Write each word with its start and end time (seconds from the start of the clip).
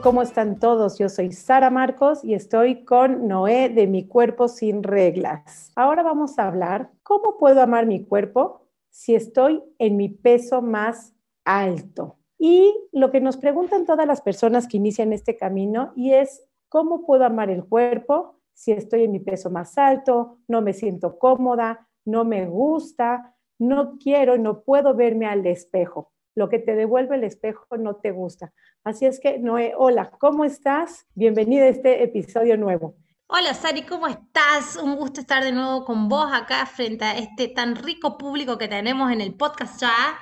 ¿Cómo 0.00 0.22
están 0.22 0.60
todos? 0.60 0.96
Yo 0.96 1.08
soy 1.08 1.32
Sara 1.32 1.68
Marcos 1.68 2.24
y 2.24 2.34
estoy 2.34 2.84
con 2.84 3.26
Noé 3.26 3.68
de 3.68 3.88
Mi 3.88 4.06
Cuerpo 4.06 4.46
Sin 4.46 4.84
Reglas. 4.84 5.72
Ahora 5.74 6.04
vamos 6.04 6.38
a 6.38 6.46
hablar 6.46 6.92
cómo 7.02 7.36
puedo 7.36 7.60
amar 7.60 7.86
mi 7.86 8.04
cuerpo 8.04 8.68
si 8.90 9.16
estoy 9.16 9.60
en 9.80 9.96
mi 9.96 10.08
peso 10.08 10.62
más 10.62 11.16
alto. 11.44 12.16
Y 12.38 12.72
lo 12.92 13.10
que 13.10 13.20
nos 13.20 13.36
preguntan 13.36 13.84
todas 13.84 14.06
las 14.06 14.20
personas 14.20 14.68
que 14.68 14.76
inician 14.76 15.12
este 15.12 15.36
camino 15.36 15.92
y 15.96 16.12
es 16.12 16.44
cómo 16.68 17.04
puedo 17.04 17.24
amar 17.24 17.50
el 17.50 17.64
cuerpo 17.64 18.38
si 18.54 18.70
estoy 18.70 19.02
en 19.02 19.10
mi 19.10 19.18
peso 19.18 19.50
más 19.50 19.76
alto, 19.78 20.38
no 20.46 20.62
me 20.62 20.74
siento 20.74 21.18
cómoda, 21.18 21.88
no 22.04 22.24
me 22.24 22.46
gusta, 22.46 23.34
no 23.58 23.98
quiero, 23.98 24.38
no 24.38 24.62
puedo 24.62 24.94
verme 24.94 25.26
al 25.26 25.44
espejo 25.44 26.11
lo 26.34 26.48
que 26.48 26.58
te 26.58 26.74
devuelve 26.74 27.16
el 27.16 27.24
espejo 27.24 27.76
no 27.76 27.96
te 27.96 28.10
gusta. 28.10 28.52
Así 28.84 29.06
es 29.06 29.20
que, 29.20 29.38
Noé, 29.38 29.74
hola, 29.76 30.10
¿cómo 30.18 30.44
estás? 30.44 31.06
Bienvenida 31.14 31.64
a 31.64 31.68
este 31.68 32.02
episodio 32.02 32.56
nuevo. 32.56 32.94
Hola 33.26 33.54
Sari, 33.54 33.82
¿cómo 33.82 34.06
estás? 34.08 34.76
Un 34.76 34.96
gusto 34.96 35.20
estar 35.20 35.42
de 35.42 35.52
nuevo 35.52 35.84
con 35.84 36.08
vos 36.08 36.30
acá 36.32 36.66
frente 36.66 37.04
a 37.04 37.16
este 37.16 37.48
tan 37.48 37.76
rico 37.76 38.18
público 38.18 38.58
que 38.58 38.68
tenemos 38.68 39.10
en 39.10 39.20
el 39.20 39.34
podcast 39.34 39.80
ya. 39.80 40.18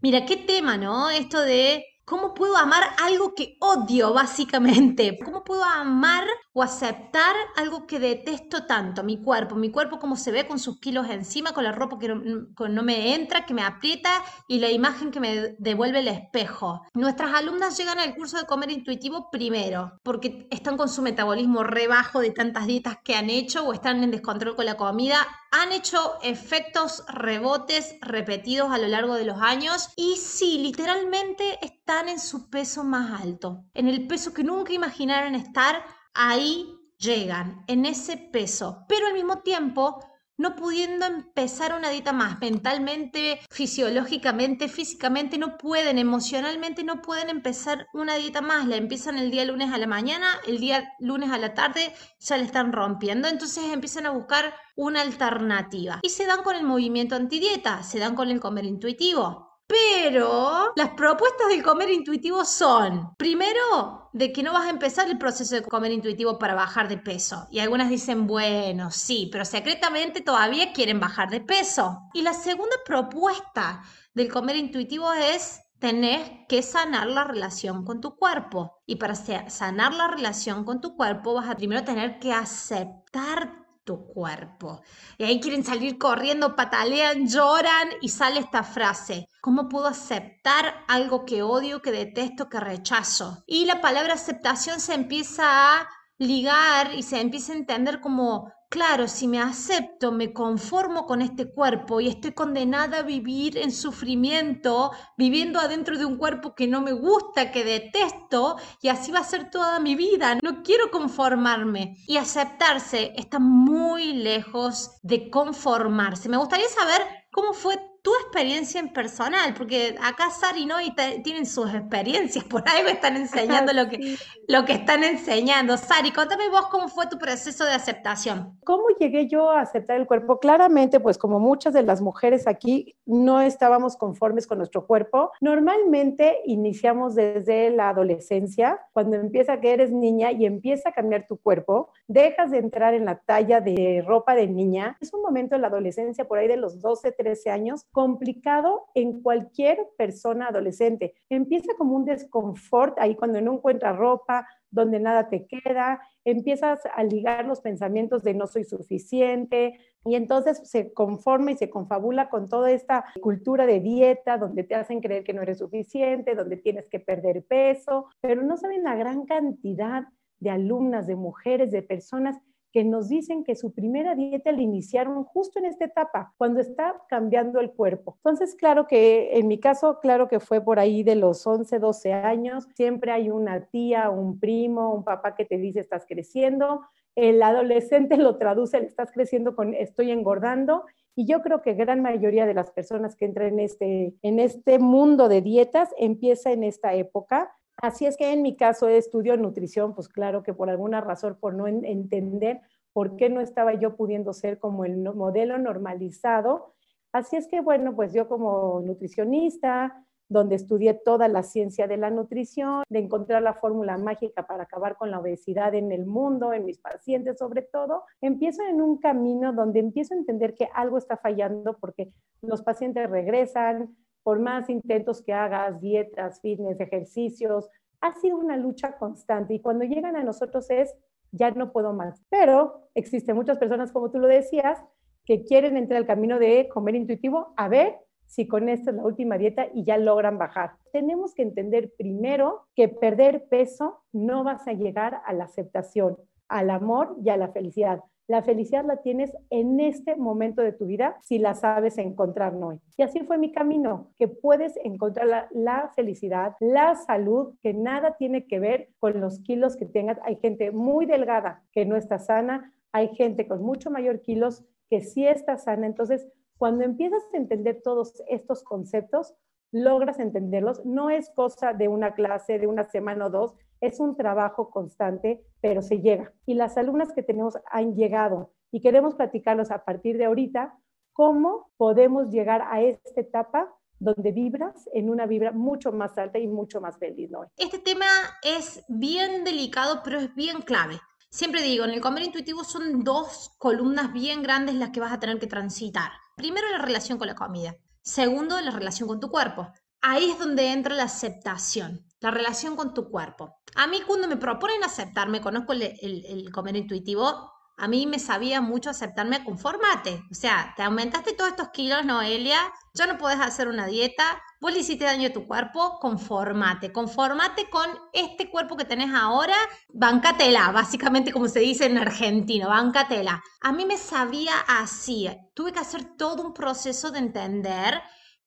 Mira, 0.00 0.26
qué 0.26 0.36
tema, 0.36 0.76
¿no? 0.76 1.10
Esto 1.10 1.40
de 1.40 1.84
¿Cómo 2.04 2.34
puedo 2.34 2.56
amar 2.56 2.82
algo 3.00 3.34
que 3.34 3.56
odio, 3.60 4.12
básicamente? 4.12 5.18
¿Cómo 5.24 5.44
puedo 5.44 5.62
amar 5.64 6.24
o 6.52 6.62
aceptar 6.62 7.34
algo 7.56 7.86
que 7.86 8.00
detesto 8.00 8.66
tanto? 8.66 9.04
Mi 9.04 9.22
cuerpo, 9.22 9.54
mi 9.54 9.70
cuerpo 9.70 10.00
cómo 10.00 10.16
se 10.16 10.32
ve 10.32 10.48
con 10.48 10.58
sus 10.58 10.80
kilos 10.80 11.08
encima, 11.08 11.52
con 11.52 11.62
la 11.62 11.70
ropa 11.70 11.98
que 12.00 12.08
no, 12.08 12.82
me 12.82 13.14
entra, 13.14 13.46
que 13.46 13.54
me 13.54 13.62
aprieta 13.62 14.10
y 14.48 14.58
la 14.58 14.70
imagen 14.70 15.12
que 15.12 15.20
me 15.20 15.54
devuelve 15.58 16.00
el 16.00 16.08
espejo. 16.08 16.82
Nuestras 16.92 17.34
alumnas 17.34 17.78
llegan 17.78 18.00
al 18.00 18.16
curso 18.16 18.36
de 18.36 18.46
comer 18.46 18.72
intuitivo 18.72 19.30
primero, 19.30 19.92
porque 20.02 20.48
están 20.50 20.76
con 20.76 20.88
su 20.88 21.02
metabolismo 21.02 21.62
rebajo 21.62 22.18
de 22.18 22.30
tantas 22.30 22.66
dietas 22.66 22.98
que 23.04 23.14
han 23.14 23.30
hecho 23.30 23.64
o 23.64 23.72
están 23.72 24.02
en 24.02 24.10
descontrol 24.10 24.56
con 24.56 24.66
la 24.66 24.76
comida 24.76 25.24
han 25.52 25.70
hecho 25.70 26.18
efectos 26.22 27.04
rebotes 27.08 27.96
repetidos 28.00 28.72
a 28.72 28.78
lo 28.78 28.88
largo 28.88 29.14
de 29.14 29.26
los 29.26 29.40
años 29.40 29.90
y 29.96 30.16
sí, 30.16 30.58
literalmente 30.58 31.58
están 31.64 32.08
en 32.08 32.18
su 32.18 32.48
peso 32.48 32.84
más 32.84 33.20
alto, 33.20 33.66
en 33.74 33.86
el 33.86 34.08
peso 34.08 34.32
que 34.32 34.44
nunca 34.44 34.72
imaginaron 34.72 35.34
estar, 35.34 35.84
ahí 36.14 36.74
llegan, 36.96 37.64
en 37.68 37.84
ese 37.84 38.16
peso, 38.16 38.84
pero 38.88 39.06
al 39.06 39.12
mismo 39.12 39.40
tiempo 39.40 40.00
no 40.36 40.56
pudiendo 40.56 41.06
empezar 41.06 41.74
una 41.74 41.90
dieta 41.90 42.12
más 42.12 42.40
mentalmente, 42.40 43.40
fisiológicamente, 43.50 44.68
físicamente, 44.68 45.38
no 45.38 45.56
pueden, 45.58 45.98
emocionalmente 45.98 46.84
no 46.84 47.02
pueden 47.02 47.28
empezar 47.28 47.86
una 47.92 48.16
dieta 48.16 48.40
más. 48.40 48.66
La 48.66 48.76
empiezan 48.76 49.18
el 49.18 49.30
día 49.30 49.44
lunes 49.44 49.72
a 49.72 49.78
la 49.78 49.86
mañana, 49.86 50.28
el 50.46 50.58
día 50.58 50.92
lunes 50.98 51.30
a 51.30 51.38
la 51.38 51.54
tarde 51.54 51.92
ya 52.18 52.36
le 52.36 52.44
están 52.44 52.72
rompiendo, 52.72 53.28
entonces 53.28 53.64
empiezan 53.72 54.06
a 54.06 54.10
buscar 54.10 54.54
una 54.76 55.02
alternativa. 55.02 56.00
Y 56.02 56.08
se 56.08 56.26
dan 56.26 56.42
con 56.42 56.56
el 56.56 56.64
movimiento 56.64 57.14
antidieta, 57.14 57.82
se 57.82 57.98
dan 57.98 58.14
con 58.14 58.30
el 58.30 58.40
comer 58.40 58.64
intuitivo. 58.64 59.51
Pero 59.66 60.72
las 60.76 60.90
propuestas 60.90 61.48
del 61.48 61.62
comer 61.62 61.90
intuitivo 61.90 62.44
son, 62.44 63.14
primero, 63.16 64.10
de 64.12 64.32
que 64.32 64.42
no 64.42 64.52
vas 64.52 64.66
a 64.66 64.70
empezar 64.70 65.08
el 65.08 65.18
proceso 65.18 65.54
de 65.54 65.62
comer 65.62 65.92
intuitivo 65.92 66.38
para 66.38 66.54
bajar 66.54 66.88
de 66.88 66.98
peso. 66.98 67.46
Y 67.50 67.60
algunas 67.60 67.88
dicen, 67.88 68.26
bueno, 68.26 68.90
sí, 68.90 69.28
pero 69.32 69.44
secretamente 69.44 70.20
todavía 70.20 70.72
quieren 70.72 71.00
bajar 71.00 71.30
de 71.30 71.40
peso. 71.40 72.00
Y 72.12 72.22
la 72.22 72.34
segunda 72.34 72.76
propuesta 72.84 73.82
del 74.14 74.30
comer 74.30 74.56
intuitivo 74.56 75.12
es 75.12 75.60
tener 75.78 76.46
que 76.48 76.62
sanar 76.62 77.08
la 77.08 77.24
relación 77.24 77.84
con 77.84 78.00
tu 78.00 78.14
cuerpo. 78.16 78.82
Y 78.86 78.96
para 78.96 79.14
sanar 79.14 79.94
la 79.94 80.08
relación 80.08 80.64
con 80.64 80.80
tu 80.80 80.96
cuerpo 80.96 81.34
vas 81.34 81.48
a 81.48 81.56
primero 81.56 81.82
tener 81.82 82.18
que 82.20 82.32
aceptar 82.32 83.61
tu 83.84 84.06
cuerpo. 84.06 84.82
Y 85.18 85.24
ahí 85.24 85.40
quieren 85.40 85.64
salir 85.64 85.98
corriendo, 85.98 86.54
patalean, 86.56 87.26
lloran 87.26 87.88
y 88.00 88.08
sale 88.08 88.40
esta 88.40 88.62
frase. 88.62 89.26
¿Cómo 89.40 89.68
puedo 89.68 89.86
aceptar 89.86 90.84
algo 90.88 91.24
que 91.24 91.42
odio, 91.42 91.82
que 91.82 91.90
detesto, 91.92 92.48
que 92.48 92.60
rechazo? 92.60 93.42
Y 93.46 93.64
la 93.64 93.80
palabra 93.80 94.14
aceptación 94.14 94.80
se 94.80 94.94
empieza 94.94 95.78
a 95.78 95.88
ligar 96.18 96.94
y 96.94 97.02
se 97.02 97.20
empieza 97.20 97.52
a 97.52 97.56
entender 97.56 98.00
como 98.00 98.52
Claro, 98.72 99.06
si 99.06 99.28
me 99.28 99.38
acepto, 99.38 100.12
me 100.12 100.32
conformo 100.32 101.04
con 101.04 101.20
este 101.20 101.52
cuerpo 101.52 102.00
y 102.00 102.08
estoy 102.08 102.32
condenada 102.32 103.00
a 103.00 103.02
vivir 103.02 103.58
en 103.58 103.70
sufrimiento, 103.70 104.92
viviendo 105.18 105.60
adentro 105.60 105.98
de 105.98 106.06
un 106.06 106.16
cuerpo 106.16 106.54
que 106.54 106.66
no 106.66 106.80
me 106.80 106.92
gusta, 106.92 107.52
que 107.52 107.64
detesto, 107.64 108.56
y 108.80 108.88
así 108.88 109.12
va 109.12 109.18
a 109.18 109.24
ser 109.24 109.50
toda 109.50 109.78
mi 109.78 109.94
vida. 109.94 110.38
No 110.42 110.62
quiero 110.62 110.90
conformarme. 110.90 111.96
Y 112.06 112.16
aceptarse 112.16 113.12
está 113.14 113.38
muy 113.38 114.14
lejos 114.14 114.92
de 115.02 115.28
conformarse. 115.28 116.30
Me 116.30 116.38
gustaría 116.38 116.68
saber 116.70 117.02
cómo 117.30 117.52
fue 117.52 117.78
tu 118.02 118.12
experiencia 118.16 118.80
en 118.80 118.92
personal, 118.92 119.54
porque 119.56 119.94
acá 120.02 120.30
Sari 120.30 120.66
¿no? 120.66 120.80
y 120.80 120.92
tienen 121.22 121.46
sus 121.46 121.72
experiencias, 121.72 122.44
por 122.44 122.68
ahí 122.68 122.82
me 122.82 122.90
están 122.90 123.16
enseñando 123.16 123.72
lo 123.72 123.88
que, 123.88 124.16
lo 124.48 124.64
que 124.64 124.72
están 124.72 125.04
enseñando. 125.04 125.76
Sari, 125.76 126.10
contame 126.10 126.48
vos 126.48 126.66
cómo 126.66 126.88
fue 126.88 127.06
tu 127.06 127.16
proceso 127.16 127.64
de 127.64 127.72
aceptación. 127.72 128.58
¿Cómo 128.64 128.84
llegué 128.98 129.28
yo 129.28 129.50
a 129.50 129.60
aceptar 129.60 129.98
el 129.98 130.08
cuerpo? 130.08 130.40
Claramente, 130.40 130.98
pues 130.98 131.16
como 131.16 131.38
muchas 131.38 131.74
de 131.74 131.84
las 131.84 132.00
mujeres 132.00 132.48
aquí, 132.48 132.96
no 133.06 133.40
estábamos 133.40 133.96
conformes 133.96 134.48
con 134.48 134.58
nuestro 134.58 134.84
cuerpo. 134.84 135.30
Normalmente 135.40 136.38
iniciamos 136.44 137.14
desde 137.14 137.70
la 137.70 137.90
adolescencia, 137.90 138.80
cuando 138.92 139.16
empieza 139.16 139.60
que 139.60 139.72
eres 139.72 139.92
niña 139.92 140.32
y 140.32 140.44
empieza 140.44 140.88
a 140.88 140.92
cambiar 140.92 141.28
tu 141.28 141.36
cuerpo, 141.36 141.90
dejas 142.08 142.50
de 142.50 142.58
entrar 142.58 142.94
en 142.94 143.04
la 143.04 143.20
talla 143.20 143.60
de 143.60 144.02
ropa 144.04 144.34
de 144.34 144.48
niña. 144.48 144.96
Es 145.00 145.14
un 145.14 145.22
momento 145.22 145.54
en 145.54 145.62
la 145.62 145.68
adolescencia, 145.68 146.26
por 146.26 146.38
ahí 146.38 146.48
de 146.48 146.56
los 146.56 146.80
12, 146.80 147.12
13 147.12 147.50
años, 147.50 147.86
complicado 147.92 148.86
en 148.94 149.22
cualquier 149.22 149.78
persona 149.96 150.48
adolescente. 150.48 151.14
Empieza 151.28 151.74
como 151.76 151.94
un 151.94 152.04
desconfort 152.04 152.98
ahí 152.98 153.14
cuando 153.14 153.40
no 153.40 153.52
encuentras 153.52 153.96
ropa, 153.96 154.46
donde 154.70 154.98
nada 154.98 155.28
te 155.28 155.46
queda, 155.46 156.00
empiezas 156.24 156.80
a 156.94 157.04
ligar 157.04 157.44
los 157.44 157.60
pensamientos 157.60 158.22
de 158.22 158.32
no 158.32 158.46
soy 158.46 158.64
suficiente 158.64 159.78
y 160.04 160.14
entonces 160.14 160.62
se 160.64 160.92
conforma 160.94 161.52
y 161.52 161.56
se 161.56 161.68
confabula 161.68 162.30
con 162.30 162.48
toda 162.48 162.70
esta 162.70 163.04
cultura 163.20 163.66
de 163.66 163.80
dieta 163.80 164.38
donde 164.38 164.64
te 164.64 164.74
hacen 164.74 165.00
creer 165.00 165.24
que 165.24 165.34
no 165.34 165.42
eres 165.42 165.58
suficiente, 165.58 166.34
donde 166.34 166.56
tienes 166.56 166.88
que 166.88 167.00
perder 167.00 167.44
peso, 167.44 168.06
pero 168.22 168.42
no 168.42 168.56
saben 168.56 168.82
la 168.82 168.96
gran 168.96 169.26
cantidad 169.26 170.04
de 170.40 170.50
alumnas, 170.50 171.06
de 171.06 171.16
mujeres, 171.16 171.70
de 171.70 171.82
personas 171.82 172.40
que 172.72 172.84
nos 172.84 173.08
dicen 173.08 173.44
que 173.44 173.54
su 173.54 173.72
primera 173.72 174.14
dieta 174.14 174.50
la 174.50 174.62
iniciaron 174.62 175.24
justo 175.24 175.58
en 175.58 175.66
esta 175.66 175.84
etapa, 175.84 176.34
cuando 176.38 176.60
está 176.60 177.02
cambiando 177.08 177.60
el 177.60 177.72
cuerpo. 177.72 178.16
Entonces, 178.18 178.54
claro 178.54 178.86
que 178.86 179.38
en 179.38 179.46
mi 179.46 179.58
caso, 179.58 180.00
claro 180.00 180.28
que 180.28 180.40
fue 180.40 180.60
por 180.60 180.78
ahí 180.78 181.02
de 181.02 181.14
los 181.14 181.46
11, 181.46 181.78
12 181.78 182.12
años, 182.12 182.66
siempre 182.74 183.12
hay 183.12 183.30
una 183.30 183.66
tía, 183.66 184.10
un 184.10 184.40
primo, 184.40 184.94
un 184.94 185.04
papá 185.04 185.34
que 185.34 185.44
te 185.44 185.58
dice 185.58 185.80
estás 185.80 186.06
creciendo, 186.08 186.80
el 187.14 187.42
adolescente 187.42 188.16
lo 188.16 188.36
traduce, 188.38 188.78
estás 188.78 189.12
creciendo 189.12 189.54
con 189.54 189.74
estoy 189.74 190.10
engordando. 190.10 190.84
Y 191.14 191.26
yo 191.26 191.42
creo 191.42 191.60
que 191.60 191.74
gran 191.74 192.00
mayoría 192.00 192.46
de 192.46 192.54
las 192.54 192.70
personas 192.70 193.16
que 193.16 193.26
entran 193.26 193.48
en 193.48 193.60
este, 193.60 194.14
en 194.22 194.38
este 194.38 194.78
mundo 194.78 195.28
de 195.28 195.42
dietas 195.42 195.90
empieza 195.98 196.52
en 196.52 196.64
esta 196.64 196.94
época 196.94 197.52
Así 197.82 198.06
es 198.06 198.16
que 198.16 198.32
en 198.32 198.42
mi 198.42 198.56
caso 198.56 198.86
estudio 198.86 199.36
nutrición, 199.36 199.92
pues 199.92 200.08
claro 200.08 200.44
que 200.44 200.54
por 200.54 200.70
alguna 200.70 201.00
razón, 201.00 201.36
por 201.40 201.52
no 201.52 201.66
entender 201.66 202.60
por 202.92 203.16
qué 203.16 203.28
no 203.28 203.40
estaba 203.40 203.74
yo 203.74 203.96
pudiendo 203.96 204.32
ser 204.32 204.60
como 204.60 204.84
el 204.84 204.98
modelo 204.98 205.58
normalizado. 205.58 206.74
Así 207.10 207.34
es 207.34 207.48
que 207.48 207.60
bueno, 207.60 207.96
pues 207.96 208.12
yo 208.12 208.28
como 208.28 208.80
nutricionista, 208.82 210.06
donde 210.28 210.54
estudié 210.54 210.94
toda 210.94 211.26
la 211.26 211.42
ciencia 211.42 211.88
de 211.88 211.96
la 211.96 212.10
nutrición, 212.10 212.84
de 212.88 213.00
encontrar 213.00 213.42
la 213.42 213.54
fórmula 213.54 213.98
mágica 213.98 214.46
para 214.46 214.62
acabar 214.62 214.96
con 214.96 215.10
la 215.10 215.18
obesidad 215.18 215.74
en 215.74 215.90
el 215.90 216.06
mundo, 216.06 216.52
en 216.52 216.64
mis 216.64 216.78
pacientes 216.78 217.38
sobre 217.38 217.62
todo, 217.62 218.04
empiezo 218.20 218.62
en 218.62 218.80
un 218.80 218.98
camino 218.98 219.52
donde 219.52 219.80
empiezo 219.80 220.14
a 220.14 220.18
entender 220.18 220.54
que 220.54 220.68
algo 220.72 220.98
está 220.98 221.16
fallando 221.16 221.76
porque 221.78 222.12
los 222.42 222.62
pacientes 222.62 223.10
regresan, 223.10 223.96
por 224.22 224.40
más 224.40 224.68
intentos 224.70 225.22
que 225.22 225.32
hagas, 225.32 225.80
dietas, 225.80 226.40
fitness, 226.40 226.80
ejercicios, 226.80 227.68
ha 228.00 228.14
sido 228.14 228.36
una 228.36 228.56
lucha 228.56 228.96
constante 228.96 229.54
y 229.54 229.60
cuando 229.60 229.84
llegan 229.84 230.16
a 230.16 230.24
nosotros 230.24 230.70
es, 230.70 230.94
ya 231.30 231.50
no 231.50 231.72
puedo 231.72 231.92
más. 231.92 232.22
Pero 232.28 232.88
existen 232.94 233.36
muchas 233.36 233.58
personas, 233.58 233.92
como 233.92 234.10
tú 234.10 234.18
lo 234.18 234.26
decías, 234.26 234.84
que 235.24 235.44
quieren 235.44 235.76
entrar 235.76 235.98
al 235.98 236.06
camino 236.06 236.38
de 236.38 236.68
comer 236.68 236.94
intuitivo, 236.94 237.54
a 237.56 237.68
ver 237.68 237.96
si 238.26 238.48
con 238.48 238.68
esta 238.68 238.90
es 238.90 238.96
la 238.96 239.04
última 239.04 239.38
dieta 239.38 239.66
y 239.74 239.84
ya 239.84 239.98
logran 239.98 240.38
bajar. 240.38 240.72
Tenemos 240.92 241.34
que 241.34 241.42
entender 241.42 241.92
primero 241.96 242.66
que 242.74 242.88
perder 242.88 243.46
peso 243.48 244.02
no 244.12 244.42
vas 244.42 244.66
a 244.66 244.72
llegar 244.72 245.20
a 245.26 245.32
la 245.32 245.44
aceptación, 245.44 246.16
al 246.48 246.70
amor 246.70 247.16
y 247.22 247.28
a 247.28 247.36
la 247.36 247.52
felicidad. 247.52 248.00
La 248.32 248.40
felicidad 248.40 248.86
la 248.86 248.96
tienes 248.96 249.36
en 249.50 249.78
este 249.78 250.16
momento 250.16 250.62
de 250.62 250.72
tu 250.72 250.86
vida 250.86 251.18
si 251.20 251.38
la 251.38 251.52
sabes 251.54 251.98
encontrar, 251.98 252.54
¿no? 252.54 252.80
Y 252.96 253.02
así 253.02 253.20
fue 253.20 253.36
mi 253.36 253.52
camino, 253.52 254.10
que 254.18 254.26
puedes 254.26 254.74
encontrar 254.82 255.26
la, 255.26 255.48
la, 255.50 255.92
felicidad, 255.94 256.54
la 256.58 256.94
salud, 256.94 257.54
que 257.62 257.74
nada 257.74 258.16
tiene 258.16 258.46
que 258.46 258.58
ver 258.58 258.88
con 258.98 259.20
los 259.20 259.40
kilos 259.40 259.76
que 259.76 259.84
tengas. 259.84 260.16
Hay 260.24 260.36
gente 260.36 260.70
muy 260.70 261.04
delgada 261.04 261.62
que 261.72 261.84
no 261.84 261.94
está 261.94 262.18
sana, 262.18 262.72
hay 262.90 263.08
gente 263.08 263.46
con 263.46 263.62
mucho 263.62 263.90
mayor 263.90 264.22
kilos 264.22 264.64
que 264.88 265.02
sí 265.02 265.26
está 265.26 265.58
sana. 265.58 265.86
Entonces, 265.86 266.26
cuando 266.56 266.84
empiezas 266.84 267.22
a 267.34 267.36
entender 267.36 267.82
todos 267.84 268.22
estos 268.28 268.64
conceptos, 268.64 269.34
logras 269.72 270.20
entenderlos. 270.20 270.84
No 270.84 271.10
es 271.10 271.30
cosa 271.30 271.72
de 271.72 271.88
una 271.88 272.14
clase, 272.14 272.58
de 272.58 272.66
una 272.66 272.84
semana 272.84 273.26
o 273.26 273.30
dos, 273.30 273.54
es 273.80 273.98
un 273.98 274.16
trabajo 274.16 274.70
constante, 274.70 275.42
pero 275.60 275.82
se 275.82 276.00
llega. 276.00 276.32
Y 276.46 276.54
las 276.54 276.76
alumnas 276.76 277.12
que 277.12 277.22
tenemos 277.22 277.58
han 277.70 277.94
llegado 277.94 278.52
y 278.70 278.80
queremos 278.80 279.16
platicarlos 279.16 279.70
a 279.70 279.84
partir 279.84 280.16
de 280.16 280.26
ahorita, 280.26 280.78
cómo 281.12 281.70
podemos 281.76 282.30
llegar 282.30 282.62
a 282.70 282.80
esta 282.80 283.20
etapa 283.20 283.74
donde 283.98 284.32
vibras 284.32 284.88
en 284.94 285.10
una 285.10 285.26
vibra 285.26 285.52
mucho 285.52 285.92
más 285.92 286.16
alta 286.18 286.38
y 286.38 286.48
mucho 286.48 286.80
más 286.80 286.98
feliz. 286.98 287.30
¿no? 287.30 287.44
Este 287.56 287.78
tema 287.78 288.06
es 288.42 288.84
bien 288.88 289.44
delicado, 289.44 290.00
pero 290.02 290.18
es 290.18 290.34
bien 290.34 290.62
clave. 290.62 290.98
Siempre 291.30 291.62
digo, 291.62 291.84
en 291.84 291.90
el 291.90 292.00
comer 292.00 292.24
intuitivo 292.24 292.64
son 292.64 293.04
dos 293.04 293.54
columnas 293.58 294.12
bien 294.12 294.42
grandes 294.42 294.74
las 294.74 294.90
que 294.90 295.00
vas 295.00 295.12
a 295.12 295.20
tener 295.20 295.38
que 295.38 295.46
transitar. 295.46 296.10
Primero, 296.36 296.68
la 296.70 296.78
relación 296.78 297.18
con 297.18 297.28
la 297.28 297.34
comida. 297.34 297.76
Segundo, 298.02 298.60
la 298.60 298.72
relación 298.72 299.08
con 299.08 299.20
tu 299.20 299.30
cuerpo. 299.30 299.72
Ahí 300.00 300.30
es 300.30 300.38
donde 300.38 300.72
entra 300.72 300.96
la 300.96 301.04
aceptación, 301.04 302.04
la 302.20 302.32
relación 302.32 302.74
con 302.74 302.92
tu 302.92 303.08
cuerpo. 303.08 303.60
A 303.76 303.86
mí 303.86 304.02
cuando 304.02 304.26
me 304.26 304.36
proponen 304.36 304.82
aceptarme, 304.82 305.40
conozco 305.40 305.72
el, 305.72 306.50
comer 306.52 306.76
intuitivo, 306.76 307.52
a 307.76 307.88
mí 307.88 308.06
me 308.06 308.18
sabía 308.18 308.60
mucho 308.60 308.90
aceptarme 308.90 309.44
conformate. 309.44 310.22
O 310.30 310.34
sea, 310.34 310.74
te 310.76 310.82
aumentaste 310.82 311.34
todos 311.34 311.50
estos 311.50 311.68
kilos, 311.70 312.04
Noelia, 312.04 312.58
ya 312.94 313.06
no 313.06 313.16
puedes 313.16 313.38
hacer 313.38 313.68
una 313.68 313.86
dieta, 313.86 314.42
vos 314.62 314.72
le 314.72 314.78
hiciste 314.78 315.04
daño 315.04 315.28
a 315.28 315.32
tu 315.32 315.44
cuerpo, 315.44 315.98
conformate. 315.98 316.92
Conformate 316.92 317.68
con 317.68 317.84
este 318.12 318.48
cuerpo 318.48 318.76
que 318.76 318.84
tenés 318.84 319.12
ahora, 319.12 319.56
bancatela, 319.88 320.70
básicamente 320.70 321.32
como 321.32 321.48
se 321.48 321.58
dice 321.58 321.86
en 321.86 321.98
argentino, 321.98 322.68
bancatela. 322.68 323.42
A 323.60 323.72
mí 323.72 323.84
me 323.84 323.98
sabía 323.98 324.52
así. 324.68 325.28
Tuve 325.52 325.72
que 325.72 325.80
hacer 325.80 326.16
todo 326.16 326.44
un 326.44 326.54
proceso 326.54 327.10
de 327.10 327.18
entender 327.18 328.00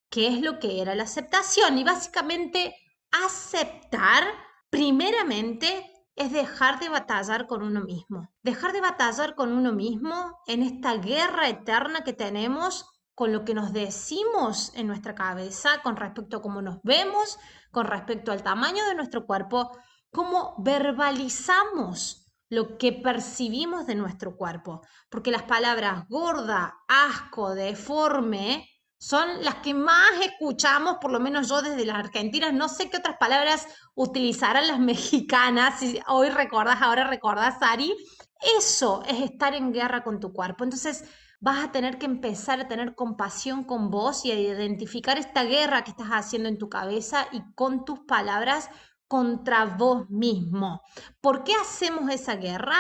qué 0.10 0.30
es 0.30 0.40
lo 0.40 0.58
que 0.58 0.82
era 0.82 0.96
la 0.96 1.04
aceptación 1.04 1.78
y 1.78 1.84
básicamente 1.84 2.74
aceptar 3.12 4.24
primeramente 4.70 5.92
es 6.16 6.32
dejar 6.32 6.80
de 6.80 6.88
batallar 6.88 7.46
con 7.46 7.62
uno 7.62 7.82
mismo. 7.82 8.30
Dejar 8.42 8.72
de 8.72 8.80
batallar 8.80 9.36
con 9.36 9.52
uno 9.52 9.74
mismo 9.74 10.40
en 10.48 10.64
esta 10.64 10.96
guerra 10.96 11.50
eterna 11.50 12.06
que 12.06 12.14
tenemos 12.14 12.86
con 13.16 13.32
lo 13.32 13.46
que 13.46 13.54
nos 13.54 13.72
decimos 13.74 14.72
en 14.76 14.88
nuestra 14.88 15.16
cabeza, 15.16 15.82
con 15.82 15.96
respecto 15.96 16.38
a 16.38 16.42
cómo 16.42 16.62
nos 16.62 16.82
vemos, 16.84 17.40
con 17.72 17.88
respecto 17.88 18.32
al 18.32 18.44
tamaño 18.44 18.86
de 18.86 18.96
nuestro 18.96 19.26
cuerpo, 19.26 19.72
cómo 20.12 20.56
verbalizamos 20.60 22.30
lo 22.50 22.78
que 22.78 22.92
percibimos 22.92 23.88
de 23.88 23.96
nuestro 23.96 24.36
cuerpo. 24.36 24.82
Porque 25.10 25.32
las 25.32 25.44
palabras 25.44 26.08
gorda, 26.10 26.76
asco, 26.88 27.56
deforme, 27.56 28.70
son 28.98 29.44
las 29.44 29.56
que 29.56 29.74
más 29.74 30.12
escuchamos, 30.22 30.98
por 31.00 31.12
lo 31.12 31.20
menos 31.20 31.50
yo 31.50 31.62
desde 31.62 31.86
las 31.86 31.98
Argentinas. 31.98 32.54
No 32.54 32.70
sé 32.70 32.90
qué 32.90 32.98
otras 32.98 33.18
palabras 33.18 33.68
utilizarán 33.94 34.68
las 34.68 34.80
mexicanas. 34.80 35.80
Si 35.80 36.00
hoy 36.08 36.30
recordas, 36.30 36.82
ahora 36.82 37.06
recordas, 37.06 37.56
Ari. 37.62 37.96
Eso 38.42 39.04
es 39.08 39.20
estar 39.22 39.54
en 39.56 39.74
guerra 39.74 40.04
con 40.04 40.20
tu 40.20 40.34
cuerpo. 40.34 40.64
Entonces 40.64 41.04
vas 41.40 41.64
a 41.64 41.72
tener 41.72 41.98
que 41.98 42.06
empezar 42.06 42.60
a 42.60 42.68
tener 42.68 42.96
compasión 42.96 43.64
con 43.64 43.90
vos 43.90 44.26
y 44.26 44.32
a 44.32 44.40
identificar 44.40 45.18
esta 45.18 45.44
guerra 45.44 45.84
que 45.84 45.92
estás 45.92 46.10
haciendo 46.10 46.50
en 46.50 46.58
tu 46.58 46.70
cabeza 46.70 47.28
y 47.32 47.42
con 47.54 47.86
tus 47.86 48.00
palabras 48.00 48.70
contra 49.08 49.66
vos 49.66 50.10
mismo. 50.10 50.82
¿Por 51.22 51.44
qué 51.44 51.54
hacemos 51.54 52.10
esa 52.12 52.36
guerra? 52.36 52.76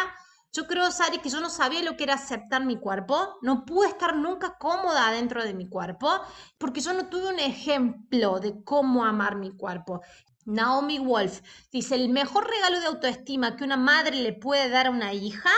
Yo 0.51 0.67
creo, 0.67 0.89
Sari, 0.89 1.17
que 1.19 1.29
yo 1.29 1.41
no 1.41 1.49
sabía 1.49 1.83
lo 1.83 1.97
que 1.97 2.05
era 2.05 2.13
aceptar 2.13 2.63
mi 2.65 2.79
cuerpo, 2.79 3.37
no 3.41 3.65
pude 3.65 3.89
estar 3.89 4.15
nunca 4.15 4.57
cómoda 4.57 5.11
dentro 5.11 5.43
de 5.43 5.53
mi 5.53 5.67
cuerpo, 5.67 6.09
porque 6.57 6.79
yo 6.79 6.93
no 6.93 7.09
tuve 7.09 7.27
un 7.27 7.39
ejemplo 7.39 8.39
de 8.39 8.63
cómo 8.63 9.03
amar 9.03 9.35
mi 9.35 9.51
cuerpo. 9.51 10.01
Naomi 10.45 10.99
Wolf 10.99 11.41
dice, 11.71 11.95
el 11.95 12.09
mejor 12.09 12.47
regalo 12.47 12.79
de 12.79 12.85
autoestima 12.85 13.55
que 13.55 13.63
una 13.63 13.77
madre 13.77 14.15
le 14.21 14.33
puede 14.33 14.69
dar 14.69 14.87
a 14.87 14.91
una 14.91 15.13
hija, 15.13 15.51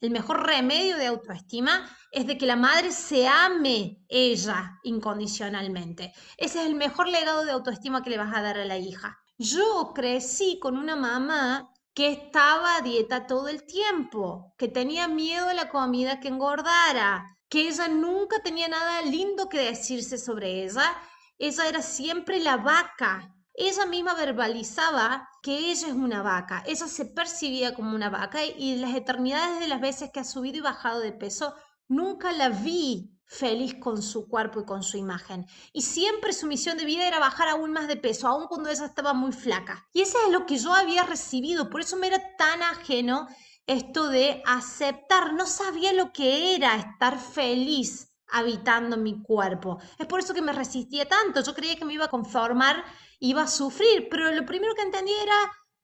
el 0.00 0.10
mejor 0.10 0.44
remedio 0.46 0.96
de 0.96 1.06
autoestima, 1.06 1.88
es 2.10 2.26
de 2.26 2.36
que 2.36 2.46
la 2.46 2.56
madre 2.56 2.90
se 2.90 3.28
ame 3.28 4.04
ella 4.08 4.78
incondicionalmente. 4.82 6.12
Ese 6.36 6.60
es 6.60 6.66
el 6.66 6.74
mejor 6.74 7.08
legado 7.08 7.44
de 7.44 7.52
autoestima 7.52 8.02
que 8.02 8.10
le 8.10 8.18
vas 8.18 8.34
a 8.34 8.42
dar 8.42 8.58
a 8.58 8.64
la 8.64 8.76
hija. 8.78 9.18
Yo 9.38 9.92
crecí 9.94 10.58
con 10.60 10.76
una 10.76 10.96
mamá 10.96 11.72
que 11.94 12.10
estaba 12.10 12.76
a 12.76 12.80
dieta 12.80 13.26
todo 13.26 13.48
el 13.48 13.64
tiempo, 13.64 14.54
que 14.58 14.68
tenía 14.68 15.08
miedo 15.08 15.46
de 15.46 15.54
la 15.54 15.68
comida 15.68 16.20
que 16.20 16.28
engordara, 16.28 17.24
que 17.48 17.68
ella 17.68 17.88
nunca 17.88 18.42
tenía 18.42 18.68
nada 18.68 19.02
lindo 19.02 19.48
que 19.48 19.58
decirse 19.58 20.18
sobre 20.18 20.64
ella. 20.64 20.96
Ella 21.38 21.68
era 21.68 21.82
siempre 21.82 22.40
la 22.40 22.56
vaca. 22.56 23.34
Ella 23.54 23.84
misma 23.86 24.14
verbalizaba 24.14 25.28
que 25.42 25.70
ella 25.70 25.88
es 25.88 25.94
una 25.94 26.22
vaca. 26.22 26.62
Ella 26.66 26.86
se 26.86 27.04
percibía 27.04 27.74
como 27.74 27.94
una 27.94 28.08
vaca 28.08 28.44
y 28.44 28.76
las 28.76 28.94
eternidades 28.94 29.60
de 29.60 29.68
las 29.68 29.80
veces 29.80 30.10
que 30.10 30.20
ha 30.20 30.24
subido 30.24 30.58
y 30.58 30.60
bajado 30.60 31.00
de 31.00 31.12
peso, 31.12 31.54
nunca 31.88 32.32
la 32.32 32.48
vi 32.48 33.12
feliz 33.26 33.74
con 33.74 34.02
su 34.02 34.28
cuerpo 34.28 34.60
y 34.60 34.64
con 34.64 34.82
su 34.82 34.96
imagen. 34.96 35.46
Y 35.72 35.82
siempre 35.82 36.32
su 36.32 36.46
misión 36.46 36.78
de 36.78 36.84
vida 36.84 37.06
era 37.06 37.18
bajar 37.18 37.48
aún 37.48 37.72
más 37.72 37.88
de 37.88 37.96
peso, 37.96 38.28
aun 38.28 38.46
cuando 38.46 38.70
ella 38.70 38.86
estaba 38.86 39.12
muy 39.12 39.32
flaca. 39.32 39.86
Y 39.92 40.02
eso 40.02 40.18
es 40.26 40.32
lo 40.32 40.46
que 40.46 40.58
yo 40.58 40.74
había 40.74 41.04
recibido, 41.04 41.70
por 41.70 41.80
eso 41.80 41.96
me 41.96 42.06
era 42.06 42.36
tan 42.36 42.62
ajeno 42.62 43.28
esto 43.66 44.08
de 44.08 44.42
aceptar, 44.44 45.34
no 45.34 45.46
sabía 45.46 45.92
lo 45.92 46.12
que 46.12 46.54
era 46.54 46.76
estar 46.76 47.18
feliz 47.18 48.11
habitando 48.32 48.96
mi 48.96 49.22
cuerpo. 49.22 49.78
Es 49.98 50.06
por 50.06 50.20
eso 50.20 50.34
que 50.34 50.42
me 50.42 50.52
resistía 50.52 51.08
tanto, 51.08 51.42
yo 51.42 51.54
creía 51.54 51.76
que 51.76 51.84
me 51.84 51.94
iba 51.94 52.06
a 52.06 52.10
conformar, 52.10 52.84
iba 53.20 53.42
a 53.42 53.48
sufrir, 53.48 54.08
pero 54.10 54.32
lo 54.32 54.44
primero 54.44 54.74
que 54.74 54.82
entendí 54.82 55.12
era 55.12 55.34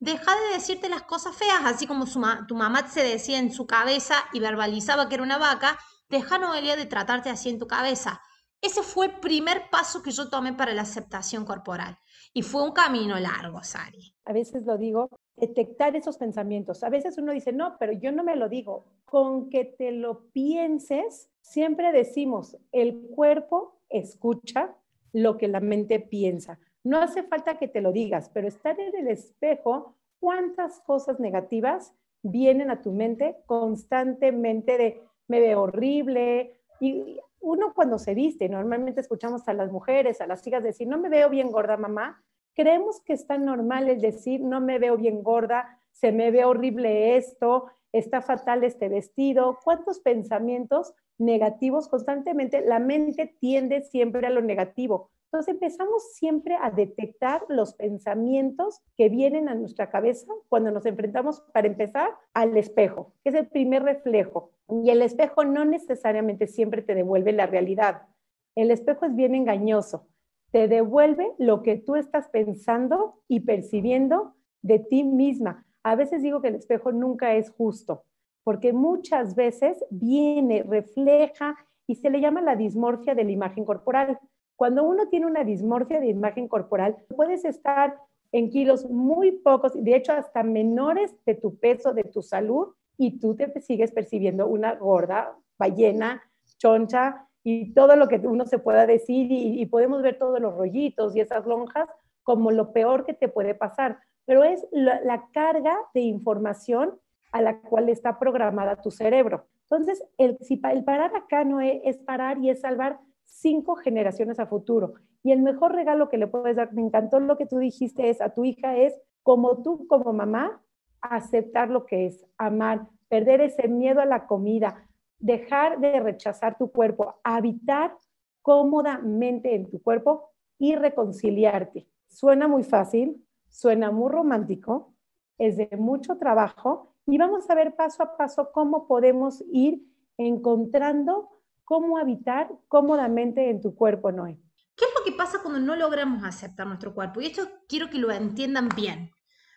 deja 0.00 0.34
de 0.34 0.54
decirte 0.54 0.88
las 0.88 1.02
cosas 1.02 1.36
feas, 1.36 1.60
así 1.64 1.86
como 1.86 2.06
tu 2.46 2.54
mamá 2.54 2.88
se 2.88 3.02
decía 3.02 3.38
en 3.38 3.52
su 3.52 3.66
cabeza 3.66 4.14
y 4.32 4.40
verbalizaba 4.40 5.08
que 5.08 5.16
era 5.16 5.24
una 5.24 5.38
vaca, 5.38 5.78
deja 6.08 6.38
Noelia 6.38 6.76
de 6.76 6.86
tratarte 6.86 7.30
así 7.30 7.48
en 7.48 7.58
tu 7.58 7.66
cabeza. 7.66 8.20
Ese 8.60 8.82
fue 8.82 9.06
el 9.06 9.20
primer 9.20 9.70
paso 9.70 10.02
que 10.02 10.10
yo 10.10 10.28
tomé 10.28 10.52
para 10.52 10.74
la 10.74 10.82
aceptación 10.82 11.44
corporal. 11.44 11.98
Y 12.32 12.42
fue 12.42 12.62
un 12.62 12.72
camino 12.72 13.18
largo, 13.18 13.62
Sari. 13.62 14.16
A 14.24 14.32
veces 14.32 14.64
lo 14.64 14.76
digo, 14.76 15.08
detectar 15.40 15.96
esos 15.96 16.18
pensamientos. 16.18 16.82
A 16.82 16.88
veces 16.88 17.18
uno 17.18 17.32
dice, 17.32 17.52
no, 17.52 17.76
pero 17.78 17.92
yo 17.92 18.12
no 18.12 18.24
me 18.24 18.36
lo 18.36 18.48
digo. 18.48 18.84
Con 19.04 19.50
que 19.50 19.64
te 19.64 19.92
lo 19.92 20.30
pienses, 20.32 21.30
siempre 21.40 21.92
decimos, 21.92 22.56
el 22.72 23.08
cuerpo 23.14 23.76
escucha 23.88 24.74
lo 25.12 25.38
que 25.38 25.48
la 25.48 25.60
mente 25.60 26.00
piensa. 26.00 26.58
No 26.84 26.98
hace 26.98 27.22
falta 27.22 27.58
que 27.58 27.68
te 27.68 27.80
lo 27.80 27.92
digas, 27.92 28.30
pero 28.32 28.48
estar 28.48 28.78
en 28.78 28.94
el 28.96 29.08
espejo, 29.08 29.94
¿cuántas 30.20 30.80
cosas 30.80 31.20
negativas 31.20 31.94
vienen 32.22 32.70
a 32.70 32.82
tu 32.82 32.92
mente 32.92 33.36
constantemente 33.46 34.76
de 34.76 35.08
me 35.28 35.40
veo 35.40 35.62
horrible. 35.62 36.54
Y 36.80 37.20
uno 37.40 37.72
cuando 37.74 37.98
se 37.98 38.14
viste, 38.14 38.48
normalmente 38.48 39.00
escuchamos 39.00 39.46
a 39.46 39.52
las 39.52 39.70
mujeres, 39.70 40.20
a 40.20 40.26
las 40.26 40.42
chicas 40.42 40.64
decir, 40.64 40.88
no 40.88 40.98
me 40.98 41.08
veo 41.08 41.30
bien 41.30 41.52
gorda, 41.52 41.76
mamá. 41.76 42.24
Creemos 42.58 43.00
que 43.02 43.12
es 43.12 43.24
tan 43.24 43.44
normal 43.44 43.88
el 43.88 44.00
decir, 44.00 44.40
no 44.40 44.60
me 44.60 44.80
veo 44.80 44.96
bien 44.96 45.22
gorda, 45.22 45.78
se 45.92 46.10
me 46.10 46.32
ve 46.32 46.44
horrible 46.44 47.16
esto, 47.16 47.66
está 47.92 48.20
fatal 48.20 48.64
este 48.64 48.88
vestido. 48.88 49.60
¿Cuántos 49.62 50.00
pensamientos 50.00 50.92
negativos 51.18 51.86
constantemente? 51.86 52.62
La 52.62 52.80
mente 52.80 53.32
tiende 53.38 53.82
siempre 53.82 54.26
a 54.26 54.30
lo 54.30 54.40
negativo. 54.40 55.12
Entonces 55.26 55.54
empezamos 55.54 56.14
siempre 56.14 56.56
a 56.60 56.72
detectar 56.72 57.44
los 57.48 57.74
pensamientos 57.74 58.80
que 58.96 59.08
vienen 59.08 59.48
a 59.48 59.54
nuestra 59.54 59.88
cabeza 59.88 60.26
cuando 60.48 60.72
nos 60.72 60.84
enfrentamos, 60.84 61.42
para 61.52 61.68
empezar, 61.68 62.10
al 62.34 62.56
espejo, 62.56 63.12
que 63.22 63.28
es 63.28 63.36
el 63.36 63.46
primer 63.46 63.84
reflejo. 63.84 64.50
Y 64.82 64.90
el 64.90 65.02
espejo 65.02 65.44
no 65.44 65.64
necesariamente 65.64 66.48
siempre 66.48 66.82
te 66.82 66.96
devuelve 66.96 67.30
la 67.30 67.46
realidad. 67.46 68.08
El 68.56 68.72
espejo 68.72 69.06
es 69.06 69.14
bien 69.14 69.36
engañoso. 69.36 70.08
Te 70.50 70.66
devuelve 70.66 71.32
lo 71.38 71.62
que 71.62 71.76
tú 71.76 71.96
estás 71.96 72.28
pensando 72.28 73.20
y 73.28 73.40
percibiendo 73.40 74.34
de 74.62 74.78
ti 74.78 75.04
misma. 75.04 75.66
A 75.82 75.94
veces 75.94 76.22
digo 76.22 76.40
que 76.40 76.48
el 76.48 76.54
espejo 76.54 76.90
nunca 76.92 77.34
es 77.34 77.50
justo, 77.50 78.04
porque 78.44 78.72
muchas 78.72 79.34
veces 79.34 79.84
viene, 79.90 80.62
refleja 80.62 81.56
y 81.86 81.96
se 81.96 82.10
le 82.10 82.20
llama 82.20 82.40
la 82.40 82.56
dismorfia 82.56 83.14
de 83.14 83.24
la 83.24 83.30
imagen 83.30 83.64
corporal. 83.64 84.18
Cuando 84.56 84.84
uno 84.84 85.08
tiene 85.08 85.26
una 85.26 85.44
dismorfia 85.44 86.00
de 86.00 86.08
imagen 86.08 86.48
corporal, 86.48 86.96
puedes 87.14 87.44
estar 87.44 87.98
en 88.32 88.50
kilos 88.50 88.88
muy 88.90 89.32
pocos, 89.32 89.72
de 89.74 89.96
hecho 89.96 90.12
hasta 90.12 90.42
menores 90.42 91.14
de 91.24 91.34
tu 91.34 91.56
peso, 91.58 91.94
de 91.94 92.04
tu 92.04 92.22
salud, 92.22 92.74
y 92.98 93.20
tú 93.20 93.36
te 93.36 93.60
sigues 93.60 93.92
percibiendo 93.92 94.48
una 94.48 94.74
gorda, 94.74 95.36
ballena, 95.56 96.22
choncha 96.58 97.27
y 97.50 97.72
todo 97.72 97.96
lo 97.96 98.08
que 98.08 98.16
uno 98.16 98.44
se 98.44 98.58
pueda 98.58 98.86
decir 98.86 99.28
y, 99.30 99.64
podemos 99.64 100.02
ver 100.02 100.18
todos 100.18 100.38
los 100.38 100.54
rollitos 100.54 101.16
y 101.16 101.20
esas 101.20 101.46
lonjas 101.46 101.88
como 102.22 102.50
lo 102.50 102.74
peor 102.74 103.06
que 103.06 103.14
te 103.14 103.28
puede 103.28 103.54
pasar, 103.54 104.00
pero 104.26 104.44
es 104.44 104.66
la, 104.70 105.30
carga 105.32 105.74
de 105.94 106.00
información 106.00 107.00
a 107.32 107.40
la 107.40 107.58
cual 107.62 107.88
está 107.88 108.18
programada 108.18 108.82
tu 108.82 108.90
cerebro. 108.90 109.46
Entonces, 109.62 110.04
el, 110.18 110.36
si, 110.42 110.60
el 110.70 110.84
parar 110.84 111.16
acá 111.16 111.44
no 111.44 111.62
es, 111.62 111.80
es 111.84 111.96
parar 111.96 112.36
y 112.36 112.50
es 112.50 112.60
salvar 112.60 113.00
cinco 113.24 113.76
generaciones 113.76 114.38
a 114.40 114.46
futuro. 114.46 114.92
Y 115.22 115.32
el 115.32 115.40
mejor 115.40 115.72
regalo 115.72 116.10
que 116.10 116.18
le 116.18 116.26
puedes 116.26 116.56
dar, 116.56 116.74
me 116.74 116.82
encantó 116.82 117.18
lo 117.18 117.38
que 117.38 117.46
tú 117.46 117.56
dijiste, 117.56 118.10
es 118.10 118.20
a 118.20 118.34
tu 118.34 118.44
hija, 118.44 118.76
es 118.76 118.94
como 119.22 119.62
tú, 119.62 119.86
como 119.86 120.12
mamá, 120.12 120.60
aceptar 121.00 121.70
lo 121.70 121.86
que 121.86 122.08
es 122.08 122.26
amar, 122.36 122.88
perder 123.08 123.40
ese 123.40 123.68
miedo 123.68 124.02
a 124.02 124.06
la 124.06 124.26
comida, 124.26 124.84
dejar 125.18 125.80
de 125.80 126.00
rechazar 126.00 126.56
tu 126.56 126.70
cuerpo, 126.70 127.20
habitar 127.24 127.96
cómodamente 128.42 129.54
en 129.54 129.70
tu 129.70 129.82
cuerpo 129.82 130.30
y 130.58 130.74
reconciliarte. 130.76 131.88
Suena 132.06 132.48
muy 132.48 132.64
fácil, 132.64 133.24
suena 133.48 133.90
muy 133.90 134.10
romántico, 134.10 134.94
es 135.36 135.56
de 135.56 135.68
mucho 135.78 136.18
trabajo 136.18 136.96
y 137.06 137.18
vamos 137.18 137.48
a 137.48 137.54
ver 137.54 137.76
paso 137.76 138.02
a 138.02 138.16
paso 138.16 138.50
cómo 138.52 138.86
podemos 138.86 139.44
ir 139.52 139.82
encontrando 140.16 141.38
cómo 141.68 141.98
habitar 141.98 142.50
cómodamente 142.66 143.50
en 143.50 143.60
tu 143.60 143.74
cuerpo, 143.74 144.10
Noé. 144.10 144.40
¿Qué 144.74 144.86
es 144.86 144.90
lo 144.98 145.04
que 145.04 145.12
pasa 145.12 145.40
cuando 145.42 145.60
no 145.60 145.76
logramos 145.76 146.24
aceptar 146.24 146.66
nuestro 146.66 146.94
cuerpo? 146.94 147.20
Y 147.20 147.26
esto 147.26 147.46
quiero 147.68 147.90
que 147.90 147.98
lo 147.98 148.10
entiendan 148.10 148.70
bien, 148.74 149.10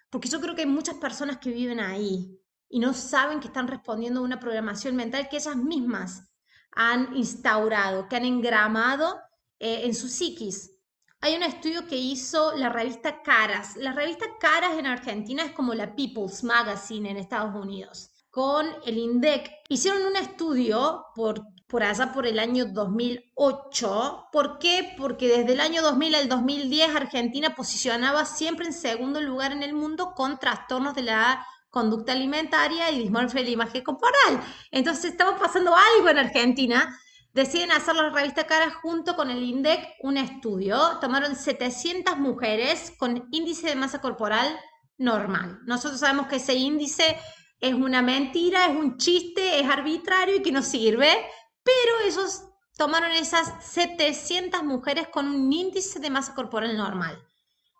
porque 0.10 0.28
yo 0.28 0.42
creo 0.42 0.54
que 0.54 0.64
hay 0.64 0.68
muchas 0.68 0.96
personas 0.96 1.38
que 1.38 1.52
viven 1.52 1.80
ahí 1.80 2.41
y 2.72 2.80
no 2.80 2.94
saben 2.94 3.40
que 3.40 3.48
están 3.48 3.68
respondiendo 3.68 4.22
a 4.22 4.24
una 4.24 4.40
programación 4.40 4.96
mental 4.96 5.28
que 5.30 5.38
ellas 5.38 5.56
mismas 5.56 6.32
han 6.72 7.16
instaurado, 7.16 8.08
que 8.08 8.16
han 8.16 8.26
engramado 8.26 9.20
eh, 9.60 9.82
en 9.84 9.94
su 9.94 10.08
psiquis. 10.08 10.72
Hay 11.20 11.36
un 11.36 11.44
estudio 11.44 11.86
que 11.86 11.98
hizo 11.98 12.54
la 12.56 12.70
revista 12.70 13.22
Caras. 13.22 13.76
La 13.76 13.92
revista 13.92 14.26
Caras 14.40 14.78
en 14.78 14.88
Argentina 14.88 15.44
es 15.44 15.52
como 15.52 15.74
la 15.74 15.96
People's 15.96 16.44
Magazine 16.44 17.12
en 17.12 17.18
Estados 17.18 17.54
Unidos. 17.54 18.10
Con 18.32 18.68
el 18.86 18.98
INDEC 18.98 19.52
hicieron 19.68 20.06
un 20.06 20.16
estudio 20.16 21.06
por 21.14 21.44
por 21.72 21.84
allá 21.84 22.12
por 22.12 22.28
el 22.28 22.38
año 22.38 22.66
2008. 22.66 24.28
¿Por 24.34 24.60
qué? 24.60 24.94
Porque 24.98 25.30
desde 25.30 25.54
el 25.54 25.62
año 25.62 25.82
2000 25.82 26.16
al 26.16 26.28
2010 26.28 26.94
Argentina 26.94 27.56
posicionaba 27.56 28.26
siempre 28.26 28.66
en 28.66 28.74
segundo 28.74 29.22
lugar 29.22 29.54
en 29.54 29.64
el 29.64 29.74
mundo 29.74 30.12
con 30.14 30.38
trastornos 30.38 30.94
de 30.96 31.04
la 31.04 31.48
conducta 31.72 32.12
alimentaria 32.12 32.92
y 32.92 33.00
dismorfia 33.00 33.40
de 33.40 33.48
la 33.48 33.52
imagen 33.52 33.84
corporal. 33.84 34.44
Entonces 34.70 35.06
estaba 35.06 35.40
pasando 35.40 35.74
algo 35.76 36.10
en 36.10 36.20
Argentina. 36.20 36.96
Deciden 37.34 37.72
hacer 37.72 37.96
la 37.96 38.12
revista 38.12 38.46
Cara 38.46 38.70
junto 38.70 39.16
con 39.16 39.32
el 39.32 39.42
INDEC 39.42 39.96
un 40.02 40.18
estudio. 40.18 41.00
Tomaron 41.00 41.36
700 41.36 42.18
mujeres 42.20 42.94
con 43.00 43.28
índice 43.32 43.68
de 43.68 43.76
masa 43.76 44.02
corporal 44.02 44.60
normal. 45.00 45.60
Nosotros 45.66 46.02
sabemos 46.02 46.28
que 46.28 46.36
ese 46.36 46.54
índice 46.54 47.18
es 47.60 47.74
una 47.74 48.04
mentira, 48.04 48.66
es 48.66 48.76
un 48.76 48.98
chiste, 48.98 49.60
es 49.60 49.68
arbitrario 49.68 50.36
y 50.36 50.42
que 50.44 50.52
no 50.52 50.62
sirve 50.62 51.26
pero 51.64 52.00
ellos 52.06 52.44
tomaron 52.78 53.12
esas 53.12 53.54
700 53.66 54.64
mujeres 54.64 55.08
con 55.08 55.28
un 55.28 55.52
índice 55.52 56.00
de 56.00 56.10
masa 56.10 56.34
corporal 56.34 56.76
normal. 56.76 57.22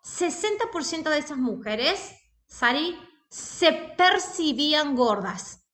60% 0.04 1.10
de 1.10 1.18
esas 1.18 1.38
mujeres, 1.38 2.12
Sari, 2.46 2.96
se 3.32 3.72
percibían 3.96 4.94
gordas. 4.94 5.64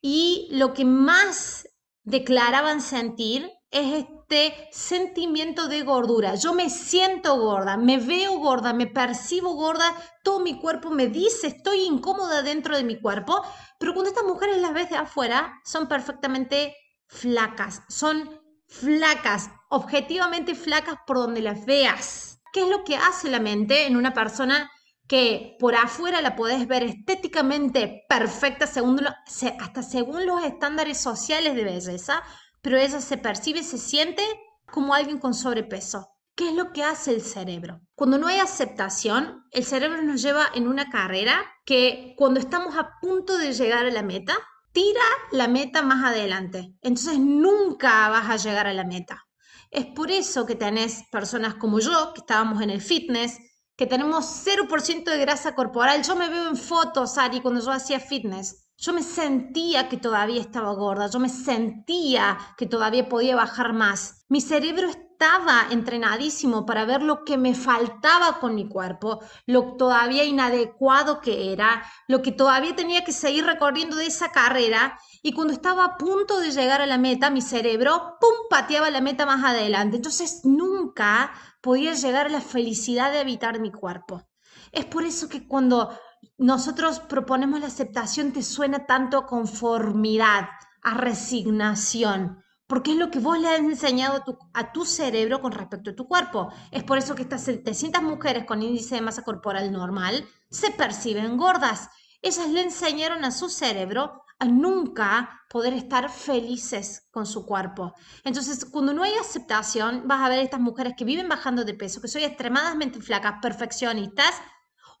Y 0.00 0.46
lo 0.52 0.72
que 0.72 0.84
más 0.84 1.68
declaraban 2.04 2.80
sentir 2.80 3.50
es 3.72 4.04
este 4.04 4.68
sentimiento 4.70 5.66
de 5.66 5.82
gordura. 5.82 6.36
Yo 6.36 6.54
me 6.54 6.70
siento 6.70 7.36
gorda, 7.36 7.76
me 7.76 7.98
veo 7.98 8.38
gorda, 8.38 8.72
me 8.72 8.86
percibo 8.86 9.54
gorda, 9.54 9.92
todo 10.22 10.38
mi 10.38 10.60
cuerpo 10.60 10.90
me 10.90 11.08
dice, 11.08 11.48
estoy 11.48 11.80
incómoda 11.80 12.42
dentro 12.42 12.76
de 12.76 12.84
mi 12.84 13.00
cuerpo, 13.00 13.42
pero 13.80 13.94
cuando 13.94 14.10
estas 14.10 14.24
mujeres 14.24 14.58
las 14.58 14.72
ves 14.72 14.88
de 14.88 14.96
afuera, 14.96 15.60
son 15.64 15.88
perfectamente 15.88 16.76
flacas, 17.08 17.82
son 17.88 18.40
flacas, 18.68 19.50
objetivamente 19.70 20.54
flacas 20.54 20.98
por 21.04 21.16
donde 21.16 21.42
las 21.42 21.66
veas. 21.66 22.38
¿Qué 22.52 22.62
es 22.62 22.68
lo 22.68 22.84
que 22.84 22.96
hace 22.96 23.28
la 23.28 23.40
mente 23.40 23.86
en 23.86 23.96
una 23.96 24.14
persona 24.14 24.70
que 25.08 25.56
por 25.58 25.74
afuera 25.74 26.20
la 26.20 26.36
podés 26.36 26.68
ver 26.68 26.82
estéticamente 26.84 28.04
perfecta 28.08 28.66
según 28.66 29.00
hasta 29.06 29.82
según 29.82 30.26
los 30.26 30.44
estándares 30.44 31.00
sociales 31.00 31.54
de 31.54 31.64
belleza, 31.64 32.22
pero 32.62 32.76
ella 32.76 33.00
se 33.00 33.16
percibe, 33.16 33.62
se 33.62 33.78
siente 33.78 34.22
como 34.70 34.94
alguien 34.94 35.18
con 35.18 35.34
sobrepeso? 35.34 36.10
¿Qué 36.34 36.50
es 36.50 36.54
lo 36.54 36.72
que 36.72 36.84
hace 36.84 37.12
el 37.12 37.22
cerebro? 37.22 37.80
Cuando 37.96 38.16
no 38.18 38.28
hay 38.28 38.38
aceptación, 38.38 39.44
el 39.50 39.64
cerebro 39.64 40.02
nos 40.02 40.22
lleva 40.22 40.46
en 40.54 40.68
una 40.68 40.88
carrera 40.88 41.44
que 41.64 42.14
cuando 42.16 42.38
estamos 42.38 42.76
a 42.76 42.90
punto 43.00 43.36
de 43.38 43.52
llegar 43.52 43.86
a 43.86 43.90
la 43.90 44.04
meta, 44.04 44.34
tira 44.72 45.02
la 45.32 45.48
meta 45.48 45.82
más 45.82 46.04
adelante. 46.04 46.74
Entonces 46.80 47.18
nunca 47.18 48.08
vas 48.08 48.30
a 48.30 48.36
llegar 48.36 48.68
a 48.68 48.74
la 48.74 48.84
meta. 48.84 49.24
Es 49.70 49.86
por 49.86 50.12
eso 50.12 50.46
que 50.46 50.54
tenés 50.54 51.02
personas 51.10 51.54
como 51.54 51.80
yo, 51.80 52.12
que 52.14 52.20
estábamos 52.20 52.62
en 52.62 52.70
el 52.70 52.80
fitness, 52.80 53.38
que 53.78 53.86
tenemos 53.86 54.44
0% 54.44 55.04
de 55.04 55.18
grasa 55.18 55.54
corporal. 55.54 56.02
Yo 56.02 56.16
me 56.16 56.28
veo 56.28 56.48
en 56.48 56.56
fotos, 56.56 57.16
Ari, 57.16 57.40
cuando 57.40 57.60
yo 57.60 57.70
hacía 57.70 58.00
fitness. 58.00 58.66
Yo 58.76 58.92
me 58.92 59.04
sentía 59.04 59.88
que 59.88 59.96
todavía 59.96 60.40
estaba 60.40 60.72
gorda, 60.72 61.08
yo 61.08 61.18
me 61.20 61.28
sentía 61.28 62.38
que 62.56 62.66
todavía 62.66 63.08
podía 63.08 63.36
bajar 63.36 63.72
más. 63.72 64.24
Mi 64.28 64.40
cerebro 64.40 64.88
estaba 64.88 65.66
entrenadísimo 65.70 66.64
para 66.64 66.84
ver 66.84 67.02
lo 67.02 67.24
que 67.24 67.38
me 67.38 67.54
faltaba 67.54 68.38
con 68.38 68.54
mi 68.54 68.68
cuerpo, 68.68 69.20
lo 69.46 69.76
todavía 69.76 70.24
inadecuado 70.24 71.20
que 71.20 71.52
era, 71.52 71.82
lo 72.06 72.22
que 72.22 72.30
todavía 72.30 72.76
tenía 72.76 73.04
que 73.04 73.12
seguir 73.12 73.44
recorriendo 73.44 73.96
de 73.96 74.06
esa 74.06 74.30
carrera. 74.30 74.98
Y 75.22 75.32
cuando 75.32 75.52
estaba 75.52 75.84
a 75.84 75.96
punto 75.96 76.38
de 76.38 76.52
llegar 76.52 76.80
a 76.80 76.86
la 76.86 76.98
meta, 76.98 77.30
mi 77.30 77.42
cerebro, 77.42 78.16
¡pum!, 78.20 78.30
pateaba 78.48 78.90
la 78.90 79.00
meta 79.00 79.26
más 79.26 79.44
adelante. 79.44 79.96
Entonces 79.96 80.42
nunca 80.44 81.32
podía 81.68 81.92
llegar 81.92 82.28
a 82.28 82.30
la 82.30 82.40
felicidad 82.40 83.12
de 83.12 83.18
habitar 83.18 83.60
mi 83.60 83.70
cuerpo. 83.70 84.26
Es 84.72 84.86
por 84.86 85.04
eso 85.04 85.28
que 85.28 85.46
cuando 85.46 85.90
nosotros 86.38 86.98
proponemos 87.00 87.60
la 87.60 87.66
aceptación 87.66 88.32
te 88.32 88.42
suena 88.42 88.86
tanto 88.86 89.18
a 89.18 89.26
conformidad, 89.26 90.48
a 90.82 90.94
resignación 90.94 92.42
porque 92.66 92.92
es 92.92 92.96
lo 92.96 93.10
que 93.10 93.18
vos 93.18 93.38
le 93.38 93.48
has 93.48 93.58
enseñado 93.58 94.24
a 94.54 94.72
tu, 94.72 94.86
cerebro 94.86 95.42
con 95.42 95.52
respecto 95.52 95.90
a 95.90 95.94
tu 95.94 96.06
cuerpo. 96.06 96.50
Es 96.70 96.84
por 96.84 96.96
eso 96.96 97.14
que 97.14 97.22
estas 97.22 97.42
700 97.44 98.02
mujeres 98.02 98.44
con 98.46 98.62
índice 98.62 98.94
de 98.94 99.00
masa 99.02 99.22
corporal 99.22 99.70
normal 99.70 100.26
se 100.50 100.70
perciben 100.70 101.36
gordas. 101.36 101.90
Ellas 102.22 102.48
le 102.48 102.62
enseñaron 102.62 103.26
a 103.26 103.30
su 103.30 103.50
cerebro 103.50 104.22
a 104.38 104.46
nunca 104.46 105.42
poder 105.48 105.72
estar 105.72 106.10
felices 106.10 107.08
con 107.10 107.26
su 107.26 107.44
cuerpo. 107.44 107.94
Entonces, 108.24 108.64
cuando 108.64 108.92
no 108.92 109.02
hay 109.02 109.14
aceptación, 109.14 110.02
vas 110.06 110.20
a 110.22 110.28
ver 110.28 110.40
estas 110.40 110.60
mujeres 110.60 110.94
que 110.96 111.04
viven 111.04 111.28
bajando 111.28 111.64
de 111.64 111.74
peso, 111.74 112.00
que 112.00 112.08
son 112.08 112.22
extremadamente 112.22 113.00
flacas, 113.00 113.36
perfeccionistas, 113.42 114.34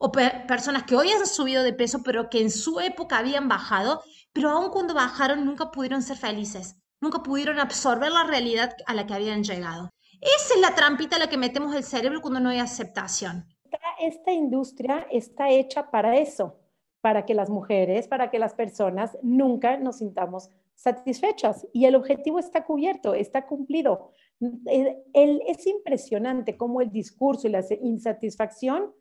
o 0.00 0.12
personas 0.12 0.84
que 0.84 0.94
hoy 0.94 1.10
han 1.10 1.26
subido 1.26 1.62
de 1.64 1.72
peso, 1.72 2.02
pero 2.04 2.30
que 2.30 2.40
en 2.40 2.50
su 2.50 2.78
época 2.78 3.18
habían 3.18 3.48
bajado, 3.48 4.02
pero 4.32 4.50
aun 4.50 4.70
cuando 4.70 4.94
bajaron 4.94 5.44
nunca 5.44 5.72
pudieron 5.72 6.02
ser 6.02 6.16
felices 6.16 6.76
nunca 7.00 7.22
pudieron 7.22 7.58
absorber 7.58 8.10
la 8.10 8.24
realidad 8.24 8.74
a 8.86 8.94
la 8.94 9.06
que 9.06 9.14
habían 9.14 9.42
llegado. 9.42 9.90
Esa 10.20 10.54
es 10.54 10.60
la 10.60 10.74
trampita 10.74 11.16
a 11.16 11.18
la 11.20 11.28
que 11.28 11.36
metemos 11.36 11.74
el 11.74 11.84
cerebro 11.84 12.20
cuando 12.20 12.40
no 12.40 12.50
hay 12.50 12.58
aceptación. 12.58 13.46
Esta 14.00 14.32
industria 14.32 15.06
está 15.10 15.48
hecha 15.50 15.90
para 15.90 16.16
eso, 16.16 16.56
para 17.08 17.24
que 17.24 17.32
las 17.32 17.48
mujeres, 17.48 18.06
para 18.06 18.30
que 18.30 18.38
las 18.38 18.52
personas 18.52 19.16
nunca 19.22 19.78
nos 19.78 19.96
sintamos 19.96 20.50
satisfechas. 20.74 21.66
Y 21.72 21.86
el 21.86 21.94
objetivo 21.94 22.38
está 22.38 22.66
cubierto, 22.66 23.14
está 23.14 23.46
cumplido. 23.46 24.10
es 25.14 25.66
impresionante 25.66 26.58
cómo 26.58 26.82
el 26.82 26.92
discurso 26.92 27.46
y 27.46 27.50
la 27.50 27.64
insatisfacción 27.80 28.92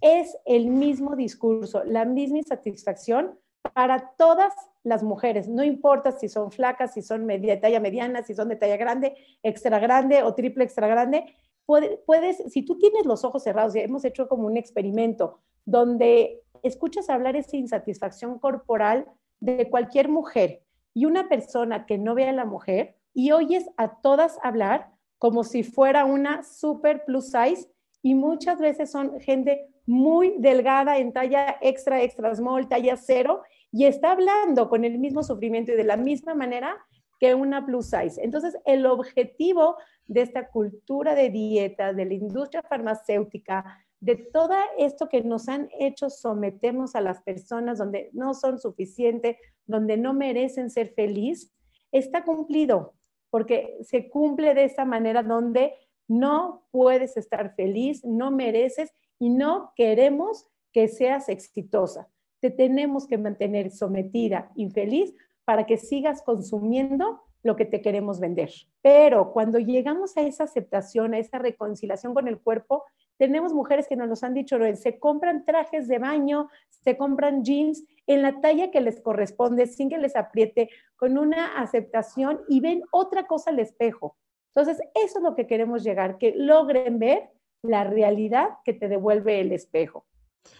es 0.00 0.38
el 0.44 0.68
mismo 0.68 1.16
discurso, 1.16 1.82
la 1.82 2.04
misma 2.04 2.38
insatisfacción 2.38 3.36
para 3.74 4.12
todas 4.16 4.54
las 4.84 5.02
mujeres, 5.02 5.48
no 5.48 5.64
importa 5.64 6.12
si 6.12 6.28
son 6.28 6.52
flacas, 6.52 6.94
si 6.94 7.02
son 7.02 7.26
de 7.26 7.56
talla 7.56 7.80
mediana, 7.80 8.22
si 8.22 8.36
son 8.36 8.50
de 8.50 8.54
talla 8.54 8.76
grande, 8.76 9.16
extra 9.42 9.80
grande 9.80 10.22
o 10.22 10.32
triple 10.32 10.62
extra 10.62 10.86
grande, 10.86 11.24
puedes, 11.66 12.36
si 12.52 12.62
tú 12.62 12.78
tienes 12.78 13.04
los 13.04 13.24
ojos 13.24 13.42
cerrados, 13.42 13.74
hemos 13.74 14.04
hecho 14.04 14.28
como 14.28 14.46
un 14.46 14.56
experimento 14.56 15.40
donde 15.64 16.40
escuchas 16.62 17.10
hablar 17.10 17.36
esa 17.36 17.56
insatisfacción 17.56 18.38
corporal 18.38 19.06
de 19.40 19.68
cualquier 19.70 20.08
mujer 20.08 20.62
y 20.94 21.04
una 21.04 21.28
persona 21.28 21.86
que 21.86 21.98
no 21.98 22.14
vea 22.14 22.30
a 22.30 22.32
la 22.32 22.44
mujer 22.44 22.96
y 23.14 23.32
oyes 23.32 23.68
a 23.76 24.00
todas 24.00 24.38
hablar 24.42 24.90
como 25.18 25.44
si 25.44 25.62
fuera 25.62 26.04
una 26.04 26.42
super 26.42 27.04
plus 27.04 27.32
size 27.32 27.68
y 28.02 28.14
muchas 28.14 28.58
veces 28.60 28.90
son 28.90 29.20
gente 29.20 29.68
muy 29.86 30.34
delgada 30.38 30.98
en 30.98 31.12
talla 31.12 31.56
extra, 31.60 32.02
extra 32.02 32.34
small, 32.34 32.68
talla 32.68 32.96
cero, 32.96 33.42
y 33.72 33.86
está 33.86 34.12
hablando 34.12 34.68
con 34.68 34.84
el 34.84 34.98
mismo 34.98 35.22
sufrimiento 35.22 35.72
y 35.72 35.76
de 35.76 35.84
la 35.84 35.96
misma 35.96 36.34
manera 36.34 36.76
que 37.18 37.34
una 37.34 37.66
plus 37.66 37.90
size. 37.90 38.22
Entonces, 38.22 38.56
el 38.64 38.86
objetivo 38.86 39.76
de 40.06 40.22
esta 40.22 40.48
cultura 40.48 41.14
de 41.14 41.30
dieta, 41.30 41.92
de 41.92 42.04
la 42.04 42.14
industria 42.14 42.62
farmacéutica, 42.62 43.84
de 44.00 44.16
todo 44.16 44.54
esto 44.78 45.08
que 45.08 45.22
nos 45.22 45.48
han 45.48 45.68
hecho 45.78 46.08
someternos 46.10 46.94
a 46.94 47.00
las 47.00 47.22
personas 47.22 47.78
donde 47.78 48.10
no 48.12 48.34
son 48.34 48.58
suficientes, 48.58 49.36
donde 49.66 49.96
no 49.96 50.14
merecen 50.14 50.70
ser 50.70 50.94
feliz, 50.94 51.52
está 51.90 52.24
cumplido, 52.24 52.94
porque 53.30 53.76
se 53.82 54.08
cumple 54.08 54.54
de 54.54 54.64
esa 54.64 54.84
manera 54.84 55.22
donde 55.22 55.74
no 56.06 56.66
puedes 56.70 57.16
estar 57.16 57.54
feliz, 57.54 58.04
no 58.04 58.30
mereces 58.30 58.92
y 59.18 59.30
no 59.30 59.72
queremos 59.76 60.46
que 60.72 60.88
seas 60.88 61.28
exitosa. 61.28 62.08
Te 62.40 62.50
tenemos 62.50 63.06
que 63.06 63.18
mantener 63.18 63.70
sometida, 63.70 64.50
infeliz, 64.54 65.14
para 65.44 65.66
que 65.66 65.76
sigas 65.76 66.22
consumiendo 66.22 67.20
lo 67.42 67.56
que 67.56 67.64
te 67.64 67.80
queremos 67.80 68.20
vender. 68.20 68.50
Pero 68.82 69.32
cuando 69.32 69.58
llegamos 69.58 70.16
a 70.16 70.22
esa 70.22 70.44
aceptación, 70.44 71.14
a 71.14 71.18
esa 71.18 71.38
reconciliación 71.38 72.14
con 72.14 72.28
el 72.28 72.40
cuerpo, 72.40 72.84
tenemos 73.18 73.52
mujeres 73.52 73.86
que 73.88 73.96
nos 73.96 74.08
los 74.08 74.22
han 74.22 74.32
dicho, 74.32 74.58
se 74.74 74.98
compran 74.98 75.44
trajes 75.44 75.88
de 75.88 75.98
baño, 75.98 76.48
se 76.70 76.96
compran 76.96 77.44
jeans 77.44 77.84
en 78.06 78.22
la 78.22 78.40
talla 78.40 78.70
que 78.70 78.80
les 78.80 79.00
corresponde, 79.00 79.66
sin 79.66 79.90
que 79.90 79.98
les 79.98 80.16
apriete, 80.16 80.70
con 80.96 81.18
una 81.18 81.60
aceptación 81.60 82.40
y 82.48 82.60
ven 82.60 82.82
otra 82.92 83.26
cosa 83.26 83.50
al 83.50 83.58
espejo. 83.58 84.16
Entonces, 84.54 84.80
eso 84.94 85.18
es 85.18 85.22
lo 85.22 85.34
que 85.34 85.46
queremos 85.46 85.82
llegar, 85.82 86.18
que 86.18 86.32
logren 86.34 86.98
ver 86.98 87.30
la 87.62 87.84
realidad 87.84 88.50
que 88.64 88.72
te 88.72 88.88
devuelve 88.88 89.40
el 89.40 89.52
espejo. 89.52 90.06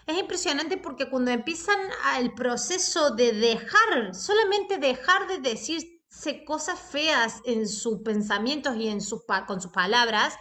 Es 0.07 0.19
impresionante 0.19 0.77
porque 0.77 1.09
cuando 1.09 1.31
empiezan 1.31 1.79
el 2.21 2.35
proceso 2.35 3.15
de 3.15 3.33
dejar, 3.33 4.15
solamente 4.15 4.79
dejar 4.79 5.27
de 5.29 5.39
decirse 5.39 6.45
cosas 6.45 6.79
feas 6.79 7.41
en 7.45 7.69
sus 7.69 8.01
pensamientos 8.01 8.77
y 8.77 8.89
en 8.89 9.01
sus, 9.01 9.25
con 9.47 9.61
sus 9.61 9.71
palabras, 9.71 10.37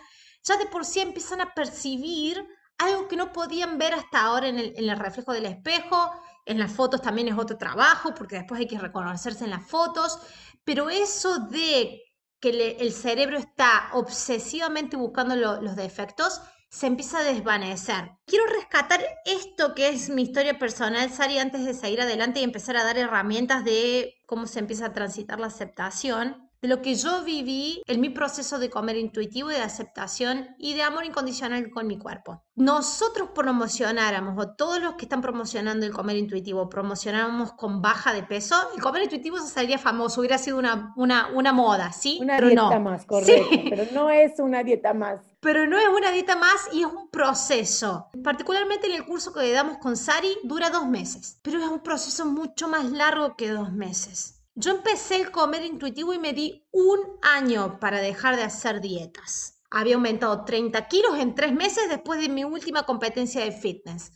ya 0.48 0.58
de 0.58 0.66
por 0.66 0.86
sí 0.86 1.01
empiezan 1.01 1.42
a 1.42 1.54
percibir 1.54 2.48
algo 2.77 3.08
que 3.08 3.18
no 3.18 3.34
podían 3.34 3.77
ver 3.77 3.94
hasta 3.94 4.22
ahora 4.22 4.48
en 4.48 4.60
el, 4.60 4.98
reflejo 4.98 5.34
del 5.34 5.46
espejo, 5.46 6.12
en 6.46 6.60
las 6.60 6.72
fotos 6.72 7.01
también 7.01 7.27
es 7.27 7.38
otro 7.38 7.58
trabajo, 7.58 8.13
porque 8.13 8.38
después 8.38 8.60
hay 8.60 8.68
que 8.68 8.80
reconocerse 8.80 9.44
en 9.44 9.50
las 9.50 9.66
fotos, 9.66 10.20
pero 10.63 10.89
eso 10.89 11.39
de 11.39 12.01
que 12.39 12.77
el 12.80 12.94
cerebro 12.94 13.38
está 13.38 13.89
obsesivamente 13.94 14.96
buscando 14.96 15.36
los 15.36 15.75
defectos, 15.75 16.39
se 16.70 16.86
empieza 16.86 17.20
a 17.20 17.24
desvanecer. 17.24 18.12
Quiero 18.25 18.46
rescatar 18.46 19.04
esto 19.25 19.74
que 19.74 19.89
es 19.89 20.10
mi 20.10 20.22
historia 20.22 20.60
personal, 20.60 21.10
Sari, 21.12 21.39
antes 21.39 21.66
de 21.66 21.74
seguir 21.74 22.01
adelante 22.01 22.39
y 22.39 22.44
empezar 22.44 22.77
a 22.77 22.84
dar 22.84 22.98
herramientas 22.98 23.63
de 23.66 24.16
cómo 24.27 24.46
se 24.46 24.60
empieza 24.60 24.88
a 24.88 24.94
transitar 24.94 25.39
la 25.39 25.48
aceptación 25.48 26.47
de 26.62 26.68
lo 26.68 26.82
que 26.82 26.96
yo 26.96 27.24
viví 27.24 27.82
en 27.86 28.02
mi 28.02 28.10
proceso 28.10 28.60
de 28.60 28.70
comer 28.70 28.98
intuitivo 28.98 29.52
y 29.52 29.56
de 29.56 29.62
aceptación 29.62 30.56
y 30.58 30.74
de 30.74 30.84
amor 30.84 31.06
incondicional 31.06 31.70
con 31.70 31.88
mi 31.88 31.98
cuerpo. 31.98 32.44
Nosotros 32.56 33.30
promocionáramos, 33.36 34.44
o 34.44 34.56
todos 34.56 34.82
los 34.82 34.96
que 34.96 35.06
están 35.06 35.22
promocionando 35.22 35.86
el 35.86 35.94
comer 35.94 36.18
intuitivo, 36.18 36.70
promocionáramos 36.70 37.54
con 37.54 37.82
baja 37.82 38.14
de 38.14 38.24
peso, 38.24 38.56
el 38.76 38.82
comer 38.82 39.04
intuitivo 39.04 39.38
se 39.38 39.48
saldría 39.48 39.78
famoso, 39.78 40.22
hubiera 40.22 40.40
sido 40.40 40.58
una, 40.58 40.94
una, 40.96 41.30
una 41.34 41.54
moda, 41.54 41.91
¿sí? 41.91 42.17
Una 42.22 42.41
dieta 42.41 42.80
más, 42.80 43.06
correcto, 43.06 43.50
pero 43.70 43.86
no 43.91 44.10
es 44.10 44.39
una 44.39 44.63
dieta 44.63 44.93
más. 44.93 45.22
Pero 45.39 45.67
no 45.67 45.78
es 45.78 45.88
una 45.88 46.12
dieta 46.12 46.36
más 46.36 46.67
y 46.74 46.82
es 46.82 46.88
un 46.88 47.10
proceso. 47.12 48.08
Particularmente 48.24 48.88
en 48.88 48.96
el 48.96 49.06
curso 49.06 49.32
que 49.34 49.41
le 49.41 49.52
damos 49.52 49.78
con 49.78 49.96
Sari, 49.96 50.38
dura 50.43 50.72
dos 50.72 50.88
meses, 50.88 51.39
pero 51.43 51.60
es 51.60 51.67
un 51.67 51.82
proceso 51.82 52.26
mucho 52.26 52.67
más 52.67 52.86
largo 52.91 53.36
que 53.36 53.50
dos 53.50 53.72
meses. 53.72 54.37
Yo 54.60 54.72
empecé 54.72 55.17
el 55.17 55.30
comer 55.30 55.63
intuitivo 55.63 56.15
y 56.15 56.17
me 56.17 56.34
di 56.34 56.67
un 56.72 56.98
año 57.22 57.80
para 57.80 58.02
dejar 58.02 58.38
de 58.38 58.41
hacer 58.41 58.82
dietas. 58.82 59.62
Había 59.70 59.93
aumentado 59.93 60.46
30 60.46 60.88
kilos 60.88 61.20
en 61.20 61.36
tres 61.36 61.54
meses 61.54 61.88
después 61.89 62.20
de 62.20 62.28
mi 62.28 62.43
última 62.43 62.82
competencia 62.82 63.43
de 63.43 63.52
fitness. 63.52 64.13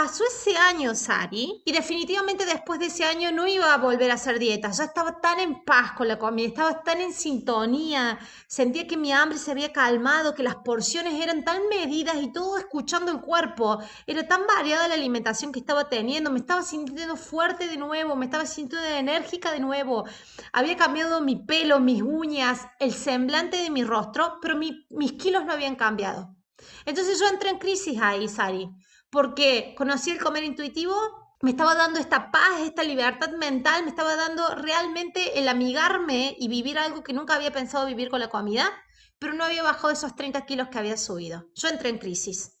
Pasó 0.00 0.24
ese 0.24 0.56
año, 0.56 0.94
Sari, 0.94 1.62
y 1.62 1.72
definitivamente 1.72 2.46
después 2.46 2.80
de 2.80 2.86
ese 2.86 3.04
año 3.04 3.32
no 3.32 3.46
iba 3.46 3.74
a 3.74 3.76
volver 3.76 4.10
a 4.10 4.14
hacer 4.14 4.38
dietas. 4.38 4.78
Ya 4.78 4.84
estaba 4.84 5.20
tan 5.20 5.38
en 5.40 5.62
paz 5.62 5.92
con 5.92 6.08
la 6.08 6.18
comida, 6.18 6.48
estaba 6.48 6.82
tan 6.82 7.02
en 7.02 7.12
sintonía, 7.12 8.18
sentía 8.46 8.86
que 8.86 8.96
mi 8.96 9.12
hambre 9.12 9.36
se 9.36 9.50
había 9.50 9.74
calmado, 9.74 10.34
que 10.34 10.42
las 10.42 10.56
porciones 10.56 11.22
eran 11.22 11.44
tan 11.44 11.68
medidas 11.68 12.16
y 12.16 12.32
todo 12.32 12.56
escuchando 12.56 13.12
el 13.12 13.20
cuerpo. 13.20 13.78
Era 14.06 14.26
tan 14.26 14.46
variada 14.46 14.88
la 14.88 14.94
alimentación 14.94 15.52
que 15.52 15.60
estaba 15.60 15.90
teniendo, 15.90 16.30
me 16.30 16.38
estaba 16.38 16.62
sintiendo 16.62 17.16
fuerte 17.16 17.68
de 17.68 17.76
nuevo, 17.76 18.16
me 18.16 18.24
estaba 18.24 18.46
sintiendo 18.46 18.88
enérgica 18.88 19.52
de 19.52 19.60
nuevo. 19.60 20.06
Había 20.54 20.78
cambiado 20.78 21.20
mi 21.20 21.36
pelo, 21.36 21.78
mis 21.78 22.00
uñas, 22.00 22.66
el 22.78 22.94
semblante 22.94 23.58
de 23.58 23.68
mi 23.68 23.84
rostro, 23.84 24.38
pero 24.40 24.56
mis 24.56 25.12
kilos 25.18 25.44
no 25.44 25.52
habían 25.52 25.76
cambiado. 25.76 26.34
Entonces 26.86 27.20
yo 27.20 27.28
entré 27.28 27.50
en 27.50 27.58
crisis 27.58 28.00
ahí, 28.00 28.26
Sari 28.30 28.66
porque 29.10 29.74
conocí 29.76 30.10
el 30.10 30.22
comer 30.22 30.44
intuitivo, 30.44 30.94
me 31.42 31.50
estaba 31.50 31.74
dando 31.74 31.98
esta 31.98 32.30
paz, 32.30 32.60
esta 32.62 32.82
libertad 32.82 33.30
mental, 33.32 33.82
me 33.84 33.90
estaba 33.90 34.14
dando 34.14 34.54
realmente 34.56 35.38
el 35.38 35.48
amigarme 35.48 36.36
y 36.38 36.48
vivir 36.48 36.78
algo 36.78 37.02
que 37.02 37.12
nunca 37.12 37.34
había 37.34 37.52
pensado 37.52 37.86
vivir 37.86 38.10
con 38.10 38.20
la 38.20 38.28
comida, 38.28 38.70
pero 39.18 39.32
no 39.34 39.44
había 39.44 39.62
bajado 39.62 39.90
esos 39.90 40.14
30 40.16 40.44
kilos 40.46 40.68
que 40.68 40.78
había 40.78 40.96
subido. 40.96 41.46
Yo 41.54 41.68
entré 41.68 41.88
en 41.88 41.98
crisis. 41.98 42.58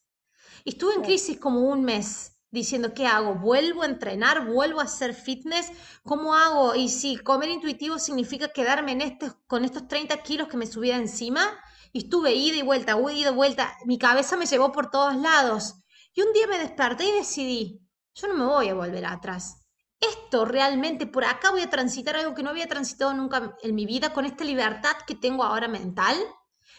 Y 0.64 0.70
estuve 0.70 0.94
en 0.94 1.02
crisis 1.02 1.38
como 1.38 1.60
un 1.60 1.84
mes 1.84 2.38
diciendo, 2.50 2.92
¿qué 2.94 3.06
hago? 3.06 3.34
¿Vuelvo 3.34 3.82
a 3.82 3.86
entrenar? 3.86 4.46
¿Vuelvo 4.46 4.80
a 4.80 4.84
hacer 4.84 5.14
fitness? 5.14 5.70
¿Cómo 6.02 6.34
hago? 6.34 6.74
Y 6.74 6.88
si 6.88 7.16
comer 7.16 7.50
intuitivo 7.50 7.98
significa 7.98 8.48
quedarme 8.48 8.92
en 8.92 9.02
este, 9.02 9.30
con 9.46 9.64
estos 9.64 9.88
30 9.88 10.16
kilos 10.22 10.48
que 10.48 10.56
me 10.56 10.66
subía 10.66 10.96
encima, 10.96 11.42
y 11.92 12.04
estuve 12.04 12.34
ida 12.34 12.56
y 12.56 12.62
vuelta, 12.62 12.96
ida 13.12 13.30
y 13.30 13.34
vuelta, 13.34 13.76
mi 13.84 13.98
cabeza 13.98 14.36
me 14.36 14.46
llevó 14.46 14.72
por 14.72 14.90
todos 14.90 15.16
lados. 15.16 15.76
Y 16.14 16.22
un 16.22 16.32
día 16.32 16.46
me 16.46 16.58
desperté 16.58 17.04
y 17.04 17.12
decidí, 17.12 17.80
yo 18.14 18.28
no 18.28 18.34
me 18.34 18.44
voy 18.44 18.68
a 18.68 18.74
volver 18.74 19.06
atrás. 19.06 19.60
Esto 20.00 20.44
realmente, 20.44 21.06
por 21.06 21.24
acá 21.24 21.50
voy 21.50 21.60
a 21.60 21.70
transitar 21.70 22.16
algo 22.16 22.34
que 22.34 22.42
no 22.42 22.50
había 22.50 22.66
transitado 22.66 23.12
nunca 23.12 23.56
en 23.62 23.74
mi 23.74 23.84
vida, 23.84 24.12
con 24.12 24.24
esta 24.24 24.44
libertad 24.44 24.96
que 25.06 25.14
tengo 25.14 25.44
ahora 25.44 25.68
mental. 25.68 26.16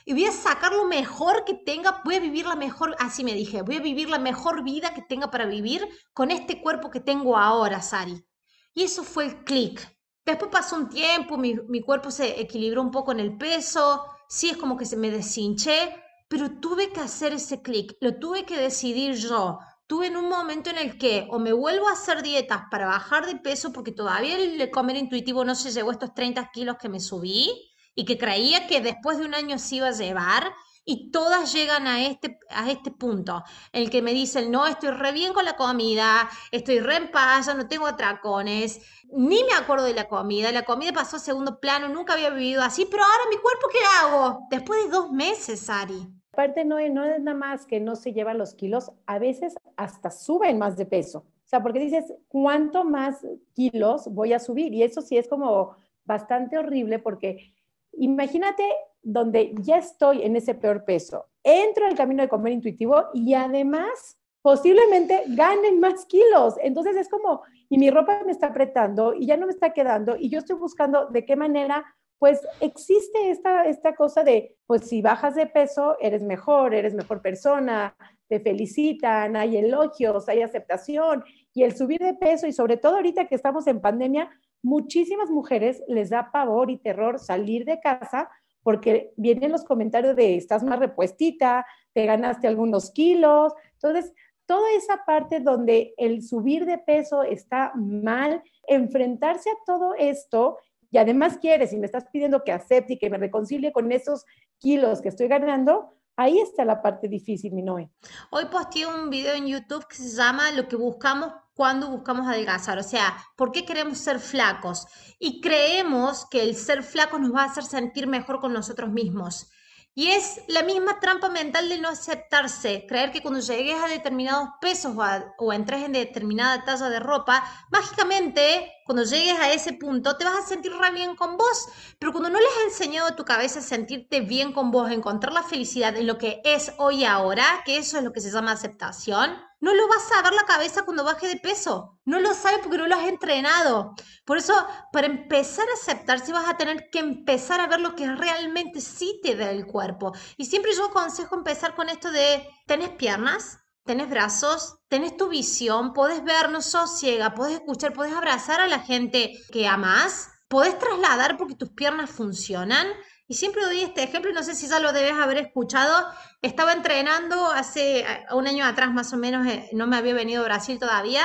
Y 0.05 0.13
voy 0.13 0.25
a 0.25 0.31
sacar 0.31 0.73
lo 0.73 0.85
mejor 0.85 1.45
que 1.45 1.53
tenga, 1.53 2.01
voy 2.03 2.15
a 2.15 2.19
vivir 2.19 2.45
la 2.45 2.55
mejor, 2.55 2.95
así 2.99 3.23
me 3.23 3.33
dije, 3.33 3.61
voy 3.61 3.77
a 3.77 3.81
vivir 3.81 4.09
la 4.09 4.17
mejor 4.17 4.63
vida 4.63 4.93
que 4.93 5.03
tenga 5.03 5.29
para 5.29 5.45
vivir 5.45 5.87
con 6.13 6.31
este 6.31 6.61
cuerpo 6.61 6.89
que 6.89 6.99
tengo 6.99 7.37
ahora, 7.37 7.81
Sari. 7.81 8.25
Y 8.73 8.83
eso 8.83 9.03
fue 9.03 9.25
el 9.25 9.43
clic. 9.43 9.87
Después 10.25 10.51
pasó 10.51 10.75
un 10.75 10.89
tiempo, 10.89 11.37
mi, 11.37 11.81
cuerpo 11.81 12.09
se 12.09 12.39
equilibró 12.39 12.81
un 12.81 12.91
poco 12.91 13.11
en 13.11 13.19
el 13.19 13.37
peso, 13.37 14.05
sí 14.27 14.49
es 14.49 14.57
como 14.57 14.77
que 14.77 14.85
se 14.85 14.97
me 14.97 15.09
deshinché, 15.11 15.95
pero 16.31 16.49
tuve 16.49 16.93
que 16.93 17.01
hacer 17.01 17.33
ese 17.33 17.61
clic, 17.61 17.97
lo 17.99 18.15
tuve 18.15 18.45
que 18.45 18.55
decidir 18.55 19.15
yo. 19.15 19.59
Tuve 19.85 20.07
en 20.07 20.15
un 20.15 20.29
momento 20.29 20.69
en 20.69 20.77
el 20.77 20.97
que 20.97 21.27
o 21.29 21.39
me 21.39 21.51
vuelvo 21.51 21.89
a 21.89 21.91
hacer 21.91 22.23
dietas 22.23 22.61
para 22.71 22.87
bajar 22.87 23.25
de 23.25 23.35
peso 23.35 23.73
porque 23.73 23.91
todavía 23.91 24.37
el 24.37 24.71
comer 24.71 24.95
intuitivo 24.95 25.43
no 25.43 25.55
se 25.55 25.71
llevó 25.71 25.91
estos 25.91 26.13
30 26.13 26.49
kilos 26.53 26.77
que 26.77 26.87
me 26.87 27.01
subí 27.01 27.51
y 27.93 28.05
que 28.05 28.17
creía 28.17 28.65
que 28.65 28.79
después 28.79 29.17
de 29.17 29.25
un 29.25 29.35
año 29.35 29.59
se 29.59 29.75
iba 29.75 29.89
a 29.89 29.91
llevar 29.91 30.53
y 30.85 31.11
todas 31.11 31.51
llegan 31.51 31.85
a 31.85 32.01
este, 32.05 32.39
a 32.49 32.71
este 32.71 32.91
punto, 32.91 33.43
en 33.73 33.83
el 33.83 33.89
que 33.89 34.01
me 34.01 34.13
dicen, 34.13 34.51
no, 34.51 34.67
estoy 34.67 34.91
re 34.91 35.11
bien 35.11 35.33
con 35.33 35.43
la 35.43 35.57
comida, 35.57 36.29
estoy 36.51 36.79
re 36.79 36.95
en 36.95 37.11
paz, 37.11 37.53
no 37.53 37.67
tengo 37.67 37.87
atracones, 37.87 38.79
ni 39.11 39.43
me 39.43 39.53
acuerdo 39.53 39.83
de 39.83 39.93
la 39.93 40.07
comida, 40.07 40.49
la 40.53 40.63
comida 40.63 40.93
pasó 40.93 41.17
a 41.17 41.19
segundo 41.19 41.59
plano, 41.59 41.89
nunca 41.89 42.13
había 42.13 42.29
vivido 42.29 42.63
así, 42.63 42.87
pero 42.89 43.03
ahora 43.03 43.29
mi 43.29 43.35
cuerpo, 43.35 43.67
¿qué 43.69 43.79
hago? 43.99 44.47
Después 44.49 44.85
de 44.85 44.91
dos 44.91 45.11
meses, 45.11 45.69
Ari. 45.69 46.20
Aparte, 46.33 46.63
no, 46.63 46.77
no 46.89 47.03
es 47.03 47.21
nada 47.21 47.37
más 47.37 47.65
que 47.65 47.79
no 47.81 47.95
se 47.95 48.13
llevan 48.13 48.37
los 48.37 48.53
kilos, 48.53 48.91
a 49.05 49.19
veces 49.19 49.55
hasta 49.75 50.09
suben 50.11 50.57
más 50.57 50.77
de 50.77 50.85
peso. 50.85 51.19
O 51.19 51.47
sea, 51.51 51.61
porque 51.61 51.79
dices, 51.79 52.13
¿cuánto 52.29 52.85
más 52.85 53.25
kilos 53.53 54.07
voy 54.13 54.31
a 54.31 54.39
subir? 54.39 54.73
Y 54.73 54.83
eso 54.83 55.01
sí 55.01 55.17
es 55.17 55.27
como 55.27 55.75
bastante 56.05 56.57
horrible 56.57 56.99
porque 56.99 57.53
imagínate 57.93 58.63
donde 59.01 59.53
ya 59.61 59.77
estoy 59.77 60.21
en 60.21 60.35
ese 60.35 60.55
peor 60.55 60.85
peso, 60.85 61.27
entro 61.43 61.85
en 61.85 61.91
el 61.91 61.97
camino 61.97 62.23
de 62.23 62.29
comer 62.29 62.53
intuitivo 62.53 63.05
y 63.13 63.33
además 63.33 64.17
posiblemente 64.41 65.23
ganen 65.27 65.79
más 65.79 66.05
kilos. 66.05 66.55
Entonces 66.61 66.95
es 66.95 67.09
como, 67.09 67.41
y 67.69 67.77
mi 67.77 67.89
ropa 67.89 68.21
me 68.25 68.31
está 68.31 68.47
apretando 68.47 69.13
y 69.13 69.25
ya 69.25 69.37
no 69.37 69.45
me 69.45 69.51
está 69.51 69.73
quedando 69.73 70.15
y 70.17 70.29
yo 70.29 70.39
estoy 70.39 70.55
buscando 70.55 71.07
de 71.07 71.25
qué 71.25 71.35
manera 71.35 71.83
pues 72.21 72.47
existe 72.59 73.31
esta, 73.31 73.65
esta 73.65 73.95
cosa 73.95 74.23
de, 74.23 74.55
pues 74.67 74.87
si 74.87 75.01
bajas 75.01 75.33
de 75.33 75.47
peso, 75.47 75.97
eres 75.99 76.21
mejor, 76.21 76.75
eres 76.75 76.93
mejor 76.93 77.19
persona, 77.19 77.95
te 78.27 78.39
felicitan, 78.39 79.35
hay 79.35 79.57
elogios, 79.57 80.29
hay 80.29 80.43
aceptación 80.43 81.23
y 81.51 81.63
el 81.63 81.75
subir 81.75 81.99
de 81.99 82.13
peso 82.13 82.45
y 82.45 82.53
sobre 82.53 82.77
todo 82.77 82.97
ahorita 82.97 83.25
que 83.25 83.33
estamos 83.33 83.65
en 83.65 83.81
pandemia, 83.81 84.29
muchísimas 84.61 85.31
mujeres 85.31 85.81
les 85.87 86.11
da 86.11 86.29
pavor 86.31 86.69
y 86.69 86.77
terror 86.77 87.17
salir 87.17 87.65
de 87.65 87.79
casa 87.79 88.29
porque 88.61 89.13
vienen 89.17 89.51
los 89.51 89.63
comentarios 89.63 90.15
de 90.15 90.35
estás 90.35 90.63
más 90.63 90.77
repuestita, 90.77 91.65
te 91.91 92.05
ganaste 92.05 92.47
algunos 92.47 92.91
kilos. 92.91 93.51
Entonces, 93.81 94.13
toda 94.45 94.71
esa 94.73 95.05
parte 95.07 95.39
donde 95.39 95.95
el 95.97 96.21
subir 96.21 96.67
de 96.67 96.77
peso 96.77 97.23
está 97.23 97.71
mal, 97.73 98.43
enfrentarse 98.67 99.49
a 99.49 99.57
todo 99.65 99.95
esto 99.95 100.59
y 100.91 100.97
además 100.97 101.37
quieres 101.39 101.73
y 101.73 101.77
me 101.77 101.85
estás 101.85 102.05
pidiendo 102.11 102.43
que 102.43 102.51
acepte 102.51 102.93
y 102.93 102.99
que 102.99 103.09
me 103.09 103.17
reconcilie 103.17 103.71
con 103.71 103.91
esos 103.91 104.25
kilos 104.59 105.01
que 105.01 105.09
estoy 105.09 105.27
ganando, 105.29 105.95
ahí 106.17 106.39
está 106.39 106.65
la 106.65 106.81
parte 106.81 107.07
difícil, 107.07 107.53
mi 107.53 107.63
Noé. 107.63 107.89
Hoy 108.29 108.45
posteé 108.51 108.85
un 108.85 109.09
video 109.09 109.33
en 109.33 109.47
YouTube 109.47 109.87
que 109.87 109.95
se 109.95 110.15
llama 110.15 110.51
Lo 110.51 110.67
que 110.67 110.75
buscamos 110.75 111.33
cuando 111.53 111.89
buscamos 111.89 112.27
adelgazar, 112.27 112.77
o 112.77 112.83
sea, 112.83 113.17
¿por 113.35 113.51
qué 113.51 113.65
queremos 113.65 113.97
ser 113.97 114.19
flacos? 114.19 114.85
Y 115.19 115.41
creemos 115.41 116.27
que 116.29 116.43
el 116.43 116.55
ser 116.55 116.83
flaco 116.83 117.19
nos 117.19 117.33
va 117.33 117.43
a 117.43 117.45
hacer 117.45 117.63
sentir 117.63 118.07
mejor 118.07 118.39
con 118.39 118.53
nosotros 118.53 118.91
mismos. 118.91 119.49
Y 119.93 120.07
es 120.07 120.41
la 120.47 120.63
misma 120.63 121.01
trampa 121.01 121.27
mental 121.27 121.67
de 121.67 121.77
no 121.77 121.89
aceptarse, 121.89 122.85
creer 122.87 123.11
que 123.11 123.21
cuando 123.21 123.41
llegues 123.41 123.75
a 123.75 123.89
determinados 123.89 124.47
pesos 124.61 124.95
o, 125.37 125.51
entres 125.51 125.83
en 125.83 125.91
determinada 125.91 126.63
talla 126.63 126.89
de 126.89 127.01
ropa, 127.01 127.43
mágicamente 127.71 128.71
cuando 128.85 129.03
llegues 129.03 129.37
a 129.37 129.51
ese 129.51 129.73
punto 129.73 130.15
te 130.15 130.23
vas 130.23 130.37
a 130.37 130.47
sentir 130.47 130.71
bien 130.93 131.17
con 131.17 131.35
vos. 131.35 131.67
Pero 131.99 132.13
cuando 132.13 132.29
no 132.29 132.39
les 132.39 132.47
has 132.57 132.73
enseñado 132.73 133.09
a 133.09 133.15
tu 133.17 133.25
cabeza 133.25 133.59
a 133.59 133.63
sentirte 133.63 134.21
bien 134.21 134.53
con 134.53 134.71
vos, 134.71 134.89
a 134.89 134.93
encontrar 134.93 135.33
la 135.33 135.43
felicidad 135.43 135.97
en 135.97 136.07
lo 136.07 136.17
que 136.17 136.41
es 136.45 136.71
hoy 136.77 137.01
y 137.01 137.05
ahora, 137.05 137.45
que 137.65 137.77
eso 137.77 137.97
es 137.97 138.03
lo 138.05 138.13
que 138.13 138.21
se 138.21 138.31
llama 138.31 138.53
aceptación, 138.53 139.37
no 139.61 139.73
lo 139.75 139.87
vas 139.87 140.11
a 140.11 140.23
dar 140.23 140.33
la 140.33 140.45
cabeza 140.45 140.83
cuando 140.83 141.03
baje 141.03 141.27
de 141.27 141.37
peso. 141.37 141.99
No 142.03 142.19
lo 142.19 142.33
sabes 142.33 142.59
porque 142.61 142.79
no 142.79 142.87
lo 142.87 142.95
has 142.95 143.07
entrenado. 143.07 143.93
Por 144.25 144.37
eso, 144.37 144.53
para 144.91 145.07
empezar 145.07 145.65
a 145.69 145.73
aceptarse, 145.79 146.33
vas 146.33 146.49
a 146.49 146.57
tener 146.57 146.89
que 146.91 146.99
empezar 146.99 147.61
a 147.61 147.67
ver 147.67 147.79
lo 147.79 147.95
que 147.95 148.11
realmente 148.11 148.81
sí 148.81 149.19
te 149.23 149.35
da 149.35 149.51
el 149.51 149.67
cuerpo. 149.67 150.13
Y 150.37 150.45
siempre 150.45 150.73
yo 150.75 150.85
aconsejo 150.85 151.35
empezar 151.35 151.75
con 151.75 151.89
esto 151.89 152.11
de, 152.11 152.47
¿tenés 152.65 152.89
piernas? 152.89 153.59
¿Tenés 153.85 154.09
brazos? 154.09 154.77
¿Tenés 154.89 155.15
tu 155.15 155.29
visión? 155.29 155.93
¿Podés 155.93 156.23
ver? 156.23 156.49
No 156.49 156.61
sos. 156.61 157.01
¿Podés 157.35 157.53
escuchar? 157.53 157.93
¿Podés 157.93 158.13
abrazar 158.13 158.61
a 158.61 158.67
la 158.67 158.79
gente 158.79 159.33
que 159.51 159.67
amas? 159.67 160.29
¿Podés 160.47 160.77
trasladar 160.77 161.37
porque 161.37 161.55
tus 161.55 161.69
piernas 161.69 162.09
funcionan? 162.09 162.87
Y 163.31 163.35
siempre 163.35 163.63
doy 163.63 163.79
este 163.79 164.03
ejemplo, 164.03 164.33
no 164.33 164.43
sé 164.43 164.55
si 164.55 164.67
ya 164.67 164.79
lo 164.79 164.91
debes 164.91 165.13
haber 165.13 165.37
escuchado. 165.37 166.05
Estaba 166.41 166.73
entrenando 166.73 167.45
hace 167.45 168.05
un 168.33 168.45
año 168.45 168.65
atrás 168.65 168.91
más 168.91 169.13
o 169.13 169.17
menos, 169.17 169.47
eh, 169.47 169.69
no 169.71 169.87
me 169.87 169.95
había 169.95 170.13
venido 170.13 170.41
a 170.41 170.47
Brasil 170.47 170.77
todavía, 170.77 171.23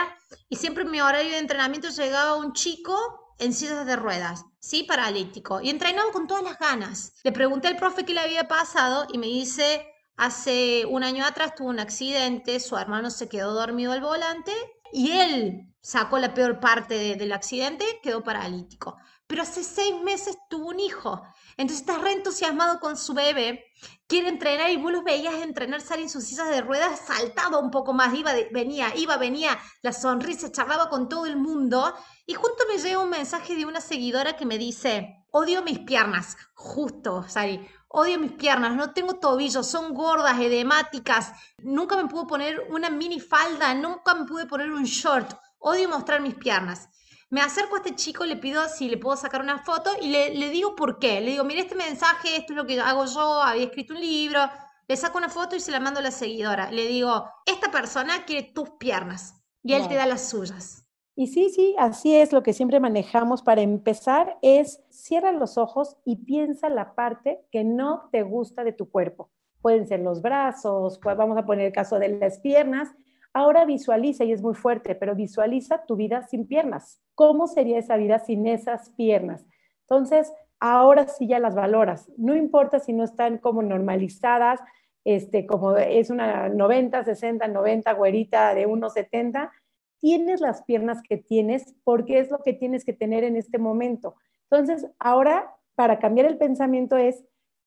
y 0.49 0.55
siempre 0.55 0.85
en 0.85 0.92
mi 0.92 1.01
horario 1.01 1.33
de 1.33 1.38
entrenamiento 1.38 1.88
llegaba 1.88 2.37
un 2.37 2.53
chico 2.53 2.97
en 3.40 3.53
sillas 3.53 3.85
de 3.85 3.97
ruedas, 3.97 4.45
sí, 4.61 4.85
paralítico, 4.85 5.61
y 5.61 5.69
entrenaba 5.69 6.12
con 6.12 6.29
todas 6.29 6.45
las 6.45 6.61
ganas. 6.61 7.12
Le 7.25 7.33
pregunté 7.33 7.66
al 7.66 7.77
profe 7.77 8.05
qué 8.05 8.14
le 8.14 8.21
había 8.21 8.47
pasado 8.47 9.09
y 9.12 9.19
me 9.19 9.27
dice, 9.27 9.85
hace 10.16 10.87
un 10.87 11.03
año 11.03 11.27
atrás 11.27 11.57
tuvo 11.57 11.71
un 11.71 11.81
accidente, 11.81 12.61
su 12.61 12.77
hermano 12.77 13.11
se 13.11 13.29
quedó 13.29 13.53
dormido 13.53 13.90
al 13.90 14.01
volante 14.01 14.53
y 14.92 15.11
él 15.11 15.75
sacó 15.81 16.21
la 16.21 16.35
peor 16.35 16.61
parte 16.61 17.16
del 17.16 17.33
accidente, 17.33 17.85
quedó 18.01 18.23
paralítico. 18.23 18.97
Pero 19.27 19.42
hace 19.42 19.64
seis 19.64 19.95
meses 20.05 20.38
tuvo 20.49 20.69
un 20.69 20.79
hijo 20.79 21.21
entonces 21.57 21.87
está 21.87 21.99
reentusiasmado 21.99 22.81
con 22.81 22.97
su 22.97 23.14
bebé, 23.14 23.64
quiere 24.07 24.29
entrenar 24.29 24.71
y 24.71 24.77
vos 24.77 24.92
los 24.92 25.05
veías 25.05 25.35
entrenar, 25.37 25.81
salir 25.81 26.05
en 26.05 26.11
sus 26.11 26.25
sillas 26.25 26.51
de 26.51 26.61
ruedas, 26.61 27.01
saltaba 27.07 27.59
un 27.59 27.71
poco 27.71 27.95
más, 27.95 28.14
iba, 28.14 28.33
venía, 28.53 28.95
iba, 28.95 29.16
venía, 29.16 29.59
la 29.83 29.92
sonrisa, 29.92 30.53
charlaba 30.53 30.90
con 30.90 31.09
todo 31.09 31.27
el 31.27 31.37
mundo. 31.37 31.95
Y 32.27 32.35
junto 32.35 32.64
me 32.69 32.79
llega 32.79 32.99
un 32.99 33.11
mensaje 33.11 33.57
de 33.57 33.64
una 33.64 33.81
seguidora 33.81 34.37
que 34.37 34.45
me 34.45 34.59
dice, 34.59 35.25
odio 35.31 35.62
mis 35.62 35.79
piernas, 35.79 36.37
justo, 36.55 37.25
Sari, 37.27 37.66
odio 37.88 38.19
mis 38.19 38.33
piernas, 38.33 38.77
no 38.77 38.92
tengo 38.92 39.14
tobillos, 39.14 39.66
son 39.66 39.95
gordas, 39.95 40.38
edemáticas, 40.38 41.33
nunca 41.59 41.97
me 41.97 42.09
pude 42.09 42.27
poner 42.27 42.66
una 42.71 42.90
mini 42.90 43.19
falda, 43.19 43.75
nunca 43.75 44.14
me 44.14 44.27
pude 44.27 44.47
poner 44.47 44.71
un 44.71 44.85
short, 44.85 45.33
odio 45.59 45.88
mostrar 45.88 46.21
mis 46.21 46.35
piernas. 46.35 46.90
Me 47.29 47.41
acerco 47.41 47.75
a 47.75 47.79
este 47.79 47.95
chico, 47.95 48.25
le 48.25 48.37
pido 48.37 48.69
si 48.69 48.89
le 48.89 48.99
puedo 48.99 49.17
sacar 49.17 49.41
una 49.41 49.59
foto 49.59 49.91
y 50.01 50.09
le, 50.09 50.35
le 50.35 50.49
digo 50.51 50.77
por 50.77 50.99
qué. 50.99 51.21
Le 51.21 51.33
digo, 51.33 51.45
mire 51.45 51.61
este 51.61 51.75
mensaje, 51.75 52.37
esto 52.37 52.53
es 52.53 52.57
lo 52.57 52.67
que 52.67 52.81
hago 52.81 53.05
yo, 53.07 53.43
había 53.43 53.65
escrito 53.65 53.95
un 53.95 54.01
libro. 54.01 54.41
Le 54.89 54.97
saco 54.97 55.19
una 55.19 55.29
foto 55.29 55.57
y 55.57 55.61
se 55.61 55.73
la 55.73 55.81
mando 55.81 55.99
a 55.99 56.03
la 56.03 56.12
seguidora. 56.12 56.71
Le 56.71 56.87
digo, 56.87 57.29
esta 57.45 57.71
persona 57.73 58.25
quiere 58.25 58.53
tus 58.53 58.71
piernas 58.79 59.43
y 59.65 59.73
él 59.73 59.89
te 59.89 59.97
da 59.97 60.07
las 60.07 60.29
suyas. 60.29 60.87
Y 61.19 61.29
sí, 61.29 61.49
sí, 61.49 61.75
así 61.79 62.15
es 62.15 62.33
lo 62.33 62.43
que 62.43 62.53
siempre 62.53 62.79
manejamos 62.79 63.43
para 63.43 63.62
empezar, 63.62 64.37
es 64.43 64.83
cierra 64.91 65.33
los 65.33 65.57
ojos 65.57 65.97
y 66.05 66.17
piensa 66.17 66.69
la 66.69 66.95
parte 66.95 67.41
que 67.51 67.65
no 67.65 68.11
te 68.12 68.23
gusta 68.23 68.65
de 68.65 68.75
tu 68.75 68.91
cuerpo. 68.91 69.31
Pueden 69.62 69.87
ser 69.87 70.01
los 70.01 70.21
brazos, 70.21 71.01
vamos 71.01 71.39
a 71.39 71.47
poner 71.47 71.67
el 71.67 71.73
caso 71.73 71.99
de 71.99 72.11
las 72.11 72.39
piernas, 72.41 72.95
Ahora 73.37 73.66
visualiza, 73.66 74.25
y 74.25 74.33
es 74.33 74.40
muy 74.40 74.55
fuerte, 74.55 74.94
pero 74.94 75.14
visualiza 75.14 75.85
tu 75.85 75.94
vida 75.94 76.27
sin 76.27 76.46
piernas. 76.46 77.03
¿Cómo 77.14 77.49
sería 77.49 77.79
esa 77.79 77.99
vida 77.99 78.18
sin 78.18 78.46
esas 78.46 78.88
piernas? 78.96 79.44
Entonces, 79.83 80.33
ahora 80.59 81.07
sí 81.07 81.27
ya 81.29 81.38
las 81.38 81.55
valoras. 81.55 82.11
No 82.16 82.35
importa 82.35 82.79
si 82.79 82.94
no 82.94 83.05
están 83.05 83.37
como 83.37 83.61
normalizadas, 83.61 84.61
este, 85.05 85.44
como 85.44 85.77
es 85.77 86.09
una 86.09 86.49
90, 86.49 87.05
60, 87.05 87.46
90 87.46 87.92
güerita 87.92 88.55
de 88.55 88.66
1,70, 88.66 89.51
tienes 89.99 90.40
las 90.40 90.62
piernas 90.62 91.03
que 91.07 91.18
tienes 91.18 91.75
porque 91.85 92.20
es 92.20 92.31
lo 92.31 92.38
que 92.42 92.55
tienes 92.55 92.87
que 92.87 92.94
tener 92.94 93.22
en 93.22 93.37
este 93.37 93.59
momento. 93.59 94.14
Entonces, 94.51 94.90
ahora, 94.99 95.55
para 95.75 95.99
cambiar 95.99 96.27
el 96.27 96.38
pensamiento 96.38 96.96
es, 96.96 97.22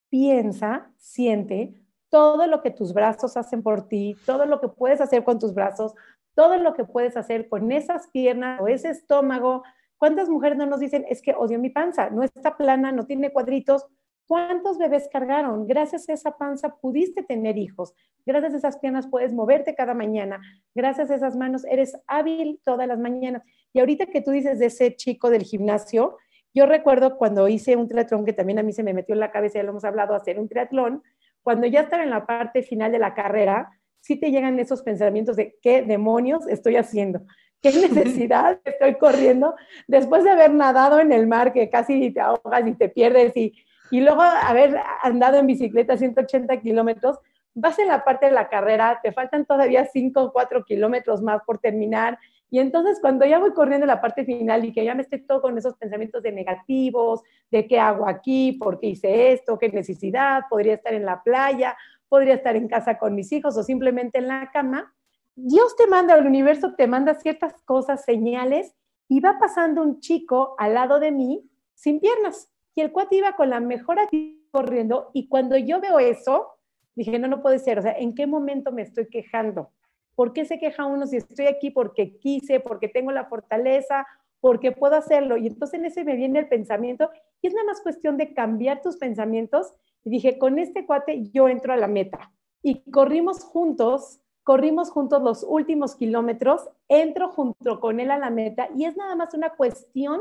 piensa, 0.09 0.91
siente, 0.97 1.79
todo 2.09 2.47
lo 2.47 2.61
que 2.61 2.71
tus 2.71 2.93
brazos 2.93 3.37
hacen 3.37 3.63
por 3.63 3.87
ti, 3.87 4.15
todo 4.25 4.45
lo 4.45 4.59
que 4.59 4.67
puedes 4.67 5.01
hacer 5.01 5.23
con 5.23 5.39
tus 5.39 5.53
brazos, 5.53 5.93
todo 6.35 6.57
lo 6.57 6.73
que 6.73 6.85
puedes 6.85 7.17
hacer 7.17 7.49
con 7.49 7.71
esas 7.71 8.07
piernas 8.07 8.59
o 8.61 8.67
ese 8.67 8.89
estómago. 8.89 9.63
¿Cuántas 9.97 10.29
mujeres 10.29 10.57
no 10.57 10.65
nos 10.65 10.79
dicen, 10.79 11.05
es 11.09 11.21
que 11.21 11.33
odio 11.33 11.59
mi 11.59 11.69
panza, 11.69 12.09
no 12.09 12.23
está 12.23 12.57
plana, 12.57 12.91
no 12.91 13.05
tiene 13.05 13.31
cuadritos? 13.31 13.85
¿Cuántos 14.25 14.77
bebés 14.77 15.09
cargaron? 15.11 15.65
Gracias 15.67 16.07
a 16.07 16.13
esa 16.13 16.37
panza 16.37 16.75
pudiste 16.75 17.23
tener 17.23 17.57
hijos. 17.57 17.93
Gracias 18.25 18.53
a 18.53 18.57
esas 18.57 18.77
piernas 18.77 19.07
puedes 19.07 19.33
moverte 19.33 19.73
cada 19.73 19.95
mañana. 19.95 20.39
Gracias 20.75 21.09
a 21.09 21.15
esas 21.15 21.35
manos 21.35 21.65
eres 21.65 21.97
hábil 22.05 22.61
todas 22.63 22.87
las 22.87 22.99
mañanas. 22.99 23.41
Y 23.73 23.79
ahorita 23.79 24.05
que 24.05 24.21
tú 24.21 24.31
dices 24.31 24.59
de 24.59 24.67
ese 24.67 24.95
chico 24.95 25.29
del 25.31 25.43
gimnasio, 25.43 26.17
yo 26.53 26.65
recuerdo 26.65 27.17
cuando 27.17 27.47
hice 27.47 27.75
un 27.75 27.87
triatlón 27.87 28.23
que 28.23 28.33
también 28.33 28.59
a 28.59 28.63
mí 28.63 28.71
se 28.71 28.83
me 28.83 28.93
metió 28.93 29.13
en 29.13 29.19
la 29.19 29.31
cabeza, 29.31 29.59
ya 29.59 29.63
lo 29.63 29.71
hemos 29.71 29.83
hablado, 29.83 30.15
hacer 30.15 30.39
un 30.39 30.47
triatlón 30.47 31.03
cuando 31.49 31.65
ya 31.65 31.81
están 31.81 32.01
en 32.01 32.11
la 32.11 32.27
parte 32.27 32.61
final 32.61 32.91
de 32.91 32.99
la 32.99 33.15
carrera, 33.15 33.71
sí 34.01 34.19
te 34.19 34.29
llegan 34.29 34.59
esos 34.59 34.83
pensamientos 34.83 35.35
de 35.35 35.57
qué 35.63 35.81
demonios 35.81 36.47
estoy 36.47 36.75
haciendo, 36.75 37.21
qué 37.59 37.71
necesidad 37.89 38.59
estoy 38.63 38.99
corriendo 38.99 39.55
después 39.87 40.23
de 40.23 40.29
haber 40.29 40.53
nadado 40.53 40.99
en 40.99 41.11
el 41.11 41.25
mar 41.25 41.51
que 41.51 41.67
casi 41.71 42.11
te 42.11 42.19
ahogas 42.19 42.67
y 42.67 42.75
te 42.75 42.87
pierdes 42.87 43.35
y, 43.35 43.55
y 43.89 44.01
luego 44.01 44.21
haber 44.21 44.79
andado 45.01 45.39
en 45.39 45.47
bicicleta 45.47 45.97
180 45.97 46.55
kilómetros, 46.61 47.17
vas 47.55 47.79
en 47.79 47.87
la 47.87 48.03
parte 48.03 48.27
de 48.27 48.33
la 48.33 48.47
carrera, 48.47 48.99
te 49.01 49.11
faltan 49.11 49.43
todavía 49.43 49.85
5 49.91 50.21
o 50.21 50.31
4 50.31 50.63
kilómetros 50.65 51.23
más 51.23 51.41
por 51.47 51.57
terminar 51.57 52.19
y 52.49 52.59
entonces 52.59 52.99
cuando 52.99 53.25
ya 53.25 53.39
voy 53.39 53.53
corriendo 53.53 53.85
la 53.85 54.01
parte 54.01 54.25
final 54.25 54.65
y 54.65 54.73
que 54.73 54.83
ya 54.83 54.95
me 54.95 55.03
estoy 55.03 55.21
todo 55.21 55.41
con 55.41 55.57
esos 55.57 55.75
pensamientos 55.75 56.23
de 56.23 56.31
negativos, 56.31 57.21
de 57.51 57.67
qué 57.67 57.79
hago 57.79 58.07
aquí, 58.07 58.53
por 58.53 58.79
qué 58.79 58.87
hice 58.87 59.33
esto, 59.33 59.59
qué 59.59 59.69
necesidad, 59.69 60.43
podría 60.49 60.73
estar 60.73 60.93
en 60.93 61.05
la 61.05 61.21
playa, 61.21 61.77
podría 62.07 62.33
estar 62.33 62.55
en 62.55 62.67
casa 62.67 62.97
con 62.97 63.15
mis 63.15 63.31
hijos 63.31 63.55
o 63.55 63.63
simplemente 63.63 64.17
en 64.17 64.27
la 64.27 64.49
cama, 64.51 64.93
Dios 65.35 65.75
te 65.77 65.87
manda, 65.87 66.15
el 66.15 66.25
universo 66.25 66.73
te 66.75 66.87
manda 66.87 67.13
ciertas 67.13 67.53
cosas, 67.63 68.03
señales, 68.03 68.75
y 69.07 69.21
va 69.21 69.37
pasando 69.39 69.81
un 69.81 70.01
chico 70.01 70.55
al 70.57 70.73
lado 70.73 70.99
de 70.99 71.11
mí 71.11 71.49
sin 71.75 71.99
piernas. 71.99 72.51
Y 72.75 72.81
el 72.81 72.91
cuate 72.91 73.15
iba 73.15 73.35
con 73.35 73.49
la 73.49 73.59
mejor 73.59 73.99
actitud 73.99 74.37
corriendo, 74.51 75.11
y 75.13 75.27
cuando 75.27 75.57
yo 75.57 75.79
veo 75.79 75.99
eso, 75.99 76.47
dije, 76.95 77.19
no, 77.19 77.27
no 77.27 77.41
puede 77.41 77.59
ser, 77.59 77.79
o 77.79 77.81
sea, 77.81 77.93
¿en 77.93 78.15
qué 78.15 78.27
momento 78.27 78.71
me 78.71 78.81
estoy 78.81 79.07
quejando? 79.07 79.71
¿Por 80.19 80.33
qué 80.33 80.43
se 80.43 80.59
queja 80.59 80.85
uno 80.85 81.07
si 81.07 81.15
estoy 81.15 81.45
aquí 81.45 81.71
porque 81.71 82.17
quise, 82.17 82.59
porque 82.59 82.89
tengo 82.89 83.13
la 83.13 83.29
fortaleza, 83.29 84.05
porque 84.41 84.73
puedo 84.73 84.97
hacerlo? 84.97 85.37
Y 85.37 85.47
entonces 85.47 85.79
en 85.79 85.85
ese 85.85 86.03
me 86.03 86.17
viene 86.17 86.39
el 86.39 86.49
pensamiento 86.49 87.09
y 87.41 87.47
es 87.47 87.53
nada 87.53 87.67
más 87.67 87.79
cuestión 87.79 88.17
de 88.17 88.33
cambiar 88.33 88.81
tus 88.81 88.97
pensamientos. 88.97 89.73
Y 90.03 90.09
dije, 90.09 90.37
con 90.37 90.59
este 90.59 90.85
cuate 90.85 91.29
yo 91.31 91.47
entro 91.47 91.71
a 91.71 91.77
la 91.77 91.87
meta. 91.87 92.33
Y 92.61 92.81
corrimos 92.91 93.45
juntos, 93.45 94.19
corrimos 94.43 94.91
juntos 94.91 95.21
los 95.21 95.45
últimos 95.47 95.95
kilómetros, 95.95 96.69
entro 96.89 97.29
junto 97.29 97.79
con 97.79 98.01
él 98.01 98.11
a 98.11 98.17
la 98.17 98.29
meta 98.29 98.67
y 98.75 98.83
es 98.83 98.97
nada 98.97 99.15
más 99.15 99.33
una 99.33 99.51
cuestión 99.51 100.19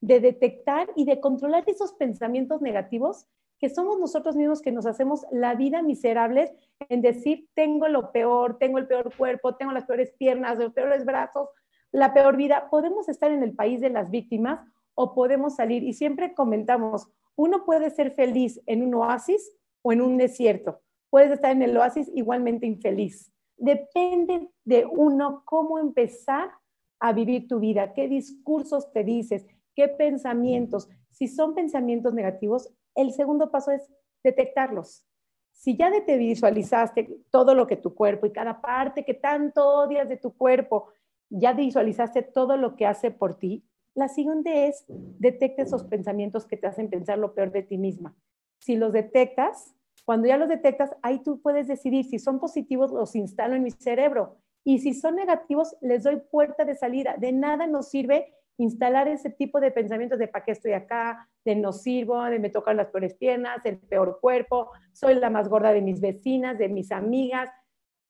de 0.00 0.18
detectar 0.18 0.88
y 0.96 1.04
de 1.04 1.20
controlar 1.20 1.62
esos 1.68 1.92
pensamientos 1.92 2.62
negativos 2.62 3.28
que 3.58 3.70
somos 3.70 3.98
nosotros 3.98 4.36
mismos 4.36 4.60
que 4.60 4.72
nos 4.72 4.86
hacemos 4.86 5.26
la 5.30 5.54
vida 5.54 5.82
miserables 5.82 6.52
en 6.88 7.00
decir, 7.00 7.48
tengo 7.54 7.88
lo 7.88 8.12
peor, 8.12 8.58
tengo 8.58 8.78
el 8.78 8.86
peor 8.86 9.14
cuerpo, 9.16 9.56
tengo 9.56 9.72
las 9.72 9.84
peores 9.84 10.12
piernas, 10.18 10.58
los 10.58 10.72
peores 10.72 11.04
brazos, 11.04 11.48
la 11.90 12.12
peor 12.12 12.36
vida. 12.36 12.68
Podemos 12.70 13.08
estar 13.08 13.30
en 13.30 13.42
el 13.42 13.54
país 13.54 13.80
de 13.80 13.90
las 13.90 14.10
víctimas 14.10 14.60
o 14.94 15.14
podemos 15.14 15.56
salir. 15.56 15.82
Y 15.82 15.94
siempre 15.94 16.34
comentamos, 16.34 17.08
uno 17.34 17.64
puede 17.64 17.90
ser 17.90 18.12
feliz 18.12 18.60
en 18.66 18.82
un 18.82 18.94
oasis 18.94 19.52
o 19.82 19.92
en 19.92 20.00
un 20.00 20.18
desierto. 20.18 20.80
Puedes 21.10 21.30
estar 21.30 21.52
en 21.52 21.62
el 21.62 21.76
oasis 21.76 22.10
igualmente 22.14 22.66
infeliz. 22.66 23.32
Depende 23.56 24.50
de 24.64 24.84
uno 24.84 25.42
cómo 25.46 25.78
empezar 25.78 26.50
a 26.98 27.12
vivir 27.12 27.46
tu 27.46 27.58
vida, 27.60 27.92
qué 27.94 28.08
discursos 28.08 28.92
te 28.92 29.04
dices, 29.04 29.46
qué 29.74 29.88
pensamientos. 29.88 30.88
Si 31.10 31.28
son 31.28 31.54
pensamientos 31.54 32.12
negativos, 32.14 32.70
el 32.96 33.12
segundo 33.12 33.50
paso 33.50 33.70
es 33.70 33.88
detectarlos. 34.24 35.04
Si 35.52 35.76
ya 35.76 35.90
te 36.04 36.16
visualizaste 36.16 37.20
todo 37.30 37.54
lo 37.54 37.66
que 37.66 37.76
tu 37.76 37.94
cuerpo 37.94 38.26
y 38.26 38.32
cada 38.32 38.60
parte 38.60 39.04
que 39.04 39.14
tanto 39.14 39.66
odias 39.66 40.08
de 40.08 40.16
tu 40.16 40.36
cuerpo, 40.36 40.88
ya 41.30 41.52
visualizaste 41.52 42.22
todo 42.22 42.56
lo 42.56 42.76
que 42.76 42.86
hace 42.86 43.10
por 43.10 43.36
ti, 43.36 43.64
la 43.94 44.08
siguiente 44.08 44.68
es 44.68 44.84
detecta 44.88 45.62
esos 45.62 45.84
pensamientos 45.84 46.46
que 46.46 46.58
te 46.58 46.66
hacen 46.66 46.90
pensar 46.90 47.18
lo 47.18 47.34
peor 47.34 47.50
de 47.50 47.62
ti 47.62 47.78
misma. 47.78 48.14
Si 48.58 48.76
los 48.76 48.92
detectas, 48.92 49.74
cuando 50.04 50.28
ya 50.28 50.36
los 50.36 50.50
detectas, 50.50 50.94
ahí 51.02 51.22
tú 51.22 51.40
puedes 51.40 51.66
decidir 51.66 52.04
si 52.04 52.18
son 52.18 52.38
positivos, 52.38 52.92
los 52.92 53.16
instalo 53.16 53.56
en 53.56 53.62
mi 53.62 53.70
cerebro. 53.70 54.36
Y 54.64 54.80
si 54.80 54.92
son 54.92 55.16
negativos, 55.16 55.76
les 55.80 56.02
doy 56.02 56.16
puerta 56.30 56.64
de 56.64 56.74
salida. 56.74 57.16
De 57.16 57.32
nada 57.32 57.66
nos 57.66 57.88
sirve 57.88 58.34
instalar 58.58 59.08
ese 59.08 59.30
tipo 59.30 59.60
de 59.60 59.70
pensamientos 59.70 60.18
de 60.18 60.28
para 60.28 60.44
qué 60.44 60.52
estoy 60.52 60.72
acá, 60.72 61.28
de 61.44 61.54
no 61.56 61.72
sirvo, 61.72 62.22
de 62.24 62.38
me 62.38 62.50
tocan 62.50 62.76
las 62.76 62.88
peores 62.88 63.14
piernas, 63.14 63.64
el 63.64 63.78
peor 63.78 64.18
cuerpo, 64.20 64.70
soy 64.92 65.14
la 65.14 65.30
más 65.30 65.48
gorda 65.48 65.72
de 65.72 65.82
mis 65.82 66.00
vecinas, 66.00 66.58
de 66.58 66.68
mis 66.68 66.92
amigas. 66.92 67.50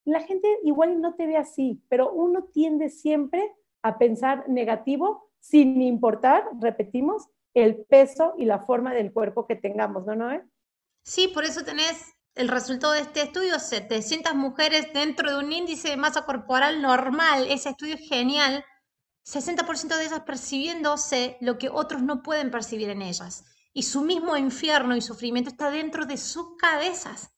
La 0.04 0.20
gente 0.20 0.48
igual 0.62 1.00
no 1.00 1.14
te 1.14 1.26
ve 1.26 1.36
así, 1.36 1.82
pero 1.88 2.12
uno 2.12 2.44
tiende 2.44 2.90
siempre 2.90 3.52
a 3.82 3.98
pensar 3.98 4.48
negativo 4.48 5.30
sin 5.40 5.80
importar, 5.82 6.44
repetimos, 6.60 7.28
el 7.54 7.84
peso 7.86 8.34
y 8.36 8.44
la 8.44 8.60
forma 8.60 8.92
del 8.92 9.12
cuerpo 9.12 9.46
que 9.46 9.56
tengamos, 9.56 10.04
¿no, 10.04 10.14
Noé? 10.14 10.44
Sí, 11.02 11.28
por 11.28 11.44
eso 11.44 11.64
tenés 11.64 12.14
el 12.34 12.48
resultado 12.48 12.92
de 12.92 13.00
este 13.00 13.22
estudio, 13.22 13.58
700 13.58 14.34
mujeres 14.34 14.92
dentro 14.92 15.30
de 15.30 15.38
un 15.38 15.52
índice 15.52 15.88
de 15.88 15.96
masa 15.96 16.26
corporal 16.26 16.82
normal. 16.82 17.46
Ese 17.48 17.70
estudio 17.70 17.94
es 17.94 18.06
genial 18.08 18.64
60% 19.26 19.96
de 19.96 20.04
ellas 20.04 20.20
percibiéndose 20.20 21.36
lo 21.40 21.58
que 21.58 21.68
otros 21.68 22.02
no 22.02 22.22
pueden 22.22 22.50
percibir 22.50 22.90
en 22.90 23.02
ellas. 23.02 23.44
Y 23.72 23.82
su 23.82 24.02
mismo 24.02 24.36
infierno 24.36 24.96
y 24.96 25.00
sufrimiento 25.00 25.50
está 25.50 25.70
dentro 25.70 26.06
de 26.06 26.16
sus 26.16 26.56
cabezas. 26.58 27.30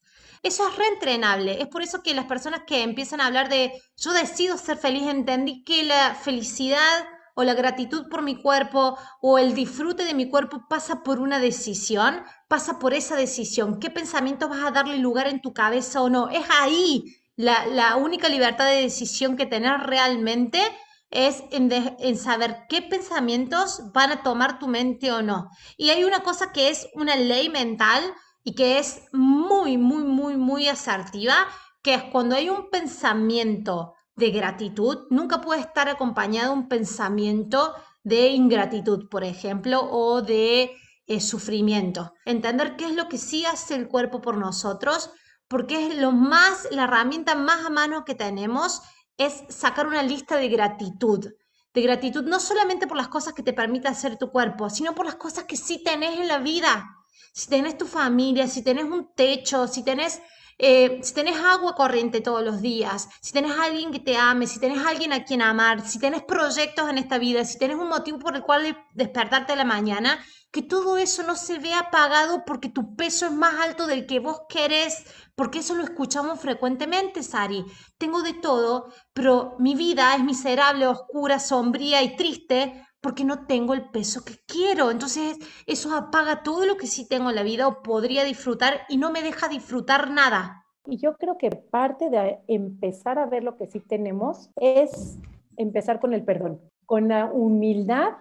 Eso 0.43 0.67
es 0.69 0.77
reentrenable. 0.77 1.61
Es 1.61 1.67
por 1.67 1.81
eso 1.81 2.01
que 2.01 2.13
las 2.13 2.25
personas 2.25 2.61
que 2.65 2.83
empiezan 2.83 3.19
a 3.19 3.25
hablar 3.25 3.49
de 3.49 3.73
yo 3.97 4.13
decido 4.13 4.57
ser 4.57 4.77
feliz, 4.77 5.07
entendí 5.07 5.63
que 5.63 5.83
la 5.83 6.15
felicidad 6.15 7.07
o 7.33 7.43
la 7.43 7.55
gratitud 7.55 8.07
por 8.09 8.21
mi 8.21 8.41
cuerpo 8.41 8.97
o 9.21 9.37
el 9.37 9.55
disfrute 9.55 10.05
de 10.05 10.13
mi 10.13 10.29
cuerpo 10.29 10.65
pasa 10.69 11.03
por 11.03 11.19
una 11.19 11.39
decisión, 11.39 12.21
pasa 12.47 12.79
por 12.79 12.93
esa 12.93 13.15
decisión. 13.15 13.79
¿Qué 13.79 13.89
pensamiento 13.89 14.47
vas 14.47 14.63
a 14.63 14.71
darle 14.71 14.97
lugar 14.97 15.27
en 15.27 15.41
tu 15.41 15.53
cabeza 15.53 16.01
o 16.01 16.09
no? 16.09 16.29
Es 16.29 16.45
ahí 16.61 17.17
la, 17.35 17.65
la 17.65 17.95
única 17.95 18.29
libertad 18.29 18.65
de 18.65 18.81
decisión 18.81 19.35
que 19.35 19.45
tener 19.45 19.79
realmente 19.81 20.61
es 21.09 21.43
en, 21.51 22.17
saber 22.17 22.65
qué 22.69 22.81
pensamientos 22.81 23.81
van 23.93 24.11
a 24.11 24.23
tomar 24.23 24.59
tu 24.59 24.67
mente 24.67 25.11
o 25.11 25.21
no. 25.21 25.49
Y 25.77 25.89
hay 25.89 26.03
una 26.03 26.21
cosa 26.21 26.51
que 26.51 26.69
es 26.69 26.87
una 26.93 27.15
ley 27.15 27.49
mental 27.49 28.03
y 28.43 28.53
que 28.53 28.79
es 28.79 29.03
muy, 29.11 29.77
muy, 29.77 30.03
muy, 30.03 30.37
muy 30.37 30.67
asertiva, 30.67 31.47
que 31.81 31.95
es 31.95 32.03
cuando 32.03 32.35
hay 32.35 32.49
un 32.49 32.69
pensamiento 32.69 33.93
de 34.15 34.31
gratitud, 34.31 35.07
nunca 35.09 35.41
puede 35.41 35.61
estar 35.61 35.87
acompañado 35.87 36.53
un 36.53 36.67
pensamiento 36.67 37.73
de 38.03 38.29
ingratitud, 38.29 39.07
por 39.09 39.23
ejemplo, 39.23 39.81
o 39.89 40.21
de 40.21 40.71
eh, 41.07 41.21
sufrimiento. 41.21 42.13
Entender 42.25 42.75
qué 42.75 42.85
es 42.85 42.95
lo 42.95 43.07
que 43.07 43.17
sí 43.17 43.45
hace 43.45 43.75
el 43.75 43.87
cuerpo 43.87 44.21
por 44.21 44.37
nosotros, 44.37 45.09
porque 45.47 45.87
es 45.87 45.97
lo 45.97 46.11
más, 46.11 46.67
la 46.69 46.83
herramienta 46.83 47.33
más 47.33 47.65
a 47.65 47.69
mano 47.69 48.05
que 48.05 48.13
tenemos 48.13 48.81
es 49.19 49.43
sacar 49.49 49.85
una 49.85 50.01
lista 50.01 50.37
de 50.37 50.47
gratitud. 50.47 51.33
De 51.73 51.81
gratitud 51.81 52.23
no 52.23 52.39
solamente 52.39 52.87
por 52.87 52.97
las 52.97 53.09
cosas 53.09 53.33
que 53.33 53.43
te 53.43 53.53
permite 53.53 53.89
hacer 53.89 54.17
tu 54.17 54.31
cuerpo, 54.31 54.69
sino 54.69 54.95
por 54.95 55.05
las 55.05 55.15
cosas 55.15 55.43
que 55.43 55.57
sí 55.57 55.83
tenés 55.83 56.17
en 56.17 56.27
la 56.27 56.39
vida. 56.39 56.87
Si 57.33 57.49
tenés 57.49 57.77
tu 57.77 57.85
familia, 57.85 58.47
si 58.47 58.63
tenés 58.63 58.85
un 58.85 59.13
techo, 59.13 59.67
si 59.67 59.83
tenés, 59.83 60.21
eh, 60.61 60.99
si 61.01 61.13
tenés 61.13 61.37
agua 61.37 61.73
corriente 61.73 62.19
todos 62.19 62.43
los 62.43 62.61
días, 62.61 63.07
si 63.21 63.31
tenés 63.31 63.57
alguien 63.57 63.91
que 63.91 63.99
te 63.99 64.17
ame, 64.17 64.45
si 64.45 64.59
tenés 64.59 64.85
alguien 64.85 65.13
a 65.13 65.23
quien 65.23 65.41
amar, 65.41 65.87
si 65.87 65.99
tenés 65.99 66.21
proyectos 66.23 66.89
en 66.89 66.97
esta 66.97 67.17
vida, 67.17 67.45
si 67.45 67.57
tenés 67.57 67.77
un 67.77 67.87
motivo 67.87 68.19
por 68.19 68.35
el 68.35 68.43
cual 68.43 68.77
despertarte 68.93 69.53
a 69.53 69.55
la 69.55 69.63
mañana, 69.63 70.19
que 70.51 70.61
todo 70.61 70.97
eso 70.97 71.23
no 71.23 71.35
se 71.35 71.59
vea 71.59 71.79
apagado 71.79 72.43
porque 72.45 72.67
tu 72.67 72.95
peso 72.97 73.27
es 73.27 73.31
más 73.31 73.53
alto 73.61 73.87
del 73.87 74.05
que 74.05 74.19
vos 74.19 74.41
querés, 74.49 75.05
porque 75.35 75.59
eso 75.59 75.75
lo 75.75 75.83
escuchamos 75.83 76.41
frecuentemente, 76.41 77.23
Sari. 77.23 77.63
Tengo 77.97 78.21
de 78.21 78.33
todo, 78.33 78.91
pero 79.13 79.55
mi 79.59 79.75
vida 79.75 80.13
es 80.15 80.23
miserable, 80.23 80.87
oscura, 80.87 81.39
sombría 81.39 82.03
y 82.03 82.17
triste 82.17 82.85
porque 83.01 83.23
no 83.23 83.45
tengo 83.45 83.73
el 83.73 83.89
peso 83.89 84.23
que 84.23 84.33
quiero. 84.45 84.91
Entonces 84.91 85.37
eso 85.65 85.95
apaga 85.95 86.43
todo 86.43 86.65
lo 86.65 86.77
que 86.77 86.87
sí 86.87 87.07
tengo 87.07 87.29
en 87.29 87.35
la 87.35 87.43
vida 87.43 87.67
o 87.67 87.81
podría 87.81 88.23
disfrutar 88.23 88.81
y 88.89 88.97
no 88.97 89.11
me 89.11 89.21
deja 89.21 89.47
disfrutar 89.47 90.11
nada. 90.11 90.65
Y 90.85 90.97
yo 90.97 91.15
creo 91.17 91.37
que 91.37 91.51
parte 91.51 92.09
de 92.09 92.39
empezar 92.47 93.19
a 93.19 93.25
ver 93.25 93.43
lo 93.43 93.57
que 93.57 93.67
sí 93.67 93.79
tenemos 93.79 94.49
es 94.55 95.17
empezar 95.57 95.99
con 95.99 96.13
el 96.13 96.23
perdón, 96.23 96.61
con 96.85 97.09
la 97.09 97.25
humildad 97.25 98.13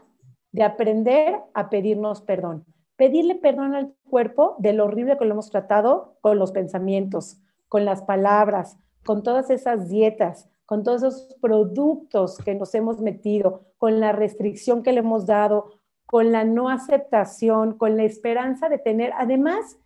de 0.52 0.64
aprender 0.64 1.40
a 1.54 1.70
pedirnos 1.70 2.20
perdón. 2.22 2.64
Pedirle 2.96 3.36
perdón 3.36 3.74
al 3.74 3.94
cuerpo 4.10 4.56
de 4.58 4.72
lo 4.72 4.84
horrible 4.84 5.16
que 5.16 5.24
lo 5.24 5.32
hemos 5.32 5.50
tratado 5.50 6.18
con 6.20 6.38
los 6.38 6.50
pensamientos, 6.50 7.40
con 7.68 7.84
las 7.84 8.02
palabras, 8.02 8.76
con 9.04 9.22
todas 9.22 9.50
esas 9.50 9.88
dietas, 9.88 10.50
con 10.68 10.84
todos 10.84 11.02
esos 11.02 11.34
productos 11.40 12.36
que 12.44 12.54
nos 12.54 12.74
hemos 12.74 13.00
metido, 13.00 13.62
con 13.78 14.00
la 14.00 14.12
restricción 14.12 14.82
que 14.82 14.92
le 14.92 14.98
hemos 14.98 15.24
dado, 15.24 15.70
con 16.04 16.30
la 16.30 16.44
no 16.44 16.68
aceptación, 16.68 17.78
con 17.78 17.96
la 17.96 18.04
esperanza 18.04 18.68
de 18.68 18.76
tener, 18.76 19.14
además, 19.16 19.78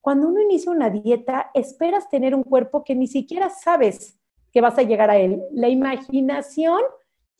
cuando 0.00 0.28
uno 0.28 0.40
inicia 0.40 0.72
una 0.72 0.88
dieta, 0.88 1.50
esperas 1.52 2.08
tener 2.08 2.34
un 2.34 2.42
cuerpo 2.42 2.84
que 2.84 2.94
ni 2.94 3.06
siquiera 3.06 3.50
sabes 3.50 4.18
que 4.50 4.62
vas 4.62 4.78
a 4.78 4.82
llegar 4.82 5.10
a 5.10 5.18
él. 5.18 5.42
La 5.52 5.68
imaginación 5.68 6.80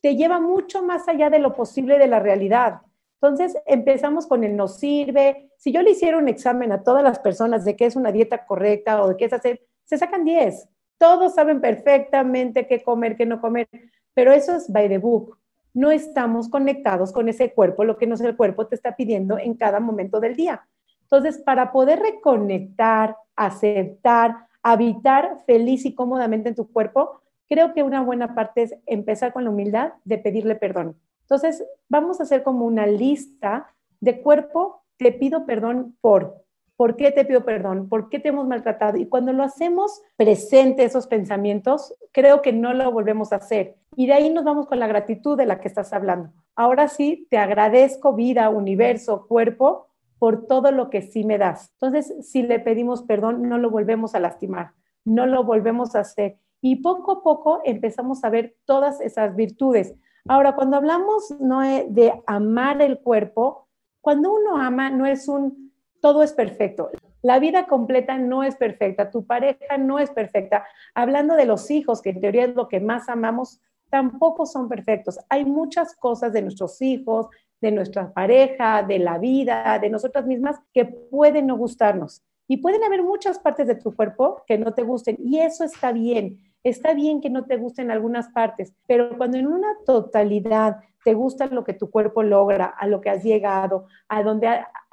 te 0.02 0.14
lleva 0.14 0.38
mucho 0.38 0.82
más 0.82 1.08
allá 1.08 1.30
de 1.30 1.38
lo 1.38 1.54
posible 1.54 1.96
de 1.96 2.06
la 2.06 2.18
realidad. 2.18 2.82
Entonces 3.14 3.56
empezamos 3.64 4.26
con 4.26 4.44
el 4.44 4.54
nos 4.54 4.78
sirve. 4.78 5.50
Si 5.56 5.72
yo 5.72 5.80
le 5.80 5.92
hiciera 5.92 6.18
un 6.18 6.28
examen 6.28 6.70
a 6.70 6.82
todas 6.82 7.02
las 7.02 7.18
personas 7.18 7.64
de 7.64 7.76
qué 7.76 7.86
es 7.86 7.96
una 7.96 8.12
dieta 8.12 8.44
correcta 8.44 9.02
o 9.02 9.08
de 9.08 9.16
qué 9.16 9.24
es 9.24 9.32
hacer, 9.32 9.66
se 9.84 9.96
sacan 9.96 10.22
10. 10.26 10.68
Todos 11.00 11.32
saben 11.34 11.62
perfectamente 11.62 12.66
qué 12.66 12.82
comer, 12.82 13.16
qué 13.16 13.24
no 13.24 13.40
comer, 13.40 13.66
pero 14.12 14.34
eso 14.34 14.54
es 14.54 14.70
by 14.70 14.86
the 14.86 14.98
book. 14.98 15.38
No 15.72 15.90
estamos 15.90 16.50
conectados 16.50 17.10
con 17.10 17.26
ese 17.30 17.54
cuerpo, 17.54 17.84
lo 17.84 17.96
que 17.96 18.06
no 18.06 18.16
es 18.16 18.20
el 18.20 18.36
cuerpo 18.36 18.66
te 18.66 18.74
está 18.74 18.96
pidiendo 18.96 19.38
en 19.38 19.54
cada 19.54 19.80
momento 19.80 20.20
del 20.20 20.36
día. 20.36 20.68
Entonces, 21.04 21.38
para 21.38 21.72
poder 21.72 22.00
reconectar, 22.00 23.16
aceptar, 23.34 24.46
habitar 24.62 25.38
feliz 25.46 25.86
y 25.86 25.94
cómodamente 25.94 26.50
en 26.50 26.54
tu 26.54 26.70
cuerpo, 26.70 27.22
creo 27.48 27.72
que 27.72 27.82
una 27.82 28.02
buena 28.02 28.34
parte 28.34 28.64
es 28.64 28.74
empezar 28.84 29.32
con 29.32 29.44
la 29.44 29.50
humildad 29.50 29.94
de 30.04 30.18
pedirle 30.18 30.54
perdón. 30.54 30.98
Entonces, 31.22 31.64
vamos 31.88 32.20
a 32.20 32.24
hacer 32.24 32.42
como 32.42 32.66
una 32.66 32.86
lista 32.86 33.74
de 34.00 34.20
cuerpo, 34.20 34.82
te 34.98 35.12
pido 35.12 35.46
perdón 35.46 35.96
por, 36.02 36.44
¿por 36.80 36.96
qué 36.96 37.12
te 37.12 37.26
pido 37.26 37.44
perdón? 37.44 37.90
¿Por 37.90 38.08
qué 38.08 38.18
te 38.18 38.30
hemos 38.30 38.48
maltratado? 38.48 38.96
Y 38.96 39.04
cuando 39.04 39.34
lo 39.34 39.42
hacemos 39.42 40.00
presente 40.16 40.82
esos 40.82 41.06
pensamientos, 41.08 41.94
creo 42.10 42.40
que 42.40 42.54
no 42.54 42.72
lo 42.72 42.90
volvemos 42.90 43.34
a 43.34 43.36
hacer. 43.36 43.76
Y 43.96 44.06
de 44.06 44.14
ahí 44.14 44.30
nos 44.30 44.44
vamos 44.44 44.66
con 44.66 44.78
la 44.78 44.86
gratitud 44.86 45.36
de 45.36 45.44
la 45.44 45.60
que 45.60 45.68
estás 45.68 45.92
hablando. 45.92 46.30
Ahora 46.56 46.88
sí, 46.88 47.26
te 47.28 47.36
agradezco 47.36 48.14
vida, 48.14 48.48
universo, 48.48 49.26
cuerpo, 49.28 49.88
por 50.18 50.46
todo 50.46 50.72
lo 50.72 50.88
que 50.88 51.02
sí 51.02 51.22
me 51.22 51.36
das. 51.36 51.70
Entonces, 51.74 52.14
si 52.26 52.44
le 52.44 52.60
pedimos 52.60 53.02
perdón, 53.02 53.46
no 53.46 53.58
lo 53.58 53.68
volvemos 53.68 54.14
a 54.14 54.20
lastimar, 54.20 54.70
no 55.04 55.26
lo 55.26 55.44
volvemos 55.44 55.94
a 55.94 56.00
hacer 56.00 56.38
y 56.62 56.76
poco 56.76 57.12
a 57.12 57.22
poco 57.22 57.60
empezamos 57.62 58.24
a 58.24 58.30
ver 58.30 58.56
todas 58.64 59.02
esas 59.02 59.36
virtudes. 59.36 59.94
Ahora, 60.26 60.54
cuando 60.54 60.78
hablamos 60.78 61.30
¿no? 61.40 61.60
de 61.60 62.22
amar 62.26 62.80
el 62.80 63.00
cuerpo, 63.00 63.68
cuando 64.00 64.32
uno 64.32 64.56
ama 64.56 64.88
no 64.88 65.04
es 65.04 65.28
un, 65.28 65.69
todo 66.00 66.22
es 66.22 66.32
perfecto. 66.32 66.90
La 67.22 67.38
vida 67.38 67.66
completa 67.66 68.16
no 68.16 68.42
es 68.42 68.56
perfecta, 68.56 69.10
tu 69.10 69.26
pareja 69.26 69.76
no 69.78 69.98
es 69.98 70.10
perfecta. 70.10 70.64
Hablando 70.94 71.36
de 71.36 71.46
los 71.46 71.70
hijos, 71.70 72.00
que 72.00 72.10
en 72.10 72.20
teoría 72.20 72.44
es 72.44 72.54
lo 72.54 72.68
que 72.68 72.80
más 72.80 73.08
amamos, 73.08 73.60
tampoco 73.90 74.46
son 74.46 74.68
perfectos. 74.68 75.18
Hay 75.28 75.44
muchas 75.44 75.94
cosas 75.94 76.32
de 76.32 76.42
nuestros 76.42 76.80
hijos, 76.80 77.26
de 77.60 77.72
nuestra 77.72 78.12
pareja, 78.12 78.82
de 78.82 78.98
la 78.98 79.18
vida, 79.18 79.78
de 79.78 79.90
nosotras 79.90 80.26
mismas, 80.26 80.56
que 80.72 80.86
pueden 80.86 81.46
no 81.46 81.56
gustarnos. 81.56 82.22
Y 82.48 82.56
pueden 82.56 82.82
haber 82.82 83.02
muchas 83.02 83.38
partes 83.38 83.66
de 83.66 83.76
tu 83.76 83.94
cuerpo 83.94 84.42
que 84.46 84.58
no 84.58 84.72
te 84.74 84.82
gusten 84.82 85.16
y 85.20 85.38
eso 85.38 85.62
está 85.62 85.92
bien. 85.92 86.38
Está 86.64 86.94
bien 86.94 87.20
que 87.20 87.30
no 87.30 87.44
te 87.44 87.56
gusten 87.56 87.90
algunas 87.90 88.28
partes, 88.30 88.74
pero 88.86 89.16
cuando 89.16 89.38
en 89.38 89.46
una 89.46 89.68
totalidad 89.86 90.78
te 91.04 91.14
gusta 91.14 91.46
lo 91.46 91.64
que 91.64 91.72
tu 91.72 91.90
cuerpo 91.90 92.22
logra, 92.22 92.66
a 92.66 92.86
lo 92.86 93.00
que 93.00 93.08
has 93.08 93.22
llegado, 93.22 93.86
a 94.08 94.22
donde 94.22 94.48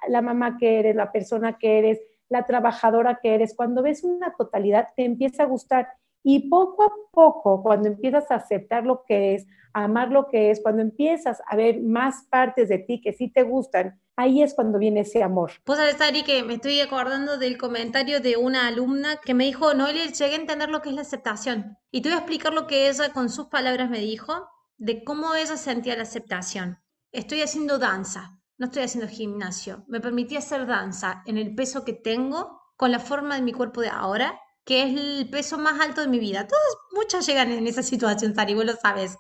la 0.07 0.21
mamá 0.21 0.57
que 0.57 0.79
eres, 0.79 0.95
la 0.95 1.11
persona 1.11 1.57
que 1.57 1.79
eres, 1.79 1.99
la 2.29 2.45
trabajadora 2.45 3.19
que 3.21 3.35
eres, 3.35 3.55
cuando 3.55 3.81
ves 3.81 4.03
una 4.03 4.33
totalidad 4.35 4.89
te 4.95 5.05
empieza 5.05 5.43
a 5.43 5.47
gustar 5.47 5.87
y 6.23 6.49
poco 6.49 6.83
a 6.83 6.91
poco, 7.11 7.63
cuando 7.63 7.87
empiezas 7.87 8.29
a 8.31 8.35
aceptar 8.35 8.85
lo 8.85 9.03
que 9.05 9.35
es, 9.35 9.47
a 9.73 9.85
amar 9.85 10.11
lo 10.11 10.27
que 10.27 10.51
es, 10.51 10.59
cuando 10.61 10.81
empiezas 10.81 11.41
a 11.47 11.55
ver 11.55 11.81
más 11.81 12.25
partes 12.29 12.67
de 12.67 12.79
ti 12.79 12.99
que 12.99 13.13
sí 13.13 13.29
te 13.29 13.43
gustan, 13.43 13.99
ahí 14.17 14.41
es 14.41 14.53
cuando 14.53 14.77
viene 14.77 15.01
ese 15.01 15.23
amor. 15.23 15.51
Pues 15.63 15.79
sabés, 15.79 16.01
Ari, 16.01 16.23
que 16.23 16.43
me 16.43 16.55
estoy 16.55 16.81
acordando 16.81 17.37
del 17.37 17.57
comentario 17.57 18.19
de 18.19 18.35
una 18.35 18.67
alumna 18.67 19.17
que 19.23 19.33
me 19.33 19.45
dijo, 19.45 19.73
no 19.73 19.87
le 19.87 20.07
llegué 20.07 20.33
a 20.33 20.39
entender 20.39 20.69
lo 20.69 20.81
que 20.81 20.89
es 20.89 20.95
la 20.95 21.03
aceptación. 21.03 21.77
Y 21.91 22.01
te 22.01 22.09
voy 22.09 22.17
a 22.17 22.21
explicar 22.21 22.53
lo 22.53 22.67
que 22.67 22.89
ella 22.89 23.13
con 23.13 23.29
sus 23.29 23.47
palabras 23.47 23.89
me 23.89 23.99
dijo, 23.99 24.49
de 24.77 25.03
cómo 25.03 25.33
ella 25.35 25.55
sentía 25.55 25.95
la 25.95 26.03
aceptación. 26.03 26.79
Estoy 27.11 27.41
haciendo 27.41 27.77
danza, 27.77 28.36
no 28.57 28.65
estoy 28.67 28.83
haciendo 28.83 29.09
gimnasio. 29.09 29.85
Me 29.87 30.01
permití 30.01 30.35
hacer 30.35 30.65
danza 30.65 31.21
en 31.25 31.37
el 31.37 31.53
peso 31.55 31.85
que 31.85 31.93
tengo, 31.93 32.61
con 32.75 32.91
la 32.91 32.99
forma 32.99 33.35
de 33.35 33.41
mi 33.41 33.53
cuerpo 33.53 33.81
de 33.81 33.89
ahora, 33.89 34.39
que 34.63 34.83
es 34.83 34.89
el 34.89 35.29
peso 35.29 35.57
más 35.57 35.79
alto 35.79 36.01
de 36.01 36.07
mi 36.07 36.19
vida. 36.19 36.47
Todas, 36.47 36.77
muchas 36.91 37.25
llegan 37.25 37.51
en 37.51 37.67
esa 37.67 37.83
situación, 37.83 38.35
Sari, 38.35 38.53
vos 38.53 38.65
lo 38.65 38.75
sabes. 38.75 39.17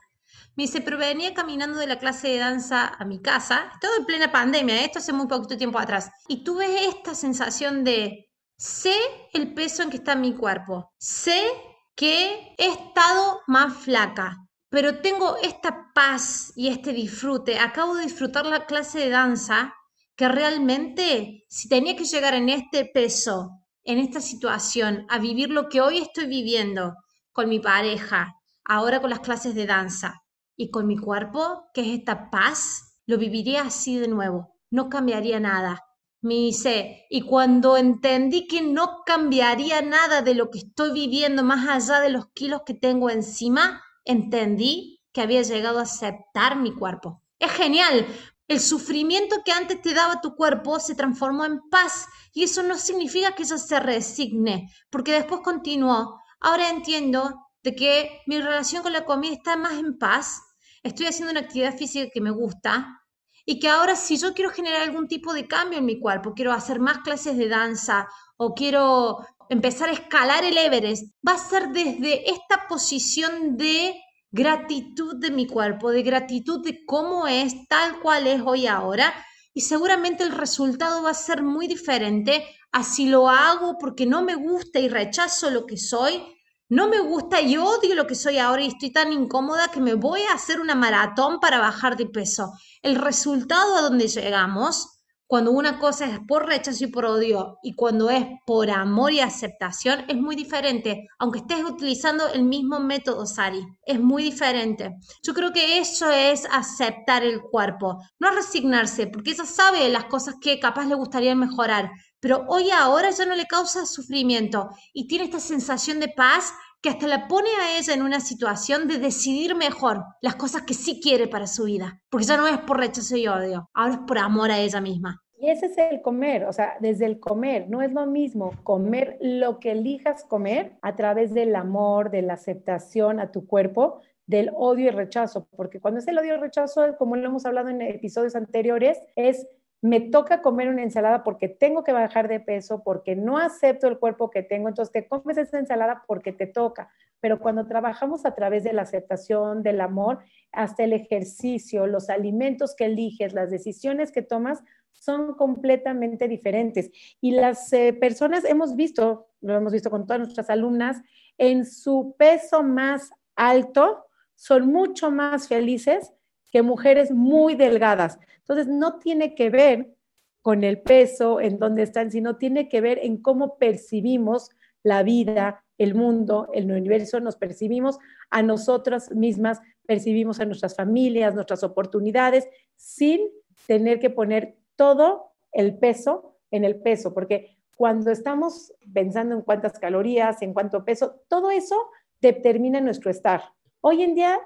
Me 0.55 0.63
dice, 0.63 0.81
pero 0.81 0.97
venía 0.97 1.33
caminando 1.33 1.77
de 1.79 1.87
la 1.87 1.99
clase 1.99 2.29
de 2.29 2.39
danza 2.39 2.87
a 2.87 3.05
mi 3.05 3.21
casa, 3.21 3.71
todo 3.79 3.91
en 3.97 4.05
plena 4.05 4.31
pandemia, 4.31 4.81
¿eh? 4.81 4.85
esto 4.85 4.99
hace 4.99 5.13
muy 5.13 5.27
poquito 5.27 5.55
tiempo 5.55 5.77
atrás, 5.77 6.09
y 6.27 6.43
tuve 6.43 6.87
esta 6.87 7.13
sensación 7.13 7.83
de, 7.83 8.31
sé 8.57 8.95
el 9.33 9.53
peso 9.53 9.83
en 9.83 9.91
que 9.91 9.97
está 9.97 10.15
mi 10.15 10.33
cuerpo, 10.33 10.91
sé 10.97 11.47
que 11.95 12.55
he 12.57 12.69
estado 12.69 13.41
más 13.45 13.77
flaca, 13.77 14.46
pero 14.69 14.99
tengo 14.99 15.37
esta 15.37 15.91
paz 15.93 16.51
y 16.55 16.67
este 16.67 16.93
disfrute. 16.93 17.59
Acabo 17.59 17.95
de 17.95 18.03
disfrutar 18.03 18.45
la 18.45 18.65
clase 18.65 18.99
de 18.99 19.09
danza 19.09 19.73
que 20.15 20.27
realmente, 20.27 21.45
si 21.47 21.69
tenía 21.69 21.95
que 21.95 22.05
llegar 22.05 22.33
en 22.33 22.49
este 22.49 22.85
peso 22.85 23.51
en 23.83 23.99
esta 23.99 24.19
situación, 24.19 25.05
a 25.07 25.17
vivir 25.17 25.49
lo 25.49 25.69
que 25.69 25.79
hoy 25.79 25.99
estoy 25.99 26.27
viviendo 26.27 26.95
con 27.31 27.47
mi 27.47 27.59
pareja, 27.59 28.35
ahora 28.65 28.99
con 28.99 29.09
las 29.09 29.21
clases 29.21 29.55
de 29.55 29.65
danza 29.65 30.23
y 30.57 30.71
con 30.71 30.87
mi 30.87 30.97
cuerpo, 30.97 31.69
que 31.73 31.81
es 31.81 31.99
esta 31.99 32.29
paz, 32.29 32.97
lo 33.05 33.17
viviría 33.17 33.61
así 33.61 33.97
de 33.97 34.09
nuevo, 34.09 34.53
no 34.69 34.89
cambiaría 34.89 35.39
nada. 35.39 35.85
Me 36.19 36.33
dice, 36.33 37.05
y 37.09 37.21
cuando 37.21 37.77
entendí 37.77 38.45
que 38.45 38.61
no 38.61 39.03
cambiaría 39.05 39.81
nada 39.81 40.21
de 40.21 40.33
lo 40.33 40.49
que 40.49 40.59
estoy 40.59 40.91
viviendo 40.91 41.43
más 41.43 41.69
allá 41.69 42.01
de 42.01 42.09
los 42.09 42.25
kilos 42.33 42.63
que 42.65 42.73
tengo 42.73 43.09
encima, 43.09 43.81
entendí 44.07 45.01
que 45.13 45.21
había 45.21 45.41
llegado 45.41 45.79
a 45.79 45.83
aceptar 45.83 46.57
mi 46.57 46.73
cuerpo. 46.73 47.21
Es 47.39 47.51
genial, 47.51 48.07
el 48.47 48.59
sufrimiento 48.59 49.37
que 49.43 49.51
antes 49.51 49.81
te 49.81 49.93
daba 49.93 50.21
tu 50.21 50.35
cuerpo 50.35 50.79
se 50.79 50.95
transformó 50.95 51.43
en 51.45 51.59
paz 51.69 52.07
y 52.33 52.43
eso 52.43 52.63
no 52.63 52.77
significa 52.77 53.33
que 53.33 53.43
eso 53.43 53.57
se 53.57 53.79
resigne, 53.79 54.71
porque 54.89 55.11
después 55.11 55.41
continuó. 55.41 56.19
Ahora 56.39 56.69
entiendo 56.69 57.35
de 57.63 57.75
que 57.75 58.21
mi 58.25 58.39
relación 58.39 58.83
con 58.83 58.93
la 58.93 59.05
comida 59.05 59.33
está 59.33 59.57
más 59.57 59.73
en 59.73 59.97
paz, 59.97 60.41
estoy 60.81 61.07
haciendo 61.07 61.31
una 61.31 61.41
actividad 61.41 61.75
física 61.75 62.09
que 62.13 62.21
me 62.21 62.31
gusta 62.31 63.01
y 63.45 63.59
que 63.59 63.69
ahora 63.69 63.95
si 63.95 64.17
yo 64.17 64.33
quiero 64.33 64.51
generar 64.51 64.81
algún 64.81 65.07
tipo 65.07 65.33
de 65.33 65.47
cambio 65.47 65.79
en 65.79 65.85
mi 65.85 65.99
cuerpo, 65.99 66.33
quiero 66.33 66.53
hacer 66.53 66.79
más 66.79 66.99
clases 66.99 67.37
de 67.37 67.49
danza 67.49 68.07
o 68.37 68.53
quiero 68.53 69.25
empezar 69.49 69.89
a 69.89 69.93
escalar 69.93 70.43
el 70.43 70.57
Everest, 70.57 71.13
va 71.27 71.33
a 71.33 71.37
ser 71.37 71.69
desde 71.69 72.29
esta 72.29 72.67
posición 72.67 73.57
de 73.57 73.95
gratitud 74.31 75.15
de 75.15 75.31
mi 75.31 75.47
cuerpo, 75.47 75.91
de 75.91 76.03
gratitud 76.03 76.63
de 76.63 76.85
cómo 76.85 77.27
es, 77.27 77.67
tal 77.67 77.99
cual 77.99 78.27
es 78.27 78.41
hoy 78.43 78.67
ahora, 78.67 79.13
y 79.53 79.61
seguramente 79.61 80.23
el 80.23 80.31
resultado 80.31 81.01
va 81.03 81.11
a 81.11 81.15
ser 81.15 81.41
muy 81.41 81.67
diferente 81.67 82.45
a 82.71 82.83
si 82.83 83.07
lo 83.07 83.29
hago 83.29 83.77
porque 83.79 84.05
no 84.05 84.21
me 84.21 84.35
gusta 84.35 84.79
y 84.79 84.89
rechazo 84.89 85.49
lo 85.49 85.65
que 85.65 85.77
soy, 85.77 86.21
no 86.69 86.89
me 86.89 86.99
gusta 86.99 87.41
y 87.41 87.57
odio 87.57 87.95
lo 87.95 88.05
que 88.05 88.15
soy 88.15 88.37
ahora 88.39 88.61
y 88.61 88.67
estoy 88.67 88.91
tan 88.91 89.13
incómoda 89.13 89.69
que 89.71 89.79
me 89.79 89.93
voy 89.93 90.21
a 90.23 90.33
hacer 90.33 90.59
una 90.59 90.75
maratón 90.75 91.39
para 91.39 91.59
bajar 91.59 91.95
de 91.95 92.07
peso. 92.07 92.51
El 92.81 92.95
resultado 92.95 93.77
a 93.77 93.81
donde 93.81 94.09
llegamos 94.09 94.96
cuando 95.27 95.51
una 95.51 95.77
cosa 95.77 96.05
es 96.05 96.19
por 96.25 96.47
rechazo 96.47 96.85
y 96.85 96.87
por 96.87 97.05
odio 97.05 97.57
y 97.61 97.75
cuando 97.75 98.09
es 98.09 98.25
por 98.45 98.69
amor 98.69 99.11
y 99.11 99.19
aceptación, 99.19 100.05
es 100.07 100.15
muy 100.15 100.37
diferente. 100.37 101.07
Aunque 101.19 101.39
estés 101.39 101.63
utilizando 101.65 102.29
el 102.29 102.43
mismo 102.43 102.79
método, 102.79 103.25
Sari, 103.25 103.61
es 103.85 103.99
muy 103.99 104.23
diferente. 104.23 104.95
Yo 105.21 105.33
creo 105.33 105.51
que 105.51 105.79
eso 105.79 106.09
es 106.09 106.47
aceptar 106.49 107.23
el 107.23 107.41
cuerpo, 107.41 108.01
no 108.19 108.31
resignarse, 108.31 109.07
porque 109.07 109.31
ella 109.31 109.45
sabe 109.45 109.89
las 109.89 110.05
cosas 110.05 110.35
que 110.41 110.59
capaz 110.59 110.85
le 110.85 110.95
gustaría 110.95 111.35
mejorar, 111.35 111.91
pero 112.19 112.45
hoy 112.47 112.71
ahora 112.71 113.11
ya 113.11 113.25
no 113.25 113.35
le 113.35 113.45
causa 113.45 113.85
sufrimiento 113.85 114.69
y 114.93 115.07
tiene 115.07 115.25
esta 115.25 115.39
sensación 115.39 115.99
de 115.99 116.07
paz 116.07 116.53
que 116.87 116.93
hasta 116.93 117.07
la 117.07 117.27
pone 117.27 117.49
a 117.49 117.77
ella 117.77 117.93
en 117.93 118.01
una 118.01 118.21
situación 118.21 118.87
de 118.87 118.97
decidir 118.97 119.55
mejor 119.55 120.05
las 120.21 120.35
cosas 120.35 120.61
que 120.61 120.73
sí 120.73 121.01
quiere 121.01 121.27
para 121.27 121.45
su 121.45 121.65
vida, 121.65 122.01
porque 122.09 122.25
ya 122.25 122.37
no 122.37 122.47
es 122.47 122.59
por 122.59 122.77
rechazo 122.77 123.17
y 123.17 123.27
odio, 123.27 123.69
ahora 123.73 123.95
es 123.95 123.99
por 124.07 124.17
amor 124.17 124.51
a 124.51 124.59
ella 124.59 124.79
misma. 124.79 125.21
Y 125.37 125.49
ese 125.49 125.65
es 125.65 125.77
el 125.77 126.01
comer, 126.01 126.45
o 126.45 126.53
sea, 126.53 126.77
desde 126.79 127.05
el 127.05 127.19
comer, 127.19 127.69
no 127.69 127.81
es 127.81 127.91
lo 127.91 128.05
mismo 128.05 128.53
comer 128.63 129.17
lo 129.19 129.59
que 129.59 129.71
elijas 129.71 130.23
comer 130.23 130.77
a 130.81 130.95
través 130.95 131.33
del 131.33 131.57
amor, 131.57 132.09
de 132.09 132.21
la 132.21 132.35
aceptación 132.35 133.19
a 133.19 133.33
tu 133.33 133.45
cuerpo, 133.45 133.99
del 134.25 134.49
odio 134.55 134.87
y 134.87 134.91
rechazo, 134.91 135.45
porque 135.57 135.81
cuando 135.81 135.99
es 135.99 136.07
el 136.07 136.17
odio 136.17 136.35
y 136.35 136.37
rechazo, 136.37 136.95
como 136.97 137.17
lo 137.17 137.27
hemos 137.27 137.45
hablado 137.45 137.67
en 137.67 137.81
episodios 137.81 138.37
anteriores, 138.37 138.97
es 139.17 139.45
me 139.81 139.99
toca 139.99 140.41
comer 140.41 140.69
una 140.69 140.83
ensalada 140.83 141.23
porque 141.23 141.47
tengo 141.47 141.83
que 141.83 141.93
bajar 141.93 142.27
de 142.27 142.39
peso, 142.39 142.83
porque 142.83 143.15
no 143.15 143.37
acepto 143.37 143.87
el 143.87 143.99
cuerpo 143.99 144.29
que 144.29 144.43
tengo, 144.43 144.69
entonces 144.69 144.91
te 144.91 145.07
comes 145.07 145.37
esa 145.37 145.59
ensalada 145.59 146.03
porque 146.07 146.31
te 146.31 146.47
toca. 146.47 146.89
Pero 147.19 147.39
cuando 147.39 147.67
trabajamos 147.67 148.25
a 148.25 148.35
través 148.35 148.63
de 148.63 148.73
la 148.73 148.83
aceptación, 148.83 149.63
del 149.63 149.81
amor, 149.81 150.19
hasta 150.51 150.83
el 150.83 150.93
ejercicio, 150.93 151.87
los 151.87 152.09
alimentos 152.09 152.75
que 152.75 152.85
eliges, 152.85 153.33
las 153.33 153.51
decisiones 153.51 154.11
que 154.11 154.21
tomas, 154.21 154.63
son 154.91 155.35
completamente 155.35 156.27
diferentes. 156.27 156.89
Y 157.21 157.31
las 157.31 157.71
eh, 157.73 157.93
personas 157.93 158.43
hemos 158.45 158.75
visto, 158.75 159.27
lo 159.41 159.55
hemos 159.55 159.73
visto 159.73 159.91
con 159.91 160.05
todas 160.05 160.19
nuestras 160.19 160.49
alumnas, 160.49 161.01
en 161.37 161.65
su 161.65 162.15
peso 162.17 162.63
más 162.63 163.11
alto, 163.35 164.05
son 164.35 164.71
mucho 164.71 165.11
más 165.11 165.47
felices 165.47 166.13
que 166.57 166.63
mujeres 166.63 167.11
muy 167.11 167.53
delgadas. 167.53 168.17
Entonces, 168.39 168.65
no 168.67 168.97
tiene 168.97 169.35
que 169.35 169.51
ver 169.51 169.93
con 170.41 170.63
el 170.63 170.81
peso, 170.81 171.39
en 171.39 171.59
dónde 171.59 171.83
están, 171.83 172.09
sino 172.09 172.37
tiene 172.37 172.67
que 172.67 172.81
ver 172.81 172.97
en 173.03 173.21
cómo 173.21 173.59
percibimos 173.59 174.49
la 174.81 175.03
vida, 175.03 175.63
el 175.77 175.93
mundo, 175.93 176.49
el 176.55 176.71
universo, 176.71 177.19
nos 177.19 177.35
percibimos 177.35 177.99
a 178.31 178.41
nosotras 178.41 179.11
mismas, 179.11 179.61
percibimos 179.85 180.39
a 180.39 180.45
nuestras 180.45 180.75
familias, 180.75 181.35
nuestras 181.35 181.61
oportunidades, 181.63 182.47
sin 182.75 183.21
tener 183.67 183.99
que 183.99 184.09
poner 184.09 184.57
todo 184.75 185.33
el 185.51 185.77
peso 185.77 186.39
en 186.49 186.63
el 186.63 186.77
peso, 186.77 187.13
porque 187.13 187.55
cuando 187.75 188.09
estamos 188.09 188.73
pensando 188.91 189.35
en 189.35 189.43
cuántas 189.43 189.77
calorías, 189.77 190.41
en 190.41 190.55
cuánto 190.55 190.83
peso, 190.83 191.21
todo 191.27 191.51
eso 191.51 191.75
determina 192.19 192.81
nuestro 192.81 193.11
estar. 193.11 193.43
Hoy 193.79 194.01
en 194.01 194.15
día 194.15 194.39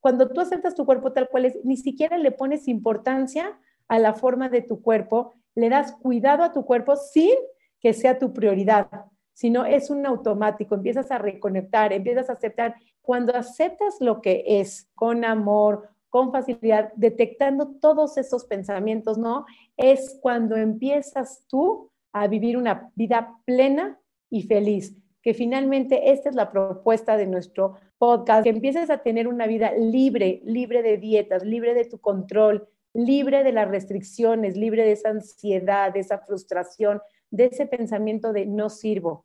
cuando 0.00 0.28
tú 0.28 0.40
aceptas 0.40 0.74
tu 0.74 0.84
cuerpo 0.86 1.12
tal 1.12 1.28
cual 1.28 1.46
es, 1.46 1.64
ni 1.64 1.76
siquiera 1.76 2.18
le 2.18 2.32
pones 2.32 2.68
importancia 2.68 3.58
a 3.88 3.98
la 3.98 4.14
forma 4.14 4.48
de 4.48 4.62
tu 4.62 4.82
cuerpo, 4.82 5.34
le 5.54 5.68
das 5.68 5.92
cuidado 5.92 6.42
a 6.42 6.52
tu 6.52 6.64
cuerpo 6.64 6.96
sin 6.96 7.34
que 7.80 7.92
sea 7.92 8.18
tu 8.18 8.32
prioridad, 8.32 8.88
sino 9.32 9.64
es 9.64 9.90
un 9.90 10.06
automático, 10.06 10.74
empiezas 10.74 11.10
a 11.10 11.18
reconectar, 11.18 11.92
empiezas 11.92 12.30
a 12.30 12.34
aceptar. 12.34 12.74
Cuando 13.02 13.34
aceptas 13.36 13.96
lo 14.00 14.20
que 14.20 14.44
es 14.46 14.88
con 14.94 15.24
amor, 15.24 15.88
con 16.08 16.32
facilidad, 16.32 16.92
detectando 16.96 17.74
todos 17.80 18.16
esos 18.16 18.44
pensamientos, 18.44 19.18
¿no? 19.18 19.44
Es 19.76 20.18
cuando 20.20 20.56
empiezas 20.56 21.44
tú 21.48 21.90
a 22.12 22.26
vivir 22.26 22.56
una 22.56 22.90
vida 22.94 23.36
plena 23.44 24.00
y 24.30 24.42
feliz, 24.44 24.96
que 25.20 25.34
finalmente 25.34 26.12
esta 26.12 26.30
es 26.30 26.34
la 26.34 26.50
propuesta 26.50 27.16
de 27.16 27.26
nuestro 27.26 27.76
podcast, 27.98 28.44
que 28.44 28.50
empieces 28.50 28.90
a 28.90 28.98
tener 28.98 29.28
una 29.28 29.46
vida 29.46 29.72
libre, 29.72 30.42
libre 30.44 30.82
de 30.82 30.98
dietas, 30.98 31.44
libre 31.44 31.74
de 31.74 31.84
tu 31.84 31.98
control, 31.98 32.68
libre 32.92 33.44
de 33.44 33.52
las 33.52 33.68
restricciones, 33.68 34.56
libre 34.56 34.84
de 34.84 34.92
esa 34.92 35.10
ansiedad, 35.10 35.92
de 35.92 36.00
esa 36.00 36.18
frustración, 36.18 37.00
de 37.30 37.46
ese 37.46 37.66
pensamiento 37.66 38.32
de 38.32 38.46
no 38.46 38.70
sirvo. 38.70 39.24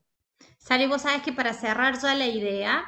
Sale, 0.58 0.88
vos 0.88 1.04
sabes 1.04 1.22
que 1.22 1.34
para 1.34 1.54
cerrar 1.54 2.00
ya 2.02 2.16
la 2.16 2.28
idea, 2.28 2.84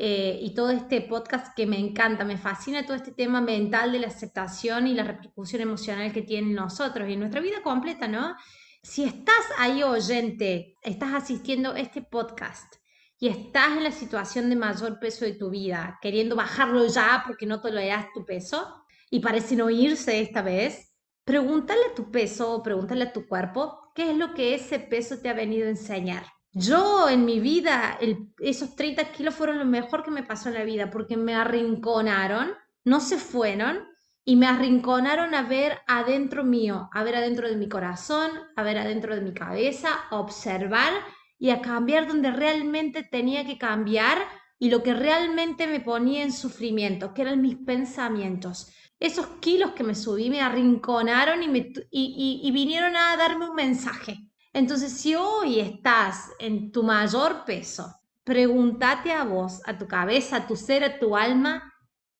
eh, 0.00 0.38
y 0.40 0.54
todo 0.54 0.70
este 0.70 1.00
podcast 1.00 1.56
que 1.56 1.66
me 1.66 1.76
encanta, 1.76 2.24
me 2.24 2.38
fascina 2.38 2.86
todo 2.86 2.94
este 2.94 3.10
tema 3.10 3.40
mental 3.40 3.90
de 3.90 3.98
la 3.98 4.06
aceptación 4.06 4.86
y 4.86 4.94
la 4.94 5.02
repercusión 5.02 5.60
emocional 5.60 6.12
que 6.12 6.22
tiene 6.22 6.54
nosotros 6.54 7.08
y 7.08 7.14
en 7.14 7.18
nuestra 7.18 7.40
vida 7.40 7.64
completa, 7.64 8.06
¿no? 8.06 8.36
Si 8.80 9.02
estás 9.02 9.44
ahí 9.58 9.82
oyente, 9.82 10.76
estás 10.82 11.14
asistiendo 11.14 11.72
a 11.72 11.80
este 11.80 12.00
podcast 12.00 12.76
y 13.20 13.28
estás 13.28 13.76
en 13.76 13.84
la 13.84 13.90
situación 13.90 14.48
de 14.48 14.56
mayor 14.56 14.98
peso 15.00 15.24
de 15.24 15.32
tu 15.32 15.50
vida, 15.50 15.98
queriendo 16.00 16.36
bajarlo 16.36 16.86
ya 16.86 17.24
porque 17.26 17.46
no 17.46 17.60
toleras 17.60 18.06
tu 18.14 18.24
peso 18.24 18.84
y 19.10 19.20
parece 19.20 19.56
no 19.56 19.70
irse 19.70 20.20
esta 20.20 20.42
vez, 20.42 20.94
pregúntale 21.24 21.80
a 21.90 21.94
tu 21.94 22.10
peso 22.10 22.52
o 22.52 22.62
pregúntale 22.62 23.04
a 23.04 23.12
tu 23.12 23.26
cuerpo 23.26 23.92
qué 23.94 24.10
es 24.10 24.16
lo 24.16 24.34
que 24.34 24.54
ese 24.54 24.78
peso 24.78 25.18
te 25.18 25.28
ha 25.28 25.34
venido 25.34 25.66
a 25.66 25.70
enseñar. 25.70 26.24
Yo 26.52 27.08
en 27.08 27.24
mi 27.24 27.40
vida, 27.40 27.98
esos 28.38 28.74
30 28.74 29.12
kilos 29.12 29.34
fueron 29.34 29.58
lo 29.58 29.64
mejor 29.64 30.02
que 30.02 30.10
me 30.10 30.22
pasó 30.22 30.48
en 30.48 30.54
la 30.54 30.64
vida 30.64 30.90
porque 30.90 31.16
me 31.16 31.34
arrinconaron, 31.34 32.52
no 32.84 33.00
se 33.00 33.18
fueron 33.18 33.86
y 34.24 34.36
me 34.36 34.46
arrinconaron 34.46 35.34
a 35.34 35.42
ver 35.42 35.78
adentro 35.86 36.44
mío, 36.44 36.88
a 36.92 37.02
ver 37.02 37.16
adentro 37.16 37.48
de 37.48 37.56
mi 37.56 37.68
corazón, 37.68 38.30
a 38.56 38.62
ver 38.62 38.78
adentro 38.78 39.14
de 39.14 39.20
mi 39.20 39.34
cabeza, 39.34 39.88
a 40.10 40.18
observar 40.18 40.92
y 41.38 41.50
a 41.50 41.60
cambiar 41.60 42.06
donde 42.06 42.30
realmente 42.30 43.02
tenía 43.02 43.46
que 43.46 43.58
cambiar 43.58 44.18
y 44.58 44.70
lo 44.70 44.82
que 44.82 44.94
realmente 44.94 45.66
me 45.66 45.80
ponía 45.80 46.22
en 46.22 46.32
sufrimiento, 46.32 47.14
que 47.14 47.22
eran 47.22 47.40
mis 47.40 47.56
pensamientos. 47.56 48.72
Esos 48.98 49.26
kilos 49.40 49.72
que 49.72 49.84
me 49.84 49.94
subí 49.94 50.30
me 50.30 50.40
arrinconaron 50.40 51.42
y, 51.42 51.48
me, 51.48 51.72
y 51.90 52.50
vinieron 52.52 52.96
a 52.96 53.16
darme 53.16 53.48
un 53.48 53.54
mensaje. 53.54 54.18
Entonces, 54.52 54.92
si 54.92 55.14
hoy 55.14 55.60
estás 55.60 56.30
en 56.40 56.72
tu 56.72 56.82
mayor 56.82 57.44
peso, 57.44 57.94
pregúntate 58.24 59.12
a 59.12 59.24
vos, 59.24 59.62
a 59.64 59.78
tu 59.78 59.86
cabeza, 59.86 60.36
a 60.36 60.46
tu 60.46 60.56
ser, 60.56 60.84
a 60.84 60.98
tu 60.98 61.16
alma, 61.16 61.72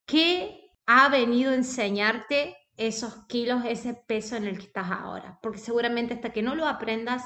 ¿qué 0.07 0.71
ha 0.87 1.09
venido 1.09 1.51
a 1.51 1.55
enseñarte 1.55 2.57
esos 2.77 3.27
kilos, 3.27 3.63
ese 3.67 3.93
peso 3.93 4.35
en 4.35 4.45
el 4.45 4.57
que 4.57 4.65
estás 4.65 4.89
ahora? 4.89 5.37
Porque 5.41 5.59
seguramente 5.59 6.13
hasta 6.15 6.31
que 6.31 6.41
no 6.41 6.55
lo 6.55 6.67
aprendas, 6.67 7.23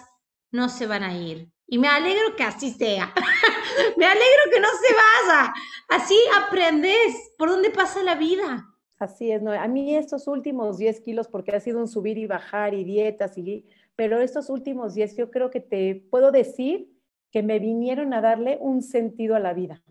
no 0.52 0.68
se 0.68 0.88
van 0.88 1.04
a 1.04 1.16
ir. 1.16 1.53
Y 1.68 1.78
me 1.78 1.88
alegro 1.88 2.36
que 2.36 2.44
así 2.44 2.72
sea. 2.72 3.14
me 3.98 4.06
alegro 4.06 4.44
que 4.52 4.60
no 4.60 4.68
se 4.68 4.94
vaya. 4.94 5.54
Así 5.90 6.18
aprendes 6.44 7.34
por 7.38 7.50
dónde 7.50 7.70
pasa 7.70 8.04
la 8.04 8.16
vida. 8.16 8.70
Así 9.00 9.32
es, 9.32 9.42
¿no? 9.42 9.52
A 9.52 9.68
mí 9.68 9.96
estos 9.96 10.28
últimos 10.28 10.78
10 10.78 11.02
kilos, 11.02 11.28
porque 11.28 11.52
ha 11.52 11.60
sido 11.60 11.80
un 11.80 11.88
subir 11.88 12.18
y 12.18 12.26
bajar 12.26 12.74
y 12.74 12.84
dietas, 12.84 13.38
y, 13.38 13.66
pero 13.96 14.22
estos 14.22 14.50
últimos 14.50 14.94
10 14.94 15.18
yo 15.18 15.30
creo 15.30 15.50
que 15.50 15.60
te 15.60 15.96
puedo 16.10 16.32
decir 16.32 16.90
que 17.32 17.44
me 17.44 17.60
vinieron 17.60 18.14
a 18.14 18.22
darle 18.22 18.58
un 18.62 18.82
sentido 18.82 19.36
a 19.36 19.40
la 19.40 19.54
vida. 19.54 19.84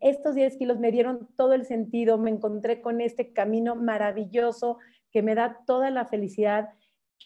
estos 0.00 0.34
10 0.34 0.56
kilos 0.56 0.78
me 0.78 0.92
dieron 0.92 1.28
todo 1.36 1.52
el 1.54 1.64
sentido, 1.64 2.18
me 2.18 2.30
encontré 2.30 2.80
con 2.80 3.00
este 3.00 3.32
camino 3.32 3.76
maravilloso 3.76 4.78
que 5.10 5.22
me 5.22 5.34
da 5.34 5.60
toda 5.66 5.90
la 5.90 6.04
felicidad, 6.06 6.70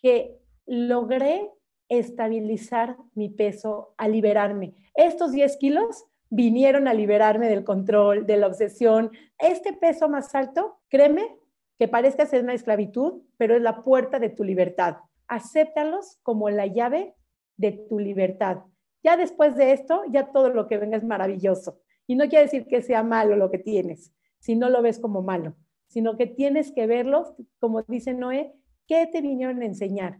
que 0.01 0.39
logré 0.67 1.51
estabilizar 1.89 2.97
mi 3.14 3.28
peso, 3.28 3.95
a 3.97 4.09
liberarme. 4.09 4.74
Estos 4.95 5.32
10 5.32 5.57
kilos 5.57 6.05
vinieron 6.30 6.89
a 6.89 6.95
liberarme 6.95 7.49
del 7.49 7.64
control, 7.64 8.26
de 8.26 8.36
la 8.36 8.47
obsesión. 8.47 9.11
Este 9.39 9.72
peso 9.72 10.09
más 10.09 10.34
alto, 10.34 10.78
créeme, 10.89 11.36
que 11.78 11.89
parezca 11.89 12.26
ser 12.26 12.43
una 12.43 12.55
esclavitud, 12.55 13.22
pero 13.36 13.57
es 13.57 13.62
la 13.62 13.82
puerta 13.84 14.18
de 14.18 14.28
tu 14.28 14.45
libertad. 14.45 14.97
Acéptalos 15.28 16.18
como 16.22 16.51
la 16.51 16.66
llave 16.66 17.14
de 17.57 17.72
tu 17.72 17.99
libertad. 17.99 18.64
Ya 19.03 19.16
después 19.16 19.57
de 19.57 19.72
esto, 19.72 20.03
ya 20.11 20.32
todo 20.32 20.51
lo 20.51 20.66
que 20.66 20.78
venga 20.78 20.97
es 20.97 21.05
maravilloso. 21.05 21.80
Y 22.07 22.16
no 22.16 22.28
quiere 22.28 22.45
decir 22.45 22.66
que 22.66 22.82
sea 22.82 23.03
malo 23.03 23.36
lo 23.36 23.51
que 23.51 23.59
tienes, 23.59 24.12
si 24.39 24.57
no 24.57 24.70
lo 24.70 24.82
ves 24.82 24.99
como 24.99 25.22
malo, 25.22 25.55
sino 25.86 26.16
que 26.16 26.26
tienes 26.26 26.72
que 26.72 26.86
verlo, 26.86 27.36
como 27.61 27.82
dice 27.82 28.14
Noé, 28.14 28.55
¿qué 28.86 29.07
te 29.07 29.20
vinieron 29.20 29.62
a 29.62 29.66
enseñar? 29.66 30.18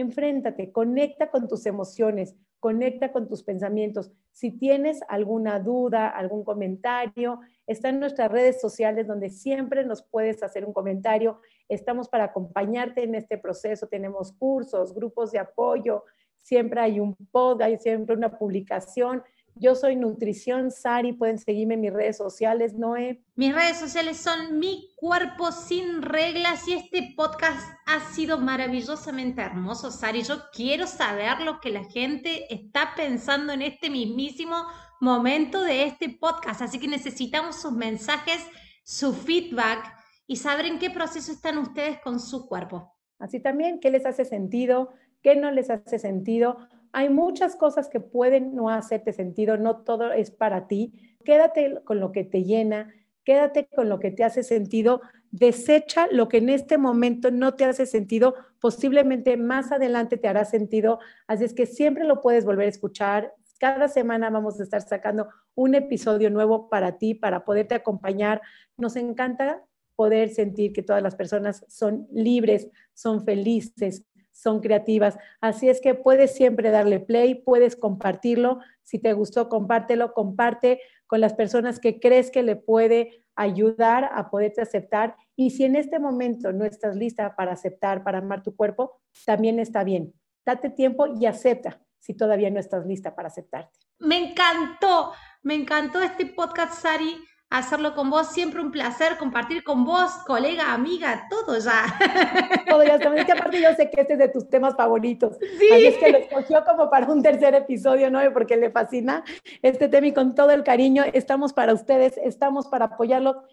Enfréntate, 0.00 0.72
conecta 0.72 1.30
con 1.30 1.48
tus 1.48 1.66
emociones, 1.66 2.36
conecta 2.60 3.12
con 3.12 3.28
tus 3.28 3.42
pensamientos. 3.42 4.10
Si 4.32 4.50
tienes 4.50 5.00
alguna 5.08 5.60
duda, 5.60 6.08
algún 6.08 6.44
comentario, 6.44 7.40
está 7.66 7.90
en 7.90 8.00
nuestras 8.00 8.30
redes 8.30 8.60
sociales 8.60 9.06
donde 9.06 9.30
siempre 9.30 9.84
nos 9.84 10.02
puedes 10.02 10.42
hacer 10.42 10.64
un 10.64 10.72
comentario. 10.72 11.40
Estamos 11.68 12.08
para 12.08 12.24
acompañarte 12.24 13.02
en 13.02 13.14
este 13.14 13.38
proceso. 13.38 13.86
Tenemos 13.86 14.32
cursos, 14.32 14.94
grupos 14.94 15.32
de 15.32 15.38
apoyo, 15.38 16.04
siempre 16.42 16.80
hay 16.80 17.00
un 17.00 17.14
pod, 17.32 17.60
hay 17.62 17.76
siempre 17.76 18.14
una 18.14 18.38
publicación. 18.38 19.22
Yo 19.58 19.74
soy 19.74 19.96
Nutrición 19.96 20.70
Sari, 20.70 21.14
pueden 21.14 21.38
seguirme 21.38 21.74
en 21.74 21.80
mis 21.80 21.92
redes 21.92 22.18
sociales, 22.18 22.74
Noé. 22.74 23.22
Mis 23.36 23.54
redes 23.54 23.78
sociales 23.78 24.18
son 24.18 24.58
Mi 24.58 24.92
Cuerpo 24.96 25.50
Sin 25.50 26.02
Reglas 26.02 26.68
y 26.68 26.74
este 26.74 27.14
podcast 27.16 27.66
ha 27.86 28.00
sido 28.12 28.36
maravillosamente 28.36 29.40
hermoso, 29.40 29.90
Sari. 29.90 30.24
Yo 30.24 30.50
quiero 30.52 30.86
saber 30.86 31.40
lo 31.40 31.58
que 31.60 31.70
la 31.70 31.84
gente 31.84 32.52
está 32.54 32.92
pensando 32.96 33.54
en 33.54 33.62
este 33.62 33.88
mismísimo 33.88 34.56
momento 35.00 35.62
de 35.64 35.84
este 35.84 36.10
podcast, 36.10 36.60
así 36.60 36.78
que 36.78 36.88
necesitamos 36.88 37.56
sus 37.56 37.72
mensajes, 37.72 38.44
su 38.84 39.14
feedback 39.14 39.90
y 40.26 40.36
saber 40.36 40.66
en 40.66 40.78
qué 40.78 40.90
proceso 40.90 41.32
están 41.32 41.56
ustedes 41.56 41.98
con 42.00 42.20
su 42.20 42.46
cuerpo. 42.46 42.94
Así 43.18 43.40
también, 43.40 43.80
qué 43.80 43.90
les 43.90 44.04
hace 44.04 44.26
sentido, 44.26 44.92
qué 45.22 45.34
no 45.34 45.50
les 45.50 45.70
hace 45.70 45.98
sentido 45.98 46.58
hay 46.96 47.10
muchas 47.10 47.56
cosas 47.56 47.90
que 47.90 48.00
pueden 48.00 48.54
no 48.54 48.70
hacerte 48.70 49.12
sentido, 49.12 49.58
no 49.58 49.84
todo 49.84 50.12
es 50.12 50.30
para 50.30 50.66
ti. 50.66 50.94
Quédate 51.26 51.82
con 51.84 52.00
lo 52.00 52.10
que 52.10 52.24
te 52.24 52.42
llena, 52.42 52.90
quédate 53.22 53.68
con 53.68 53.90
lo 53.90 54.00
que 54.00 54.10
te 54.10 54.24
hace 54.24 54.42
sentido, 54.42 55.02
desecha 55.30 56.06
lo 56.10 56.28
que 56.28 56.38
en 56.38 56.48
este 56.48 56.78
momento 56.78 57.30
no 57.30 57.52
te 57.52 57.66
hace 57.66 57.84
sentido, 57.84 58.34
posiblemente 58.62 59.36
más 59.36 59.72
adelante 59.72 60.16
te 60.16 60.26
hará 60.26 60.46
sentido, 60.46 60.98
así 61.26 61.44
es 61.44 61.52
que 61.52 61.66
siempre 61.66 62.04
lo 62.04 62.22
puedes 62.22 62.46
volver 62.46 62.64
a 62.64 62.70
escuchar. 62.70 63.34
Cada 63.60 63.88
semana 63.88 64.30
vamos 64.30 64.58
a 64.58 64.62
estar 64.62 64.80
sacando 64.80 65.28
un 65.54 65.74
episodio 65.74 66.30
nuevo 66.30 66.70
para 66.70 66.96
ti, 66.96 67.12
para 67.12 67.44
poderte 67.44 67.74
acompañar. 67.74 68.40
Nos 68.78 68.96
encanta 68.96 69.62
poder 69.96 70.30
sentir 70.30 70.72
que 70.72 70.82
todas 70.82 71.02
las 71.02 71.14
personas 71.14 71.62
son 71.68 72.08
libres, 72.10 72.68
son 72.94 73.22
felices, 73.22 74.06
son 74.46 74.60
creativas. 74.60 75.18
Así 75.40 75.68
es 75.68 75.80
que 75.80 75.94
puedes 75.94 76.36
siempre 76.36 76.70
darle 76.70 77.00
play, 77.00 77.34
puedes 77.34 77.74
compartirlo. 77.74 78.60
Si 78.84 79.00
te 79.00 79.12
gustó, 79.12 79.48
compártelo, 79.48 80.14
comparte 80.14 80.80
con 81.08 81.20
las 81.20 81.34
personas 81.34 81.80
que 81.80 81.98
crees 81.98 82.30
que 82.30 82.44
le 82.44 82.54
puede 82.54 83.24
ayudar 83.34 84.08
a 84.14 84.30
poderte 84.30 84.60
aceptar. 84.60 85.16
Y 85.34 85.50
si 85.50 85.64
en 85.64 85.74
este 85.74 85.98
momento 85.98 86.52
no 86.52 86.64
estás 86.64 86.94
lista 86.94 87.34
para 87.34 87.54
aceptar, 87.54 88.04
para 88.04 88.18
amar 88.18 88.44
tu 88.44 88.54
cuerpo, 88.54 89.00
también 89.24 89.58
está 89.58 89.82
bien. 89.82 90.14
Date 90.44 90.70
tiempo 90.70 91.08
y 91.20 91.26
acepta 91.26 91.80
si 91.98 92.14
todavía 92.14 92.48
no 92.50 92.60
estás 92.60 92.86
lista 92.86 93.16
para 93.16 93.26
aceptarte. 93.26 93.76
Me 93.98 94.30
encantó, 94.30 95.12
me 95.42 95.54
encantó 95.54 96.00
este 96.00 96.26
podcast, 96.26 96.80
Sari 96.82 97.16
hacerlo 97.50 97.94
con 97.94 98.10
vos. 98.10 98.28
Siempre 98.28 98.60
un 98.60 98.70
placer 98.70 99.16
compartir 99.18 99.64
con 99.64 99.84
vos, 99.84 100.12
colega, 100.26 100.72
amiga, 100.72 101.26
todo 101.30 101.58
ya. 101.58 101.84
Todo 102.68 102.82
ya. 102.82 102.96
Es 102.96 103.24
que 103.24 103.32
aparte 103.32 103.60
yo 103.60 103.72
sé 103.74 103.90
que 103.90 104.00
este 104.00 104.14
es 104.14 104.18
de 104.18 104.28
tus 104.28 104.48
temas 104.48 104.74
favoritos. 104.76 105.36
Sí. 105.38 105.68
Así 105.72 105.86
es 105.86 105.96
que 105.96 106.10
lo 106.10 106.18
escogió 106.18 106.64
como 106.64 106.90
para 106.90 107.06
un 107.06 107.22
tercer 107.22 107.54
episodio, 107.54 108.10
¿no? 108.10 108.20
Porque 108.32 108.56
le 108.56 108.70
fascina 108.70 109.24
este 109.62 109.88
tema 109.88 110.08
y 110.08 110.12
con 110.12 110.34
todo 110.34 110.50
el 110.50 110.64
cariño 110.64 111.04
estamos 111.12 111.52
para 111.52 111.72
ustedes, 111.72 112.18
estamos 112.18 112.66
para 112.66 112.86
apoyarlo. 112.86 113.44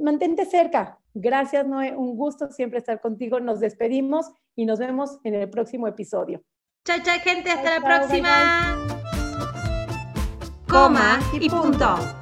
Mantente 0.00 0.46
cerca. 0.46 0.98
Gracias, 1.12 1.66
Noé. 1.66 1.94
Un 1.94 2.16
gusto 2.16 2.50
siempre 2.50 2.78
estar 2.78 3.00
contigo. 3.00 3.38
Nos 3.38 3.60
despedimos 3.60 4.30
y 4.56 4.64
nos 4.64 4.78
vemos 4.78 5.18
en 5.24 5.34
el 5.34 5.50
próximo 5.50 5.86
episodio. 5.86 6.42
Chao, 6.84 6.98
chao, 7.02 7.18
gente. 7.22 7.50
Hasta 7.50 7.78
la 7.78 7.84
próxima. 7.84 8.78
Coma 10.68 11.18
y 11.38 11.50
punto. 11.50 12.17